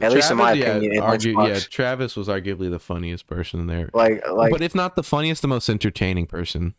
at 0.00 0.12
least 0.12 0.30
in 0.30 0.36
my 0.38 0.52
yeah, 0.52 0.66
opinion. 0.66 0.92
in 0.94 1.02
argu- 1.02 1.48
yeah, 1.48 1.60
Travis 1.70 2.16
was 2.16 2.28
arguably 2.28 2.70
the 2.70 2.78
funniest 2.78 3.26
person 3.26 3.66
there. 3.66 3.90
Like 3.92 4.26
like 4.30 4.50
but 4.52 4.62
if 4.62 4.74
not 4.74 4.96
the 4.96 5.02
funniest, 5.02 5.42
the 5.42 5.48
most 5.48 5.68
entertaining 5.68 6.26
person. 6.26 6.74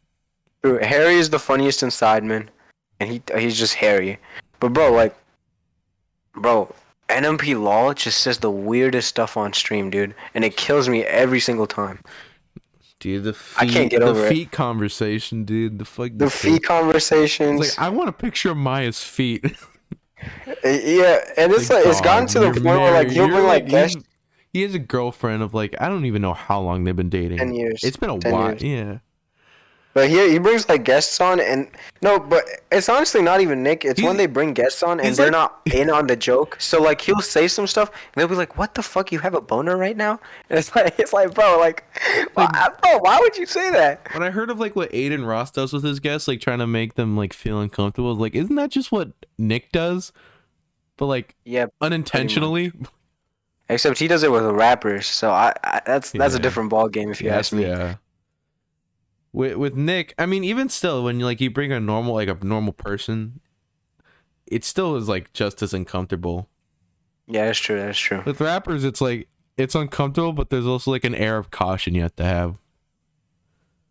Dude, 0.63 0.81
Harry 0.83 1.15
is 1.15 1.29
the 1.29 1.39
funniest 1.39 1.83
in 1.83 1.89
Sidemen, 1.89 2.47
and 2.99 3.09
he 3.09 3.21
he's 3.37 3.57
just 3.57 3.75
Harry. 3.75 4.17
But 4.59 4.73
bro, 4.73 4.91
like, 4.91 5.15
bro, 6.33 6.73
NMPLOL 7.09 7.95
just 7.95 8.19
says 8.19 8.39
the 8.39 8.51
weirdest 8.51 9.07
stuff 9.07 9.37
on 9.37 9.53
stream, 9.53 9.89
dude, 9.89 10.13
and 10.33 10.43
it 10.43 10.57
kills 10.57 10.89
me 10.89 11.03
every 11.03 11.39
single 11.39 11.67
time. 11.67 12.01
Dude, 12.99 13.23
the 13.23 13.33
feet, 13.33 13.61
I 13.61 13.71
can't 13.71 13.89
get 13.91 13.99
the 13.99 14.07
over 14.07 14.25
it. 14.27 14.51
conversation, 14.51 15.45
dude. 15.45 15.77
The 15.77 15.85
fuck. 15.85 16.11
The 16.15 16.29
feet 16.29 16.63
conversations, 16.63 17.59
Like, 17.59 17.79
I 17.79 17.89
want 17.89 18.09
a 18.09 18.13
picture 18.13 18.51
of 18.51 18.57
Maya's 18.57 19.03
feet. 19.03 19.45
yeah, 20.63 21.19
and 21.37 21.51
it's 21.53 21.69
like, 21.69 21.85
it's 21.85 22.01
gotten 22.01 22.27
to 22.29 22.39
the 22.39 22.51
point 22.51 22.63
where 22.65 22.91
like 22.91 23.09
he'll 23.09 23.27
You're 23.27 23.35
bring 23.35 23.69
like 23.71 23.95
He 24.51 24.63
has 24.63 24.73
a 24.73 24.79
girlfriend 24.79 25.43
of 25.43 25.53
like 25.53 25.75
I 25.79 25.89
don't 25.89 26.05
even 26.05 26.23
know 26.23 26.33
how 26.33 26.59
long 26.59 26.83
they've 26.83 26.95
been 26.95 27.09
dating. 27.09 27.37
ten 27.37 27.53
years. 27.53 27.83
It's 27.83 27.97
been 27.97 28.09
a 28.09 28.15
while. 28.15 28.49
years. 28.49 28.63
Yeah. 28.63 28.97
But 29.97 30.09
he 30.11 30.29
he 30.29 30.37
brings 30.37 30.69
like 30.69 30.83
guests 30.83 31.19
on, 31.19 31.39
and 31.39 31.71
no, 32.03 32.19
but 32.19 32.43
it's 32.71 32.87
honestly 32.87 33.23
not 33.23 33.41
even 33.41 33.63
Nick. 33.63 33.83
It's 33.83 33.99
He's- 33.99 34.07
when 34.07 34.15
they 34.17 34.27
bring 34.27 34.53
guests 34.53 34.83
on 34.83 34.99
and 34.99 35.15
they're 35.15 35.31
like- 35.31 35.31
not 35.31 35.61
in 35.73 35.89
on 35.89 36.05
the 36.05 36.15
joke. 36.15 36.55
So 36.59 36.79
like 36.79 37.01
he'll 37.01 37.19
say 37.19 37.47
some 37.47 37.65
stuff, 37.65 37.89
and 37.89 38.13
they'll 38.13 38.27
be 38.27 38.35
like, 38.35 38.59
"What 38.59 38.75
the 38.75 38.83
fuck? 38.83 39.11
You 39.11 39.17
have 39.19 39.33
a 39.33 39.41
boner 39.41 39.75
right 39.75 39.97
now?" 39.97 40.19
And 40.51 40.59
it's 40.59 40.75
like 40.75 40.99
it's 40.99 41.13
like, 41.13 41.33
bro, 41.33 41.57
like, 41.57 41.83
why, 42.35 42.69
bro, 42.79 42.99
why 42.99 43.17
would 43.19 43.37
you 43.37 43.47
say 43.47 43.71
that? 43.71 44.07
When 44.13 44.21
I 44.21 44.29
heard 44.29 44.51
of 44.51 44.59
like 44.59 44.75
what 44.75 44.93
Adin 44.93 45.25
Ross 45.25 45.49
does 45.49 45.73
with 45.73 45.83
his 45.83 45.99
guests, 45.99 46.27
like 46.27 46.41
trying 46.41 46.59
to 46.59 46.67
make 46.67 46.93
them 46.93 47.17
like 47.17 47.33
feel 47.33 47.59
uncomfortable, 47.59 48.15
like, 48.15 48.35
isn't 48.35 48.55
that 48.55 48.69
just 48.69 48.91
what 48.91 49.13
Nick 49.39 49.71
does? 49.71 50.13
But 50.97 51.07
like 51.07 51.33
Yeah, 51.43 51.65
unintentionally. 51.81 52.71
except 53.67 53.97
he 53.97 54.07
does 54.07 54.21
it 54.21 54.31
with 54.31 54.43
rappers. 54.45 55.07
So 55.07 55.31
I, 55.31 55.53
I 55.63 55.81
that's 55.87 56.11
that's 56.11 56.35
a 56.35 56.39
different 56.39 56.69
ball 56.69 56.87
game 56.87 57.09
if 57.09 57.19
you 57.19 57.29
ask 57.31 57.51
me. 57.51 57.63
Yeah. 57.65 57.95
With 59.37 59.55
with 59.57 59.75
Nick, 59.75 60.15
I 60.17 60.25
mean, 60.25 60.43
even 60.43 60.67
still, 60.67 61.03
when 61.03 61.19
you 61.19 61.25
like 61.25 61.39
you 61.39 61.51
bring 61.51 61.71
a 61.71 61.79
normal 61.79 62.15
like 62.15 62.27
a 62.27 62.33
normal 62.43 62.73
person, 62.73 63.39
it 64.47 64.63
still 64.63 64.95
is 64.95 65.07
like 65.07 65.31
just 65.31 65.61
as 65.61 65.75
uncomfortable. 65.75 66.49
Yeah, 67.27 67.45
that's 67.45 67.59
true. 67.59 67.77
That's 67.77 67.99
true. 67.99 68.23
With 68.25 68.41
rappers, 68.41 68.83
it's 68.83 68.99
like 68.99 69.27
it's 69.55 69.75
uncomfortable, 69.75 70.33
but 70.33 70.49
there's 70.49 70.65
also 70.65 70.89
like 70.89 71.03
an 71.03 71.13
air 71.13 71.37
of 71.37 71.51
caution 71.51 71.93
you 71.93 72.01
have 72.01 72.15
to 72.15 72.23
have. 72.23 72.55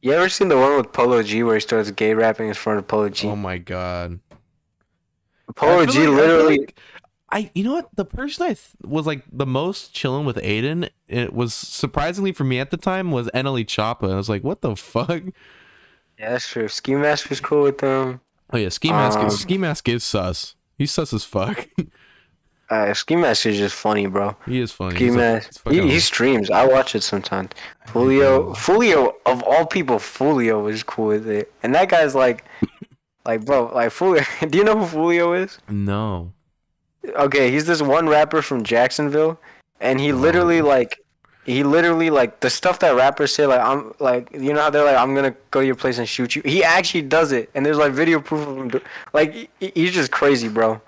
You 0.03 0.11
ever 0.15 0.29
seen 0.29 0.49
the 0.49 0.57
one 0.59 0.77
with 0.79 0.93
Polo 0.93 1.23
G 1.23 1.45
where 1.45 1.55
he 1.55 1.61
starts 1.61 1.93
gay 1.93 2.13
rapping 2.13 2.49
in 2.49 2.55
front 2.55 2.81
of 2.81 2.89
Polo 2.89 3.09
G? 3.09 3.29
Oh 3.29 3.37
my 3.37 3.59
god. 3.59 4.19
Polo 5.55 5.87
G 5.87 5.87
like- 5.87 5.89
I 5.91 5.93
feel 6.07 6.13
literally. 6.13 6.59
like- 6.59 6.79
I 7.31 7.51
you 7.55 7.65
know 7.65 7.73
what 7.75 7.89
the 7.97 8.05
person 8.05 8.45
I 8.45 8.49
th- 8.49 8.61
was 8.85 9.07
like 9.07 9.23
the 9.33 9.47
most 9.47 9.93
chilling 9.93 10.25
with 10.25 10.39
Adin 10.39 10.89
it 11.09 11.33
was 11.33 11.53
surprisingly 11.55 12.33
for 12.33 12.45
me 12.45 12.61
at 12.61 12.71
the 12.71 12.77
time 12.77 13.11
was 13.11 13.29
NLE 13.35 13.67
Choppa. 13.67 14.13
I 14.13 14.17
was 14.17 14.29
like, 14.29 14.45
what 14.45 14.61
the 14.61 14.77
fuck? 14.77 15.23
Yeah, 16.19 16.31
that's 16.31 16.49
true. 16.49 16.69
Ski 16.69 16.95
Master's 16.95 17.41
cool 17.41 17.63
with 17.63 17.79
them. 17.79 18.21
Oh 18.53 18.57
yeah, 18.59 18.69
Ski 18.69 18.91
Mask. 18.91 19.19
Um, 19.19 19.31
Ski 19.31 19.59
Mask 19.59 19.89
is 19.89 20.05
sus. 20.05 20.55
He's 20.79 20.93
sus 20.93 21.13
as 21.13 21.25
fuck. 21.25 21.69
Uh, 22.69 22.93
Ski 22.93 23.15
Master's 23.15 23.59
just 23.59 23.77
funny, 23.77 24.07
bro. 24.07 24.37
he 24.45 24.59
is 24.59 24.73
funny. 24.73 24.97
Ski 24.97 25.05
He's, 25.05 25.15
Mask. 25.15 25.69
He, 25.71 25.81
he 25.83 26.01
streams. 26.01 26.51
I 26.51 26.67
watch 26.67 26.97
it 26.97 27.05
sometimes. 27.05 27.51
Foolio, 27.87 28.57
Foolio 28.57 29.13
of 29.25 29.41
all 29.45 29.67
people, 29.67 29.99
Foolio 29.99 30.65
was 30.65 30.83
cool 30.83 31.07
with 31.07 31.29
it, 31.29 31.53
and 31.63 31.73
that 31.77 31.89
guy's 31.89 32.17
like, 32.17 32.45
like 33.25 33.45
bro, 33.45 33.73
like 33.73 33.91
Foolio. 33.91 34.27
Do 34.51 34.59
you 34.59 34.65
know 34.65 34.85
who 34.85 34.97
Foolio 34.99 35.41
is? 35.45 35.59
no. 35.69 36.33
Okay, 37.15 37.51
he's 37.51 37.67
this 37.67 37.83
one 37.83 38.09
rapper 38.09 38.43
from 38.43 38.63
Jacksonville, 38.63 39.39
and 39.81 40.01
he 40.01 40.13
literally 40.13 40.63
like, 40.63 41.01
he 41.45 41.63
literally 41.63 42.11
like 42.11 42.41
the 42.41 42.51
stuff 42.51 42.81
that 42.81 42.97
rappers 42.97 43.35
say. 43.35 43.47
Like 43.47 43.61
I'm 43.61 43.95
like, 44.01 44.33
you 44.33 44.53
know 44.53 44.63
how 44.63 44.71
they're 44.71 44.85
like, 44.85 44.97
I'm 44.97 45.15
gonna 45.15 45.35
go 45.51 45.61
to 45.61 45.67
your 45.67 45.77
place 45.77 45.99
and 45.99 46.09
shoot 46.09 46.35
you. 46.37 46.43
He 46.45 46.65
actually 46.65 47.03
does 47.03 47.33
it, 47.33 47.51
and 47.55 47.65
there's 47.65 47.79
like 47.79 47.93
video 47.93 48.21
proof 48.21 48.47
of 48.47 48.57
him. 48.57 48.69
Do- 48.69 48.83
like 49.13 49.33
he, 49.33 49.49
he's 49.75 49.93
just 49.93 50.11
crazy, 50.11 50.49
bro. 50.49 50.81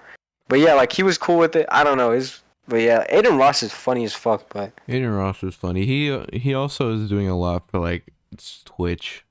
But 0.48 0.60
yeah, 0.60 0.74
like 0.74 0.92
he 0.92 1.02
was 1.02 1.18
cool 1.18 1.38
with 1.38 1.54
it. 1.56 1.66
I 1.70 1.84
don't 1.84 1.98
know. 1.98 2.10
It's 2.10 2.42
but 2.68 2.82
yeah, 2.82 3.06
Adin 3.08 3.38
Ross 3.38 3.62
is 3.62 3.72
funny 3.72 4.04
as 4.04 4.14
fuck. 4.14 4.46
But 4.50 4.72
Adin 4.86 5.10
Ross 5.10 5.42
is 5.42 5.54
funny. 5.54 5.86
He 5.86 6.10
uh, 6.10 6.26
he 6.32 6.54
also 6.54 6.92
is 6.92 7.08
doing 7.08 7.28
a 7.28 7.36
lot 7.36 7.70
for 7.70 7.78
like 7.78 8.12
Twitch. 8.64 9.24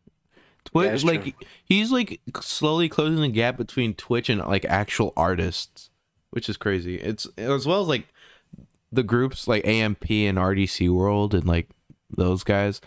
Twitch 0.65 0.89
that's 0.89 1.03
like 1.03 1.23
true. 1.23 1.33
he's 1.63 1.91
like 1.91 2.19
slowly 2.41 2.89
closing 2.89 3.21
the 3.21 3.29
gap 3.29 3.55
between 3.55 3.93
Twitch 3.93 4.27
and 4.29 4.41
like 4.41 4.65
actual 4.65 5.13
artists, 5.15 5.89
which 6.31 6.49
is 6.49 6.57
crazy. 6.57 6.95
It's 6.95 7.25
as 7.37 7.65
well 7.65 7.81
as 7.81 7.87
like 7.87 8.07
the 8.91 9.03
groups 9.03 9.47
like 9.47 9.65
AMP 9.65 10.09
and 10.09 10.37
RDC 10.37 10.89
World 10.89 11.33
and 11.33 11.45
like 11.45 11.69
those 12.09 12.43
guys. 12.43 12.81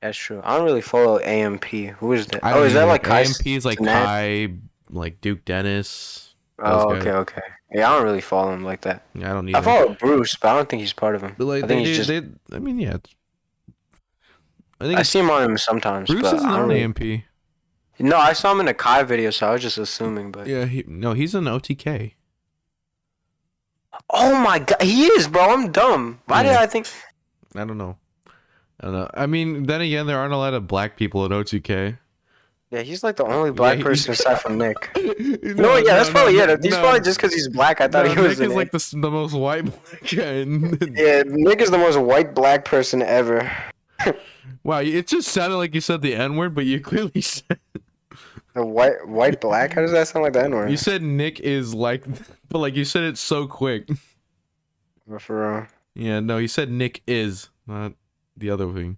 That's 0.00 0.16
true. 0.16 0.40
I 0.44 0.56
don't 0.56 0.64
really 0.64 0.80
follow 0.82 1.18
AMP. 1.20 1.64
Who 1.64 2.12
is 2.12 2.26
that? 2.28 2.44
I 2.44 2.52
Oh, 2.52 2.62
is 2.64 2.74
that 2.74 2.84
like 2.84 3.02
Kai 3.02 3.20
AMP 3.22 3.46
is 3.46 3.64
like? 3.64 3.78
Kai, 3.78 4.50
like 4.90 5.20
Duke 5.20 5.44
Dennis. 5.44 6.34
Oh, 6.58 6.92
okay, 6.94 7.04
guys. 7.06 7.14
okay. 7.14 7.40
Yeah, 7.74 7.90
I 7.90 7.96
don't 7.96 8.04
really 8.04 8.20
follow 8.20 8.52
him 8.52 8.62
like 8.62 8.82
that. 8.82 9.04
Yeah, 9.14 9.30
I 9.30 9.34
don't 9.34 9.48
either. 9.48 9.58
I 9.58 9.62
follow 9.62 9.94
Bruce, 9.94 10.36
but 10.36 10.48
I 10.48 10.54
don't 10.56 10.68
think 10.68 10.80
he's 10.80 10.92
part 10.92 11.14
of 11.16 11.22
him. 11.22 11.34
But 11.36 11.46
like 11.46 11.64
I 11.64 11.66
think 11.66 11.82
do, 11.84 11.88
he's 11.88 12.06
just. 12.06 12.08
they, 12.08 12.22
I 12.54 12.58
mean, 12.60 12.78
yeah. 12.78 12.94
it's- 12.94 13.14
I 14.80 14.84
think 14.86 14.98
I 15.00 15.02
see 15.02 15.18
him 15.20 15.30
on 15.30 15.42
him 15.42 15.58
sometimes, 15.58 16.08
Bruce 16.08 16.22
but 16.22 16.34
isn't 16.36 16.48
on 16.48 16.68
really- 16.68 16.82
AMP. 16.82 17.00
No, 17.98 18.18
I 18.18 18.34
saw 18.34 18.52
him 18.52 18.60
in 18.60 18.68
a 18.68 18.74
Kai 18.74 19.02
video, 19.04 19.30
so 19.30 19.48
I 19.48 19.52
was 19.52 19.62
just 19.62 19.78
assuming. 19.78 20.30
But 20.30 20.46
Yeah, 20.46 20.66
he, 20.66 20.84
no, 20.86 21.14
he's 21.14 21.34
an 21.34 21.44
OTK. 21.44 22.12
Oh 24.16 24.40
my 24.40 24.58
god, 24.58 24.82
he 24.82 25.06
is, 25.06 25.28
bro. 25.28 25.50
I'm 25.52 25.70
dumb. 25.70 26.18
Why 26.26 26.42
did 26.42 26.52
I 26.52 26.66
think? 26.66 26.88
I 27.54 27.64
don't 27.64 27.78
know. 27.78 27.96
I 28.80 28.86
don't 28.86 28.92
know. 28.94 29.10
I 29.14 29.26
mean, 29.26 29.64
then 29.64 29.80
again, 29.80 30.06
there 30.06 30.18
aren't 30.18 30.32
a 30.34 30.36
lot 30.36 30.52
of 30.54 30.66
black 30.66 30.96
people 30.96 31.24
at 31.24 31.30
OTK. 31.30 31.96
Yeah, 32.70 32.82
he's 32.82 33.04
like 33.04 33.14
the 33.16 33.24
only 33.24 33.52
black 33.52 33.78
he- 33.78 33.84
person 33.84 34.12
aside 34.12 34.40
from 34.40 34.58
Nick. 34.58 34.90
no, 34.96 35.52
No, 35.54 35.76
yeah, 35.76 35.94
that's 35.94 36.10
probably 36.10 36.36
it. 36.36 36.62
He's 36.64 36.72
no. 36.72 36.80
probably 36.80 37.00
just 37.00 37.16
because 37.16 37.32
he's 37.32 37.48
black. 37.48 37.80
I 37.80 37.86
thought 37.88 38.06
No, 38.06 38.12
he 38.14 38.20
was. 38.20 38.40
Nick 38.40 38.48
is 38.50 38.54
like 38.56 38.70
the, 38.72 38.88
the 39.00 39.10
most 39.10 39.34
white 39.34 39.64
black 39.90 40.02
guy. 40.14 40.32
in- 40.40 40.76
Yeah, 40.96 41.22
Nick 41.26 41.60
is 41.60 41.70
the 41.70 41.78
most 41.78 41.96
white 41.98 42.34
black 42.34 42.64
person 42.64 43.02
ever. 43.02 43.50
wow, 44.64 44.78
it 44.80 45.06
just 45.06 45.28
sounded 45.28 45.56
like 45.58 45.74
you 45.74 45.80
said 45.80 46.02
the 46.02 46.14
N 46.16 46.36
word, 46.36 46.54
but 46.54 46.66
you 46.66 46.80
clearly 46.80 47.20
said 47.20 47.58
The 48.56 48.64
white 48.64 49.06
white 49.06 49.38
black. 49.42 49.74
How 49.74 49.82
does 49.82 49.92
that 49.92 50.08
sound 50.08 50.22
like 50.22 50.32
the 50.32 50.42
N 50.42 50.70
you 50.70 50.78
said 50.78 51.02
Nick 51.02 51.40
is 51.40 51.74
like, 51.74 52.06
but 52.48 52.58
like 52.58 52.74
you 52.74 52.86
said 52.86 53.04
it 53.04 53.18
so 53.18 53.46
quick. 53.46 53.86
For 55.20 55.52
real. 55.58 55.66
Yeah, 55.94 56.20
no, 56.20 56.38
he 56.38 56.48
said 56.48 56.70
Nick 56.70 57.02
is 57.06 57.50
not 57.66 57.92
the 58.34 58.48
other 58.48 58.72
thing. 58.72 58.96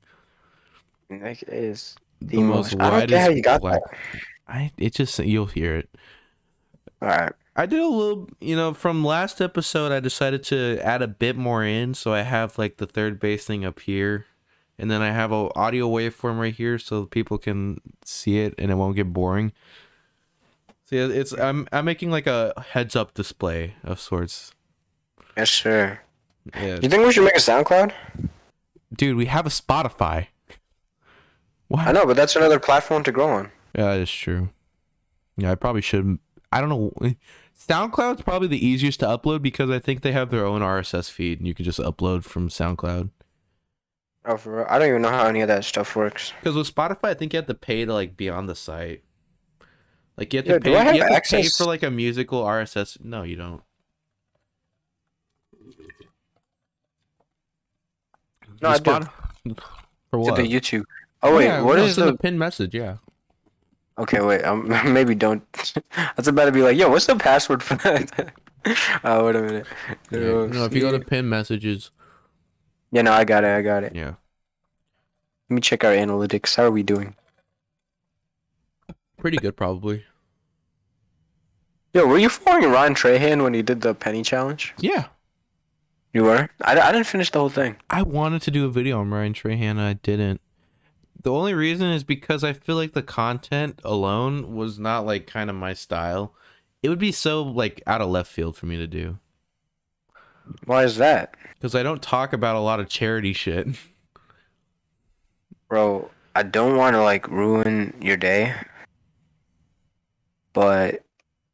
Nick 1.11 1.43
is 1.49 1.97
The, 2.21 2.37
the 2.37 2.43
most 2.43 2.77
most. 2.77 2.87
I 2.89 3.01
don't 3.01 3.09
get 3.09 3.21
how 3.21 3.31
you 3.31 3.43
got 3.43 3.61
black. 3.61 3.81
that. 3.91 3.99
I 4.47 4.71
it 4.79 4.95
just 4.95 5.19
you'll 5.19 5.47
hear 5.47 5.75
it. 5.75 5.89
All 7.03 7.09
right. 7.09 7.33
I 7.57 7.67
did 7.67 7.81
a 7.81 7.87
little, 7.89 8.29
you 8.41 8.55
know, 8.55 8.73
from 8.75 9.05
last 9.05 9.41
episode, 9.41 9.91
I 9.91 9.99
decided 9.99 10.45
to 10.45 10.79
add 10.85 11.03
a 11.03 11.09
bit 11.09 11.35
more 11.35 11.65
in. 11.65 11.95
So 11.95 12.13
I 12.15 12.23
have 12.23 12.57
like 12.59 12.77
the 12.77 12.87
third 12.87 13.19
base 13.19 13.45
thing 13.45 13.65
up 13.65 13.81
here. 13.81 14.27
And 14.79 14.91
then 14.91 15.03
I 15.03 15.11
have 15.11 15.33
a 15.33 15.53
audio 15.57 15.89
waveform 15.89 16.39
right 16.39 16.55
here 16.55 16.79
so 16.79 17.07
people 17.07 17.37
can 17.37 17.81
see 18.05 18.39
it 18.39 18.55
and 18.59 18.71
it 18.71 18.77
won't 18.77 18.97
get 18.97 19.13
boring. 19.13 19.53
So 20.85 20.97
yeah, 20.97 21.09
it's 21.09 21.33
I'm 21.33 21.69
I'm 21.73 21.85
making 21.85 22.11
like 22.11 22.27
a 22.27 22.53
heads 22.71 22.97
up 22.97 23.15
display 23.15 23.75
of 23.83 24.01
sorts. 24.01 24.53
Yes, 25.37 25.51
sir. 25.51 26.01
Yeah. 26.55 26.79
You 26.81 26.89
think 26.89 27.05
we 27.05 27.13
should 27.13 27.25
make 27.25 27.37
a 27.37 27.41
SoundCloud? 27.41 27.93
Dude, 28.97 29.17
we 29.17 29.27
have 29.27 29.47
a 29.47 29.51
Spotify. 29.51 30.29
What? 31.69 31.87
I 31.87 31.93
know, 31.93 32.07
but 32.07 32.17
that's 32.17 32.37
another 32.37 32.59
platform 32.59 33.03
to 33.05 33.13
grow 33.13 33.29
on. 33.29 33.51
Yeah, 33.77 33.93
it's 33.93 34.11
true. 34.11 34.49
Yeah, 35.37 35.53
I 35.53 35.55
probably 35.55 35.83
should. 35.83 36.19
I 36.51 36.61
don't 36.61 36.71
know. 36.71 36.93
SoundCloud's 37.59 38.23
probably 38.23 38.49
the 38.49 38.65
easiest 38.67 39.01
to 39.01 39.07
upload 39.07 39.43
because 39.43 39.69
I 39.69 39.79
think 39.79 40.01
they 40.01 40.13
have 40.13 40.31
their 40.31 40.47
own 40.47 40.63
RSS 40.63 41.11
feed 41.11 41.39
and 41.39 41.47
you 41.47 41.55
can 41.55 41.65
just 41.65 41.81
upload 41.81 42.25
from 42.25 42.49
SoundCloud. 42.49 43.11
Oh, 44.25 44.37
for 44.37 44.57
real? 44.59 44.67
I 44.69 44.79
don't 44.79 44.89
even 44.89 45.03
know 45.03 45.11
how 45.11 45.27
any 45.27 45.41
of 45.41 45.49
that 45.49 45.65
stuff 45.65 45.97
works. 45.97 46.33
Because 46.41 46.55
with 46.57 46.73
Spotify, 46.75 47.09
I 47.11 47.15
think 47.15 47.33
you 47.33 47.39
have 47.39 47.47
to 47.47 47.55
pay 47.55 47.85
to 47.85 47.93
like 47.93 48.17
be 48.17 48.29
on 48.29 48.47
the 48.47 48.55
site. 48.55 49.03
Like 50.17 50.33
you 50.33 50.39
have 50.39 50.47
Yeah, 50.47 50.55
to 50.55 50.61
do 50.61 50.71
pay. 50.73 50.77
I 50.77 50.83
have 50.83 50.95
you 50.97 51.01
have 51.03 51.09
to 51.09 51.13
pay 51.15 51.17
access- 51.17 51.57
for 51.57 51.65
like 51.65 51.83
a 51.83 51.91
musical 51.91 52.43
RSS. 52.43 53.03
No, 53.03 53.23
you 53.23 53.37
don't. 53.37 53.63
No, 58.63 58.71
I 58.71 58.79
do. 58.79 58.85
Spot- 58.91 59.13
For 60.11 60.25
To 60.35 60.43
the 60.43 60.49
YouTube. 60.49 60.85
Oh 61.23 61.37
wait, 61.37 61.45
Yeah, 61.47 61.61
what 61.63 61.77
no, 61.77 61.85
is 61.85 61.97
the? 61.97 62.07
the 62.07 62.17
pin 62.17 62.39
message? 62.39 62.75
Yeah. 62.75 62.97
Okay, 63.99 64.21
wait. 64.21 64.43
Um, 64.43 64.69
maybe 64.93 65.15
don't. 65.15 65.43
That's 66.17 66.29
about 66.29 66.47
to 66.47 66.53
be 66.53 66.63
like, 66.63 66.77
yo, 66.79 66.89
what's 66.89 67.07
the 67.07 67.17
password 67.17 67.63
for 67.63 67.75
that? 67.77 68.33
Oh, 69.05 69.27
wait 69.27 69.37
a 69.37 69.43
minute. 69.43 69.67
yeah. 70.11 70.19
No, 70.19 70.65
if 70.65 70.73
you 70.75 70.81
go 70.81 70.93
to 70.93 71.01
pin 71.01 71.29
messages, 71.29 71.91
Yeah, 72.91 73.03
no, 73.03 73.13
I 73.13 73.25
got 73.25 73.45
it. 73.45 73.49
I 73.49 73.63
got 73.63 73.85
it. 73.85 73.95
yeah, 73.95 74.15
Let 75.51 75.55
me 75.55 75.61
check 75.61 75.85
our 75.85 75.93
analytics. 75.93 76.57
How 76.57 76.65
are 76.65 76.71
we 76.71 76.83
doing? 76.83 77.15
pretty 79.19 79.37
good 79.37 79.57
probably. 79.57 80.05
Yo, 81.93 82.07
were 82.07 82.19
you 82.19 82.29
following 82.29 82.71
Ryan 82.71 82.95
Trahan 82.95 83.43
when 83.43 83.53
he 83.53 83.63
did 83.63 83.81
the 83.81 83.95
penny 83.95 84.23
challenge? 84.23 84.75
Yeah. 84.79 85.07
You 86.13 86.23
were. 86.25 86.49
I, 86.63 86.79
I 86.79 86.93
didn't 86.93 87.07
finish 87.09 87.31
the 87.31 87.41
whole 87.41 87.49
thing. 87.49 87.77
I 87.91 88.03
wanted 88.03 88.43
to 88.43 88.51
do 88.51 88.65
a 88.65 88.71
video 88.71 89.01
on 89.01 89.11
Ryan 89.11 89.35
Trahan, 89.35 89.61
and 89.63 89.81
I 89.81 89.95
didn't. 89.95 90.41
The 91.21 91.33
only 91.33 91.53
reason 91.53 91.91
is 91.91 92.05
because 92.05 92.45
I 92.45 92.53
feel 92.53 92.77
like 92.77 92.93
the 92.93 93.03
content 93.03 93.81
alone 93.85 94.55
was 94.55 94.79
not 94.79 95.05
like 95.05 95.27
kind 95.27 95.51
of 95.51 95.57
my 95.57 95.75
style. 95.75 96.35
It 96.83 96.89
would 96.89 97.01
be 97.01 97.11
so 97.13 97.43
like 97.43 97.83
out 97.87 98.01
of 98.01 98.09
left 98.09 98.31
field 98.31 98.57
for 98.57 98.67
me 98.67 98.77
to 98.77 98.87
do 98.87 99.19
Why 100.65 100.85
is 100.85 100.97
that, 100.97 101.37
because 101.55 101.75
I 101.75 101.83
don't 101.83 102.03
talk 102.03 102.33
about 102.33 102.57
a 102.57 102.61
lot 102.61 102.81
of 102.81 102.89
charity 102.89 103.33
shit. 103.33 103.67
bro? 105.69 106.11
I 106.35 106.43
don't 106.45 106.77
want 106.77 106.95
to 106.95 107.03
like 107.03 107.29
ruin 107.29 107.95
your 108.01 108.17
day, 108.17 108.55
but 110.53 111.05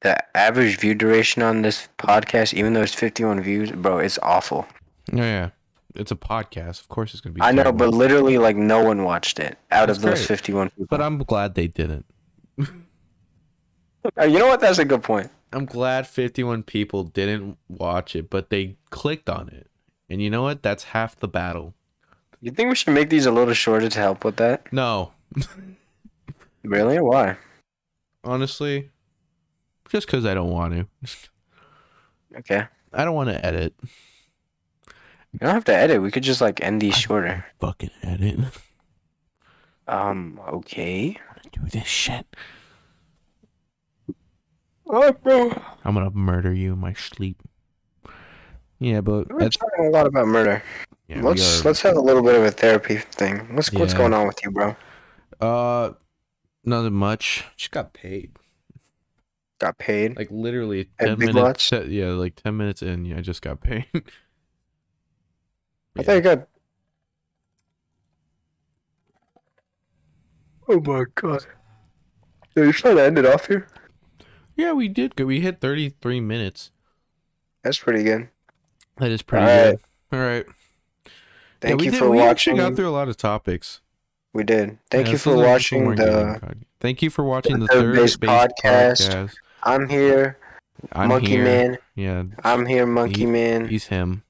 the 0.00 0.36
average 0.36 0.78
view 0.78 0.94
duration 0.94 1.42
on 1.42 1.62
this 1.62 1.88
podcast, 1.98 2.52
even 2.54 2.74
though 2.74 2.82
it's 2.82 2.94
51 2.94 3.40
views, 3.40 3.70
bro, 3.70 3.98
it's 3.98 4.18
awful. 4.22 4.66
Oh 5.12 5.16
yeah, 5.16 5.50
it's 5.94 6.10
a 6.10 6.16
podcast. 6.16 6.80
Of 6.80 6.88
course, 6.88 7.12
it's 7.14 7.20
gonna 7.20 7.34
be. 7.34 7.40
I 7.42 7.52
know, 7.52 7.72
but 7.72 7.88
literally, 7.90 8.38
like, 8.38 8.56
no 8.56 8.82
one 8.84 9.04
watched 9.04 9.38
it 9.38 9.58
out 9.70 9.86
That's 9.86 9.98
of 9.98 10.02
those 10.04 10.18
great. 10.18 10.38
51 10.38 10.70
people. 10.70 10.86
but 10.90 11.00
I'm 11.00 11.18
glad 11.18 11.54
they 11.54 11.66
didn't. 11.68 12.04
Uh, 14.18 14.24
you 14.24 14.38
know 14.38 14.46
what? 14.48 14.60
That's 14.60 14.78
a 14.78 14.84
good 14.84 15.02
point. 15.02 15.30
I'm 15.54 15.66
glad 15.66 16.06
51 16.06 16.64
people 16.64 17.04
didn't 17.04 17.58
watch 17.68 18.16
it, 18.16 18.28
but 18.28 18.50
they 18.50 18.76
clicked 18.90 19.28
on 19.30 19.48
it. 19.48 19.70
And 20.10 20.20
you 20.20 20.28
know 20.30 20.42
what? 20.42 20.62
That's 20.62 20.84
half 20.84 21.16
the 21.18 21.28
battle. 21.28 21.74
You 22.40 22.50
think 22.50 22.68
we 22.68 22.74
should 22.74 22.92
make 22.92 23.08
these 23.08 23.24
a 23.26 23.30
little 23.32 23.54
shorter 23.54 23.88
to 23.88 23.98
help 23.98 24.24
with 24.24 24.36
that? 24.36 24.70
No, 24.72 25.12
Really? 26.64 26.98
Why? 27.00 27.36
honestly, 28.24 28.90
just 29.90 30.06
because 30.06 30.24
I 30.24 30.32
don't 30.34 30.50
want 30.50 30.72
to. 30.74 30.86
Okay. 32.38 32.64
I 32.92 33.04
don't 33.04 33.14
want 33.14 33.28
to 33.30 33.44
edit. 33.46 33.74
You 33.84 35.38
don't 35.40 35.50
have 35.50 35.64
to 35.66 35.74
edit. 35.74 36.00
We 36.02 36.10
could 36.10 36.22
just 36.22 36.40
like 36.40 36.62
end 36.62 36.80
these 36.80 36.96
shorter. 36.96 37.44
Fucking 37.60 37.90
edit. 38.02 38.38
Um. 39.86 40.40
Okay. 40.48 41.18
do 41.52 41.60
this 41.70 41.86
shit. 41.86 42.26
Oh. 44.86 45.14
I'm 45.84 45.94
gonna 45.94 46.10
murder 46.10 46.52
you 46.52 46.72
in 46.74 46.78
my 46.78 46.92
sleep. 46.92 47.40
Yeah, 48.78 49.00
but 49.00 49.32
We're 49.32 49.40
that's 49.40 49.56
talking 49.56 49.86
a 49.86 49.90
lot 49.90 50.06
about 50.06 50.26
murder. 50.26 50.62
yeah, 51.08 51.22
let's 51.22 51.60
are- 51.60 51.68
let's 51.68 51.80
have 51.82 51.96
a 51.96 52.00
little 52.00 52.22
bit 52.22 52.34
of 52.34 52.42
a 52.44 52.50
therapy 52.50 52.96
thing. 52.98 53.54
What's 53.56 53.72
what's 53.72 53.94
going 53.94 54.12
on 54.12 54.26
with 54.26 54.38
you, 54.44 54.50
bro? 54.50 54.76
uh 55.40 55.92
nothing 56.64 56.92
much. 56.92 57.44
Just 57.56 57.70
got 57.70 57.92
paid. 57.92 58.36
Got 59.58 59.78
paid. 59.78 60.16
Like 60.16 60.28
literally 60.30 60.90
At 60.98 61.06
ten 61.08 61.18
Big 61.18 61.34
minutes. 61.34 61.72
Lots? 61.72 61.86
te- 61.86 61.90
yeah, 61.98 62.08
like 62.10 62.34
ten 62.36 62.56
minutes 62.56 62.82
in, 62.82 63.04
yeah, 63.06 63.18
I 63.18 63.20
just 63.20 63.40
got 63.42 63.60
paid. 63.60 63.86
I 63.94 64.00
Yeah. 65.96 66.02
thought 66.02 66.12
you 66.14 66.20
got. 66.20 66.48
Oh 70.68 70.80
my 70.80 71.04
god. 71.14 71.46
Are 72.56 72.64
you 72.64 72.72
trying 72.72 72.96
to 72.96 73.02
end 73.04 73.18
it 73.18 73.26
off 73.26 73.46
here? 73.46 73.66
Yeah, 74.56 74.72
we 74.72 74.88
did 74.88 75.16
good. 75.16 75.26
We 75.26 75.40
hit 75.40 75.60
33 75.60 76.20
minutes. 76.20 76.70
That's 77.62 77.78
pretty 77.78 78.02
good. 78.04 78.28
That 78.98 79.10
is 79.10 79.22
pretty 79.22 79.46
Alright. 79.46 79.78
good. 80.10 80.18
All 80.18 80.24
right. 80.24 80.46
Thank 81.60 81.80
yeah, 81.80 81.84
you 81.86 81.90
did, 81.92 81.98
for 81.98 82.10
we 82.10 82.18
watching. 82.18 82.54
We 82.54 82.60
got 82.60 82.76
through 82.76 82.88
a 82.88 82.90
lot 82.90 83.08
of 83.08 83.16
topics. 83.16 83.80
We 84.32 84.44
did. 84.44 84.78
Thank 84.90 85.06
Yeah, 85.06 85.12
you 85.12 85.18
for 85.18 85.36
watching 85.36 85.94
the. 85.94 86.56
Thank 86.80 87.00
you 87.02 87.08
for 87.10 87.24
watching 87.24 87.58
the 87.60 87.66
Third 87.68 87.80
third 87.80 87.96
Base 87.96 88.16
base, 88.16 88.30
podcast. 88.30 89.08
podcast. 89.08 89.34
I'm 89.62 89.88
here, 89.88 90.38
I'm 90.92 91.08
Monkey 91.08 91.28
here. 91.28 91.44
Man. 91.44 91.78
Yeah, 91.94 92.24
I'm 92.44 92.66
here, 92.66 92.84
Monkey 92.84 93.20
He- 93.20 93.26
Man. 93.26 93.68
he's 93.68 93.86
him. 93.86 94.22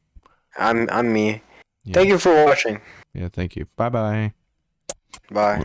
I'm 0.56 0.88
I'm 0.90 1.12
me. 1.12 1.42
Yeah. 1.84 1.94
Thank 1.94 2.08
you 2.10 2.18
for 2.18 2.44
watching. 2.44 2.80
Yeah, 3.12 3.28
thank 3.32 3.56
you. 3.56 3.66
Bye 3.76 3.88
bye. 3.88 4.32
Bye. 5.32 5.58